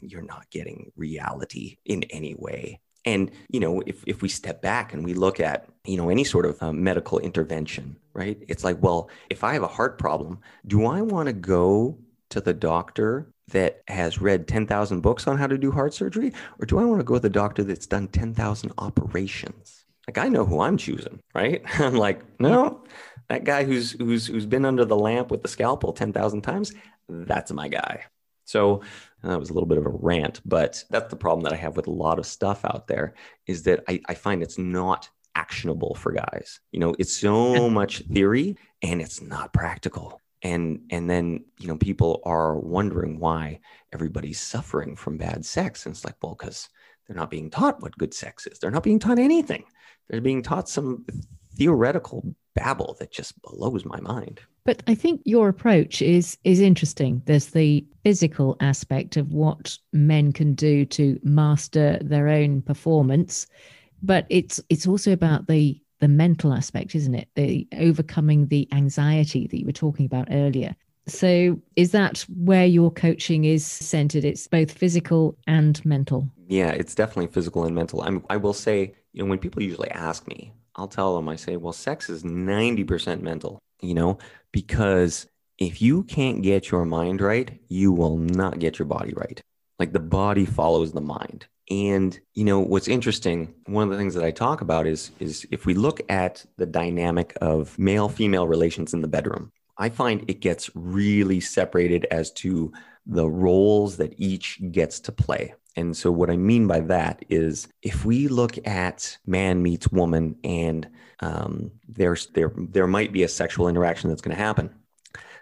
you're 0.00 0.22
not 0.22 0.48
getting 0.50 0.92
reality 0.96 1.78
in 1.84 2.04
any 2.04 2.36
way. 2.38 2.78
And, 3.08 3.30
you 3.48 3.58
know, 3.58 3.80
if, 3.86 4.04
if 4.06 4.20
we 4.20 4.28
step 4.28 4.60
back 4.60 4.92
and 4.92 5.02
we 5.02 5.14
look 5.14 5.40
at, 5.40 5.66
you 5.86 5.96
know, 5.96 6.10
any 6.10 6.24
sort 6.24 6.44
of 6.44 6.62
uh, 6.62 6.74
medical 6.74 7.18
intervention, 7.20 7.96
right? 8.12 8.36
It's 8.48 8.64
like, 8.64 8.76
well, 8.82 9.08
if 9.30 9.42
I 9.42 9.54
have 9.54 9.62
a 9.62 9.68
heart 9.68 9.98
problem, 9.98 10.40
do 10.66 10.84
I 10.84 11.00
want 11.00 11.26
to 11.28 11.32
go 11.32 11.96
to 12.28 12.42
the 12.42 12.52
doctor 12.52 13.32
that 13.48 13.80
has 13.88 14.20
read 14.20 14.46
10,000 14.46 15.00
books 15.00 15.26
on 15.26 15.38
how 15.38 15.46
to 15.46 15.56
do 15.56 15.72
heart 15.72 15.94
surgery? 15.94 16.34
Or 16.58 16.66
do 16.66 16.78
I 16.78 16.84
want 16.84 17.00
to 17.00 17.04
go 17.04 17.14
to 17.14 17.20
the 17.20 17.30
doctor 17.30 17.64
that's 17.64 17.86
done 17.86 18.08
10,000 18.08 18.72
operations? 18.76 19.86
Like, 20.06 20.18
I 20.18 20.28
know 20.28 20.44
who 20.44 20.60
I'm 20.60 20.76
choosing, 20.76 21.18
right? 21.34 21.62
I'm 21.80 21.94
like, 21.94 22.20
no, 22.38 22.84
that 23.28 23.44
guy 23.44 23.64
who's, 23.64 23.92
who's, 23.92 24.26
who's 24.26 24.44
been 24.44 24.66
under 24.66 24.84
the 24.84 24.96
lamp 24.96 25.30
with 25.30 25.40
the 25.40 25.48
scalpel 25.48 25.94
10,000 25.94 26.42
times, 26.42 26.74
that's 27.08 27.52
my 27.52 27.68
guy. 27.68 28.04
So 28.44 28.82
that 29.22 29.38
was 29.38 29.50
a 29.50 29.52
little 29.52 29.68
bit 29.68 29.78
of 29.78 29.86
a 29.86 29.90
rant, 29.90 30.40
but 30.44 30.84
that's 30.90 31.10
the 31.10 31.16
problem 31.16 31.42
that 31.44 31.52
I 31.52 31.56
have 31.56 31.76
with 31.76 31.88
a 31.88 31.92
lot 31.92 32.18
of 32.18 32.26
stuff 32.26 32.64
out 32.64 32.86
there 32.86 33.14
is 33.46 33.64
that 33.64 33.82
I, 33.88 34.00
I 34.08 34.14
find 34.14 34.42
it's 34.42 34.58
not 34.58 35.08
actionable 35.34 35.94
for 35.94 36.12
guys. 36.12 36.60
You 36.72 36.80
know, 36.80 36.94
it's 36.98 37.16
so 37.16 37.68
much 37.68 38.00
theory 38.12 38.56
and 38.82 39.00
it's 39.00 39.20
not 39.20 39.52
practical. 39.52 40.20
And 40.42 40.82
and 40.90 41.10
then, 41.10 41.44
you 41.58 41.66
know, 41.66 41.76
people 41.76 42.22
are 42.24 42.58
wondering 42.58 43.18
why 43.18 43.60
everybody's 43.92 44.40
suffering 44.40 44.94
from 44.94 45.18
bad 45.18 45.44
sex. 45.44 45.84
And 45.84 45.94
it's 45.94 46.04
like, 46.04 46.14
well, 46.22 46.36
because 46.38 46.68
they're 47.06 47.16
not 47.16 47.30
being 47.30 47.50
taught 47.50 47.82
what 47.82 47.98
good 47.98 48.14
sex 48.14 48.46
is. 48.46 48.58
They're 48.58 48.70
not 48.70 48.84
being 48.84 49.00
taught 49.00 49.18
anything. 49.18 49.64
They're 50.08 50.20
being 50.20 50.42
taught 50.42 50.68
some 50.68 51.06
theoretical 51.56 52.34
babble 52.58 52.96
that 52.98 53.10
just 53.10 53.40
blows 53.42 53.84
my 53.84 54.00
mind. 54.00 54.40
But 54.64 54.82
I 54.86 54.94
think 54.94 55.22
your 55.24 55.48
approach 55.48 56.02
is 56.02 56.36
is 56.44 56.60
interesting. 56.60 57.22
There's 57.24 57.46
the 57.46 57.86
physical 58.04 58.56
aspect 58.60 59.16
of 59.16 59.32
what 59.32 59.78
men 59.92 60.32
can 60.32 60.54
do 60.54 60.84
to 60.86 61.18
master 61.22 61.98
their 62.02 62.28
own 62.28 62.62
performance, 62.62 63.46
but 64.02 64.26
it's 64.28 64.60
it's 64.68 64.86
also 64.86 65.12
about 65.12 65.46
the 65.46 65.80
the 66.00 66.08
mental 66.08 66.52
aspect, 66.52 66.94
isn't 66.94 67.14
it? 67.14 67.28
The 67.34 67.66
overcoming 67.78 68.48
the 68.48 68.68
anxiety 68.72 69.46
that 69.46 69.58
you 69.58 69.66
were 69.66 69.72
talking 69.72 70.06
about 70.06 70.28
earlier. 70.30 70.76
So 71.06 71.60
is 71.74 71.92
that 71.92 72.24
where 72.28 72.66
your 72.66 72.90
coaching 72.90 73.44
is 73.44 73.64
centered? 73.64 74.24
It's 74.24 74.46
both 74.46 74.70
physical 74.70 75.38
and 75.46 75.82
mental. 75.84 76.28
Yeah, 76.46 76.70
it's 76.70 76.94
definitely 76.94 77.32
physical 77.32 77.64
and 77.64 77.74
mental. 77.74 78.02
I'm, 78.02 78.24
I 78.28 78.36
will 78.36 78.52
say, 78.52 78.94
you 79.12 79.22
know, 79.22 79.30
when 79.30 79.38
people 79.38 79.62
usually 79.62 79.90
ask 79.90 80.28
me, 80.28 80.52
I'll 80.78 80.88
tell 80.88 81.16
them, 81.16 81.28
I 81.28 81.36
say, 81.36 81.56
well, 81.56 81.72
sex 81.72 82.08
is 82.08 82.22
90% 82.22 83.20
mental 83.20 83.58
you 83.80 83.94
know, 83.94 84.18
because 84.52 85.26
if 85.58 85.82
you 85.82 86.04
can't 86.04 86.42
get 86.42 86.70
your 86.70 86.84
mind 86.84 87.20
right, 87.20 87.58
you 87.68 87.92
will 87.92 88.16
not 88.16 88.58
get 88.58 88.78
your 88.78 88.86
body 88.86 89.12
right. 89.14 89.40
Like 89.78 89.92
the 89.92 90.00
body 90.00 90.44
follows 90.44 90.92
the 90.92 91.00
mind. 91.00 91.46
And 91.70 92.18
you 92.34 92.44
know 92.44 92.60
what's 92.60 92.88
interesting, 92.88 93.54
one 93.66 93.84
of 93.84 93.90
the 93.90 93.98
things 93.98 94.14
that 94.14 94.24
I 94.24 94.30
talk 94.30 94.62
about 94.62 94.86
is 94.86 95.10
is 95.20 95.46
if 95.50 95.66
we 95.66 95.74
look 95.74 96.00
at 96.08 96.44
the 96.56 96.64
dynamic 96.64 97.36
of 97.42 97.78
male 97.78 98.08
female 98.08 98.48
relations 98.48 98.94
in 98.94 99.02
the 99.02 99.08
bedroom, 99.08 99.52
I 99.76 99.90
find 99.90 100.24
it 100.28 100.40
gets 100.40 100.70
really 100.74 101.40
separated 101.40 102.06
as 102.10 102.32
to 102.32 102.72
the 103.08 103.28
roles 103.28 103.96
that 103.96 104.14
each 104.18 104.60
gets 104.70 105.00
to 105.00 105.12
play. 105.12 105.54
And 105.74 105.96
so, 105.96 106.10
what 106.12 106.30
I 106.30 106.36
mean 106.36 106.66
by 106.66 106.80
that 106.80 107.24
is 107.28 107.68
if 107.82 108.04
we 108.04 108.28
look 108.28 108.58
at 108.66 109.16
man 109.26 109.62
meets 109.62 109.88
woman 109.88 110.36
and 110.44 110.88
um, 111.20 111.70
there's, 111.88 112.26
there, 112.28 112.52
there 112.56 112.86
might 112.86 113.12
be 113.12 113.22
a 113.22 113.28
sexual 113.28 113.68
interaction 113.68 114.10
that's 114.10 114.22
going 114.22 114.36
to 114.36 114.42
happen, 114.42 114.70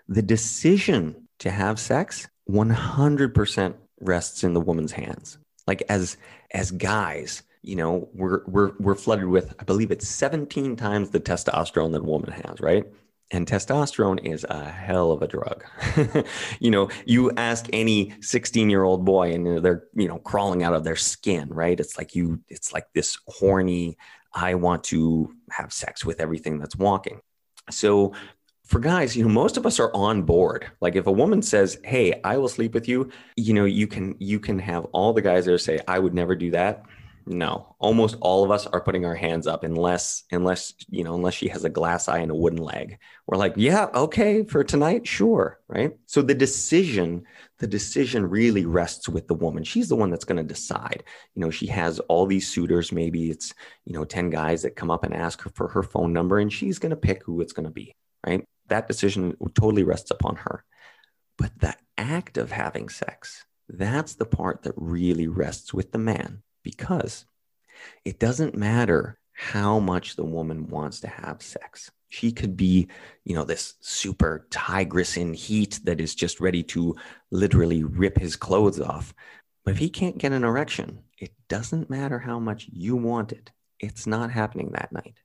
the 0.09 0.23
decision 0.23 1.29
to 1.41 1.51
have 1.51 1.79
sex 1.79 2.29
100% 2.51 3.75
rests 4.01 4.45
in 4.45 4.55
the 4.55 4.61
woman's 4.61 4.93
hands. 4.93 5.39
Like 5.67 5.83
as 5.89 6.17
as 6.53 6.71
guys, 6.71 7.43
you 7.63 7.75
know, 7.75 8.09
we're 8.15 8.43
we're 8.47 8.73
we're 8.79 8.95
flooded 8.95 9.27
with 9.27 9.53
I 9.59 9.65
believe 9.65 9.91
it's 9.91 10.07
17 10.07 10.77
times 10.77 11.11
the 11.11 11.19
testosterone 11.19 11.93
that 11.93 12.03
a 12.03 12.05
woman 12.05 12.31
has, 12.31 12.61
right? 12.61 12.87
And 13.33 13.47
testosterone 13.47 14.25
is 14.25 14.47
a 14.49 14.65
hell 14.65 15.11
of 15.11 15.21
a 15.21 15.27
drug. 15.27 15.65
you 16.61 16.71
know, 16.71 16.89
you 17.07 17.33
ask 17.37 17.67
any 17.73 18.15
16 18.21 18.71
year 18.71 18.85
old 18.85 19.05
boy 19.05 19.33
and 19.33 19.65
they're, 19.65 19.85
you 19.95 20.07
know, 20.07 20.19
crawling 20.19 20.63
out 20.63 20.75
of 20.75 20.85
their 20.85 20.97
skin, 20.97 21.49
right? 21.49 21.79
It's 21.79 21.99
like 21.99 22.15
you, 22.15 22.41
it's 22.49 22.73
like 22.73 22.87
this 22.95 23.19
horny, 23.27 23.99
I 24.33 24.55
want 24.55 24.85
to 24.85 25.35
have 25.51 25.73
sex 25.73 26.05
with 26.05 26.21
everything 26.21 26.59
that's 26.59 26.77
walking. 26.77 27.21
So 27.71 28.13
for 28.67 28.81
guys, 28.81 29.17
you 29.17 29.25
know, 29.25 29.31
most 29.31 29.57
of 29.57 29.65
us 29.65 29.81
are 29.81 29.95
on 29.95 30.23
board. 30.23 30.67
Like 30.81 30.97
if 30.97 31.07
a 31.07 31.13
woman 31.13 31.41
says, 31.41 31.79
"Hey, 31.85 32.21
I 32.25 32.37
will 32.37 32.49
sleep 32.49 32.75
with 32.75 32.89
you," 32.89 33.11
you 33.37 33.55
know, 33.55 33.65
you 33.65 33.87
can 33.87 34.17
you 34.19 34.41
can 34.41 34.59
have 34.59 34.85
all 34.87 35.13
the 35.13 35.23
guys 35.23 35.47
there 35.47 35.57
say, 35.57 35.79
"I 35.87 35.99
would 36.01 36.15
never 36.15 36.35
do 36.35 36.51
that." 36.51 36.85
No, 37.29 37.75
almost 37.81 38.17
all 38.21 38.45
of 38.45 38.53
us 38.53 38.69
are 38.69 38.81
putting 38.81 39.05
our 39.05 39.17
hands 39.17 39.49
up 39.49 39.65
unless 39.65 40.23
unless 40.31 40.75
you 40.89 41.03
know 41.03 41.17
unless 41.17 41.35
she 41.35 41.49
has 41.49 41.65
a 41.65 41.69
glass 41.69 42.07
eye 42.07 42.19
and 42.19 42.31
a 42.31 42.37
wooden 42.37 42.63
leg. 42.63 42.99
We're 43.27 43.37
like, 43.37 43.55
yeah, 43.57 43.89
okay, 43.95 44.45
for 44.45 44.63
tonight, 44.63 45.09
sure, 45.09 45.59
right? 45.67 45.93
So 46.07 46.23
the 46.23 46.37
decision, 46.37 47.25
the 47.59 47.67
decision 47.67 48.31
really 48.31 48.65
rests 48.65 49.09
with 49.09 49.27
the 49.27 49.35
woman. 49.35 49.65
She's 49.65 49.89
the 49.89 49.97
one 49.97 50.11
that's 50.11 50.25
going 50.25 50.37
to 50.37 50.45
decide. 50.45 51.03
You 51.35 51.41
know, 51.43 51.51
she 51.51 51.67
has 51.67 51.99
all 52.01 52.27
these 52.27 52.49
suitors. 52.49 52.93
Maybe 52.93 53.29
it's 53.29 53.53
you 53.87 53.93
know 53.93 54.05
ten 54.05 54.31
guys 54.31 54.63
that 54.63 54.77
come 54.77 54.93
up 54.93 55.03
and 55.03 55.13
ask 55.13 55.43
her 55.43 55.51
for 55.51 55.67
her 55.67 55.83
phone 55.83 56.13
number, 56.13 56.39
and 56.39 56.53
she's 56.53 56.79
going 56.79 56.91
to 56.91 56.97
pick 56.97 57.25
who 57.25 57.41
it's 57.41 57.53
going 57.53 57.67
to 57.67 57.73
be, 57.73 57.93
right? 58.25 58.45
That 58.69 58.87
decision 58.87 59.37
totally 59.55 59.83
rests 59.83 60.13
upon 60.13 60.37
her. 60.37 60.65
But 61.39 61.59
the 61.59 61.75
act 61.99 62.39
of 62.39 62.53
having 62.53 62.89
sex, 62.89 63.45
that's 63.69 64.15
the 64.15 64.27
part 64.27 64.63
that 64.63 64.75
really 64.77 65.27
rests 65.27 65.75
with 65.75 65.91
the 65.91 65.99
man 65.99 66.45
because 66.67 67.27
it 68.05 68.19
doesn't 68.19 68.57
matter 68.57 69.21
how 69.33 69.79
much 69.79 70.17
the 70.17 70.25
woman 70.25 70.67
wants 70.67 70.99
to 70.99 71.07
have 71.07 71.41
sex. 71.41 71.93
She 72.09 72.33
could 72.33 72.57
be, 72.57 72.89
you 73.25 73.37
know, 73.37 73.45
this 73.45 73.75
super 73.81 74.49
tigress 74.51 75.17
in 75.17 75.33
heat 75.33 75.79
that 75.85 76.01
is 76.01 76.17
just 76.17 76.41
ready 76.41 76.65
to 76.65 76.97
literally 77.31 77.85
rip 77.85 78.19
his 78.19 78.35
clothes 78.35 78.81
off. 78.81 79.15
But 79.65 79.75
if 79.75 79.79
he 79.79 79.89
can't 79.89 80.19
get 80.19 80.33
an 80.33 80.43
erection, 80.43 81.05
it 81.21 81.31
doesn't 81.49 81.89
matter 81.89 82.19
how 82.19 82.41
much 82.41 82.69
you 82.73 82.97
want 82.97 83.31
it. 83.31 83.53
It's 83.79 84.09
not 84.09 84.33
happening 84.33 84.73
that 84.73 84.91
night. 84.91 85.19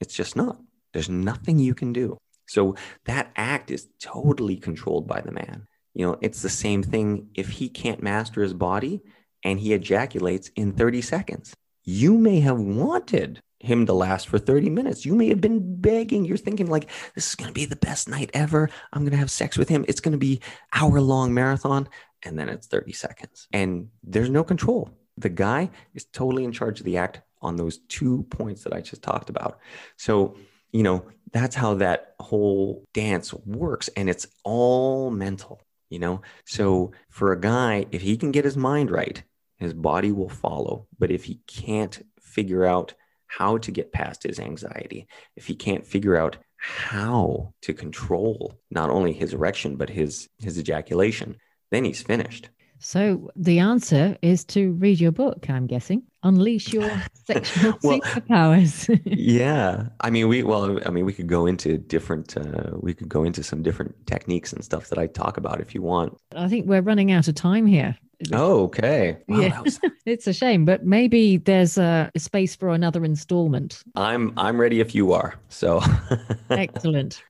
It's 0.00 0.14
just 0.14 0.34
not. 0.34 0.58
There's 0.92 1.08
nothing 1.08 1.60
you 1.60 1.74
can 1.74 1.92
do. 1.92 2.18
So 2.48 2.74
that 3.04 3.30
act 3.36 3.70
is 3.70 3.86
totally 4.00 4.56
controlled 4.56 5.06
by 5.06 5.20
the 5.20 5.30
man. 5.30 5.68
You 5.94 6.06
know, 6.06 6.18
it's 6.20 6.42
the 6.42 6.48
same 6.48 6.82
thing 6.82 7.28
if 7.34 7.48
he 7.48 7.68
can't 7.68 8.02
master 8.02 8.42
his 8.42 8.54
body, 8.54 9.02
and 9.44 9.60
he 9.60 9.72
ejaculates 9.72 10.48
in 10.56 10.72
30 10.72 11.02
seconds. 11.02 11.54
You 11.84 12.18
may 12.18 12.40
have 12.40 12.58
wanted 12.58 13.40
him 13.60 13.86
to 13.86 13.92
last 13.92 14.28
for 14.28 14.38
30 14.38 14.70
minutes. 14.70 15.04
You 15.04 15.14
may 15.14 15.28
have 15.28 15.40
been 15.40 15.80
begging. 15.80 16.24
You're 16.24 16.36
thinking 16.36 16.68
like, 16.68 16.88
this 17.14 17.28
is 17.28 17.34
going 17.34 17.48
to 17.48 17.54
be 17.54 17.66
the 17.66 17.76
best 17.76 18.08
night 18.08 18.30
ever. 18.32 18.70
I'm 18.92 19.02
going 19.02 19.12
to 19.12 19.18
have 19.18 19.30
sex 19.30 19.58
with 19.58 19.68
him. 19.68 19.84
It's 19.86 20.00
going 20.00 20.12
to 20.12 20.18
be 20.18 20.40
hour 20.72 21.00
long 21.00 21.32
marathon. 21.34 21.88
And 22.22 22.38
then 22.38 22.48
it's 22.48 22.66
30 22.66 22.92
seconds 22.92 23.48
and 23.52 23.88
there's 24.02 24.30
no 24.30 24.44
control. 24.44 24.90
The 25.16 25.28
guy 25.28 25.70
is 25.94 26.04
totally 26.06 26.44
in 26.44 26.52
charge 26.52 26.80
of 26.80 26.86
the 26.86 26.98
act 26.98 27.20
on 27.42 27.56
those 27.56 27.78
two 27.88 28.24
points 28.30 28.64
that 28.64 28.72
I 28.74 28.80
just 28.80 29.02
talked 29.02 29.30
about. 29.30 29.58
So, 29.96 30.36
you 30.72 30.82
know, 30.82 31.04
that's 31.32 31.54
how 31.54 31.74
that 31.74 32.14
whole 32.20 32.84
dance 32.92 33.32
works. 33.32 33.88
And 33.96 34.10
it's 34.10 34.26
all 34.44 35.10
mental, 35.10 35.60
you 35.88 35.98
know? 35.98 36.22
So 36.46 36.92
for 37.08 37.32
a 37.32 37.40
guy, 37.40 37.86
if 37.90 38.02
he 38.02 38.16
can 38.16 38.30
get 38.30 38.44
his 38.44 38.56
mind 38.56 38.90
right, 38.90 39.22
his 39.60 39.74
body 39.74 40.10
will 40.10 40.28
follow. 40.28 40.86
But 40.98 41.10
if 41.10 41.24
he 41.24 41.40
can't 41.46 42.04
figure 42.18 42.64
out 42.64 42.94
how 43.26 43.58
to 43.58 43.70
get 43.70 43.92
past 43.92 44.24
his 44.24 44.40
anxiety, 44.40 45.06
if 45.36 45.46
he 45.46 45.54
can't 45.54 45.86
figure 45.86 46.16
out 46.16 46.38
how 46.56 47.54
to 47.62 47.72
control 47.72 48.54
not 48.70 48.90
only 48.90 49.12
his 49.12 49.32
erection 49.32 49.76
but 49.76 49.88
his 49.88 50.28
his 50.38 50.58
ejaculation, 50.58 51.36
then 51.70 51.84
he's 51.84 52.02
finished. 52.02 52.50
So 52.82 53.30
the 53.36 53.58
answer 53.58 54.16
is 54.22 54.42
to 54.46 54.72
read 54.72 54.98
your 55.00 55.12
book, 55.12 55.50
I'm 55.50 55.66
guessing. 55.66 56.02
Unleash 56.22 56.72
your 56.72 56.90
sexual 57.26 57.78
well, 57.82 58.00
superpowers. 58.00 59.00
yeah. 59.04 59.88
I 60.00 60.08
mean, 60.08 60.28
we, 60.28 60.42
well, 60.42 60.78
I 60.86 60.90
mean, 60.90 61.04
we 61.04 61.12
could 61.12 61.26
go 61.26 61.44
into 61.44 61.76
different, 61.76 62.38
uh, 62.38 62.70
we 62.80 62.94
could 62.94 63.08
go 63.08 63.22
into 63.22 63.42
some 63.42 63.62
different 63.62 63.94
techniques 64.06 64.54
and 64.54 64.64
stuff 64.64 64.88
that 64.88 64.98
I 64.98 65.08
talk 65.08 65.36
about 65.36 65.60
if 65.60 65.74
you 65.74 65.82
want. 65.82 66.16
I 66.34 66.48
think 66.48 66.66
we're 66.66 66.80
running 66.80 67.12
out 67.12 67.28
of 67.28 67.34
time 67.34 67.66
here. 67.66 67.98
Oh, 68.32 68.64
okay. 68.64 69.16
Wow, 69.28 69.40
yeah, 69.40 69.60
was... 69.60 69.80
it's 70.06 70.26
a 70.26 70.32
shame, 70.32 70.64
but 70.64 70.84
maybe 70.84 71.38
there's 71.38 71.78
a 71.78 72.10
space 72.16 72.54
for 72.54 72.70
another 72.70 73.04
installment. 73.04 73.82
I'm 73.94 74.32
I'm 74.36 74.60
ready 74.60 74.80
if 74.80 74.94
you 74.94 75.12
are. 75.12 75.34
So 75.48 75.82
excellent. 76.50 77.22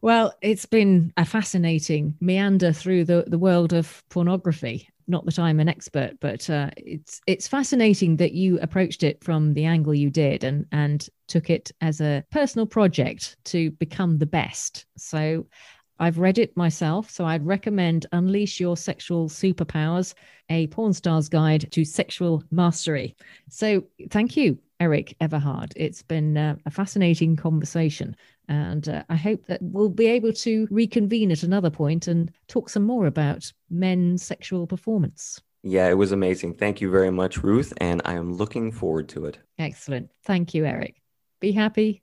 Well, 0.00 0.34
it's 0.40 0.66
been 0.66 1.12
a 1.16 1.24
fascinating 1.24 2.14
meander 2.20 2.72
through 2.72 3.04
the, 3.04 3.24
the 3.26 3.38
world 3.38 3.72
of 3.72 4.02
pornography. 4.10 4.88
Not 5.10 5.24
that 5.24 5.38
I'm 5.38 5.58
an 5.58 5.68
expert, 5.68 6.18
but 6.20 6.48
uh, 6.50 6.70
it's 6.76 7.20
it's 7.26 7.48
fascinating 7.48 8.16
that 8.16 8.32
you 8.32 8.58
approached 8.60 9.02
it 9.02 9.22
from 9.24 9.54
the 9.54 9.64
angle 9.64 9.94
you 9.94 10.10
did 10.10 10.44
and 10.44 10.66
and 10.70 11.08
took 11.28 11.50
it 11.50 11.72
as 11.80 12.00
a 12.00 12.24
personal 12.30 12.66
project 12.66 13.36
to 13.46 13.70
become 13.72 14.18
the 14.18 14.26
best. 14.26 14.86
So 14.96 15.46
I've 15.98 16.18
read 16.18 16.38
it 16.38 16.56
myself, 16.56 17.10
so 17.10 17.24
I'd 17.24 17.44
recommend 17.44 18.06
Unleash 18.12 18.60
Your 18.60 18.76
Sexual 18.76 19.28
Superpowers, 19.28 20.14
a 20.48 20.66
porn 20.68 20.92
star's 20.92 21.28
guide 21.28 21.70
to 21.72 21.84
sexual 21.84 22.42
mastery. 22.50 23.16
So 23.48 23.84
thank 24.10 24.36
you, 24.36 24.58
Erik 24.80 25.16
Everhard. 25.20 25.72
It's 25.76 26.02
been 26.02 26.36
uh, 26.36 26.56
a 26.66 26.70
fascinating 26.70 27.36
conversation. 27.36 28.16
And 28.48 28.88
uh, 28.88 29.02
I 29.08 29.16
hope 29.16 29.46
that 29.46 29.60
we'll 29.60 29.90
be 29.90 30.06
able 30.06 30.32
to 30.32 30.68
reconvene 30.70 31.32
at 31.32 31.42
another 31.42 31.70
point 31.70 32.06
and 32.06 32.30
talk 32.46 32.70
some 32.70 32.84
more 32.84 33.06
about 33.06 33.52
men's 33.68 34.22
sexual 34.22 34.66
performance. 34.66 35.40
Yeah, 35.62 35.88
it 35.88 35.98
was 35.98 36.12
amazing. 36.12 36.54
Thank 36.54 36.80
you 36.80 36.90
very 36.90 37.10
much, 37.10 37.42
Ruth. 37.42 37.72
And 37.78 38.00
I 38.04 38.14
am 38.14 38.32
looking 38.32 38.70
forward 38.70 39.08
to 39.10 39.26
it. 39.26 39.38
Excellent. 39.58 40.10
Thank 40.24 40.54
you, 40.54 40.64
Erik. 40.64 41.02
Be 41.40 41.52
happy, 41.52 42.02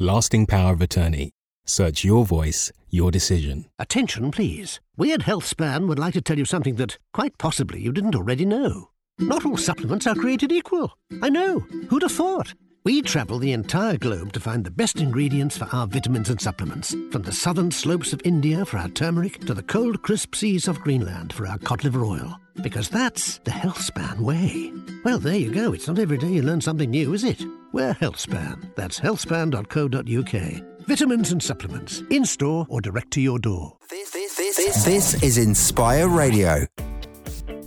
Lasting 0.00 0.46
Power 0.46 0.74
of 0.74 0.80
Attorney. 0.80 1.32
Search 1.66 2.04
your 2.04 2.24
voice, 2.24 2.70
your 2.88 3.10
decision. 3.10 3.64
Attention, 3.80 4.30
please. 4.30 4.80
We 4.96 5.12
at 5.12 5.22
HealthSpan 5.22 5.88
would 5.88 5.98
like 5.98 6.14
to 6.14 6.20
tell 6.20 6.38
you 6.38 6.44
something 6.44 6.76
that 6.76 6.98
quite 7.12 7.36
possibly 7.36 7.80
you 7.80 7.90
didn't 7.90 8.14
already 8.14 8.44
know. 8.44 8.90
Not 9.18 9.44
all 9.44 9.56
supplements 9.56 10.06
are 10.06 10.14
created 10.14 10.52
equal. 10.52 10.96
I 11.20 11.30
know. 11.30 11.58
Who'd 11.90 12.02
have 12.02 12.12
thought? 12.12 12.54
We 12.84 13.02
travel 13.02 13.40
the 13.40 13.50
entire 13.50 13.96
globe 13.96 14.32
to 14.34 14.40
find 14.40 14.64
the 14.64 14.70
best 14.70 15.00
ingredients 15.00 15.58
for 15.58 15.68
our 15.72 15.88
vitamins 15.88 16.30
and 16.30 16.40
supplements. 16.40 16.94
From 17.10 17.22
the 17.22 17.32
southern 17.32 17.72
slopes 17.72 18.12
of 18.12 18.22
India 18.24 18.64
for 18.64 18.78
our 18.78 18.88
turmeric 18.90 19.40
to 19.46 19.52
the 19.52 19.64
cold, 19.64 20.02
crisp 20.02 20.36
seas 20.36 20.68
of 20.68 20.80
Greenland 20.80 21.32
for 21.32 21.44
our 21.48 21.58
cod 21.58 21.82
liver 21.82 22.04
oil. 22.04 22.38
Because 22.62 22.88
that's 22.88 23.38
the 23.38 23.50
HealthSpan 23.50 24.18
way. 24.18 24.72
Well, 25.04 25.18
there 25.18 25.36
you 25.36 25.52
go. 25.52 25.72
It's 25.72 25.86
not 25.86 25.98
every 25.98 26.18
day 26.18 26.28
you 26.28 26.42
learn 26.42 26.60
something 26.60 26.90
new, 26.90 27.14
is 27.14 27.24
it? 27.24 27.44
We're 27.72 27.94
HealthSpan. 27.94 28.74
That's 28.74 28.98
healthspan.co.uk. 28.98 30.86
Vitamins 30.86 31.32
and 31.32 31.42
supplements, 31.42 32.02
in 32.10 32.24
store 32.24 32.66
or 32.68 32.80
direct 32.80 33.10
to 33.12 33.20
your 33.20 33.38
door. 33.38 33.76
This, 33.90 34.10
this, 34.10 34.36
this, 34.36 34.84
this 34.84 35.22
is 35.22 35.38
Inspire 35.38 36.08
Radio. 36.08 36.66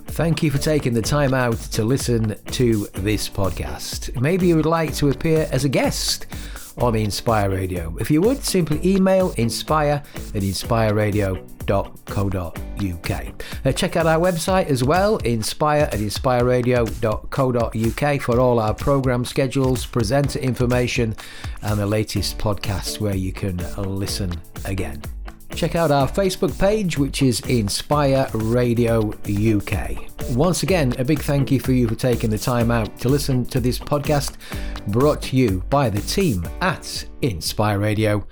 Thank 0.08 0.42
you 0.42 0.50
for 0.50 0.58
taking 0.58 0.92
the 0.92 1.00
time 1.00 1.32
out 1.32 1.56
to 1.72 1.84
listen 1.84 2.36
to 2.50 2.86
this 2.94 3.30
podcast. 3.30 4.20
Maybe 4.20 4.48
you 4.48 4.56
would 4.56 4.66
like 4.66 4.94
to 4.96 5.08
appear 5.08 5.48
as 5.50 5.64
a 5.64 5.70
guest 5.70 6.26
on 6.78 6.94
Inspire 6.94 7.50
Radio. 7.50 7.94
If 8.00 8.10
you 8.10 8.22
would, 8.22 8.42
simply 8.44 8.80
email 8.84 9.32
inspire 9.36 10.02
at 10.14 10.42
inspireradio.co.uk. 10.42 13.34
Uh, 13.64 13.72
check 13.72 13.96
out 13.96 14.06
our 14.06 14.18
website 14.18 14.66
as 14.66 14.84
well, 14.84 15.16
inspire 15.18 15.84
at 15.84 15.94
inspireradio.co.uk 15.94 18.22
for 18.22 18.40
all 18.40 18.58
our 18.58 18.74
program 18.74 19.24
schedules, 19.24 19.86
presenter 19.86 20.38
information, 20.38 21.16
and 21.62 21.78
the 21.78 21.86
latest 21.86 22.36
podcasts 22.38 23.00
where 23.00 23.16
you 23.16 23.32
can 23.32 23.58
listen 23.76 24.32
again. 24.64 25.00
Check 25.54 25.76
out 25.76 25.90
our 25.90 26.08
Facebook 26.08 26.58
page, 26.58 26.98
which 26.98 27.22
is 27.22 27.40
Inspire 27.40 28.28
Radio 28.34 29.12
UK. 29.24 29.96
Once 30.30 30.62
again, 30.62 30.94
a 30.98 31.04
big 31.04 31.20
thank 31.20 31.50
you 31.50 31.60
for 31.60 31.72
you 31.72 31.86
for 31.88 31.94
taking 31.94 32.30
the 32.30 32.38
time 32.38 32.70
out 32.70 32.98
to 32.98 33.08
listen 33.08 33.44
to 33.46 33.60
this 33.60 33.78
podcast 33.78 34.36
brought 34.88 35.22
to 35.22 35.36
you 35.36 35.62
by 35.70 35.90
the 35.90 36.00
team 36.00 36.46
at 36.60 37.04
Inspire 37.22 37.78
Radio. 37.78 38.26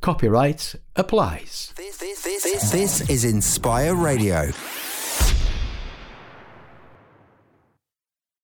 Copyright 0.00 0.74
applies. 0.96 1.72
This, 1.76 1.96
this, 1.96 2.22
this, 2.22 2.70
this 2.70 3.10
is 3.10 3.24
Inspire 3.24 3.94
Radio. 3.94 4.50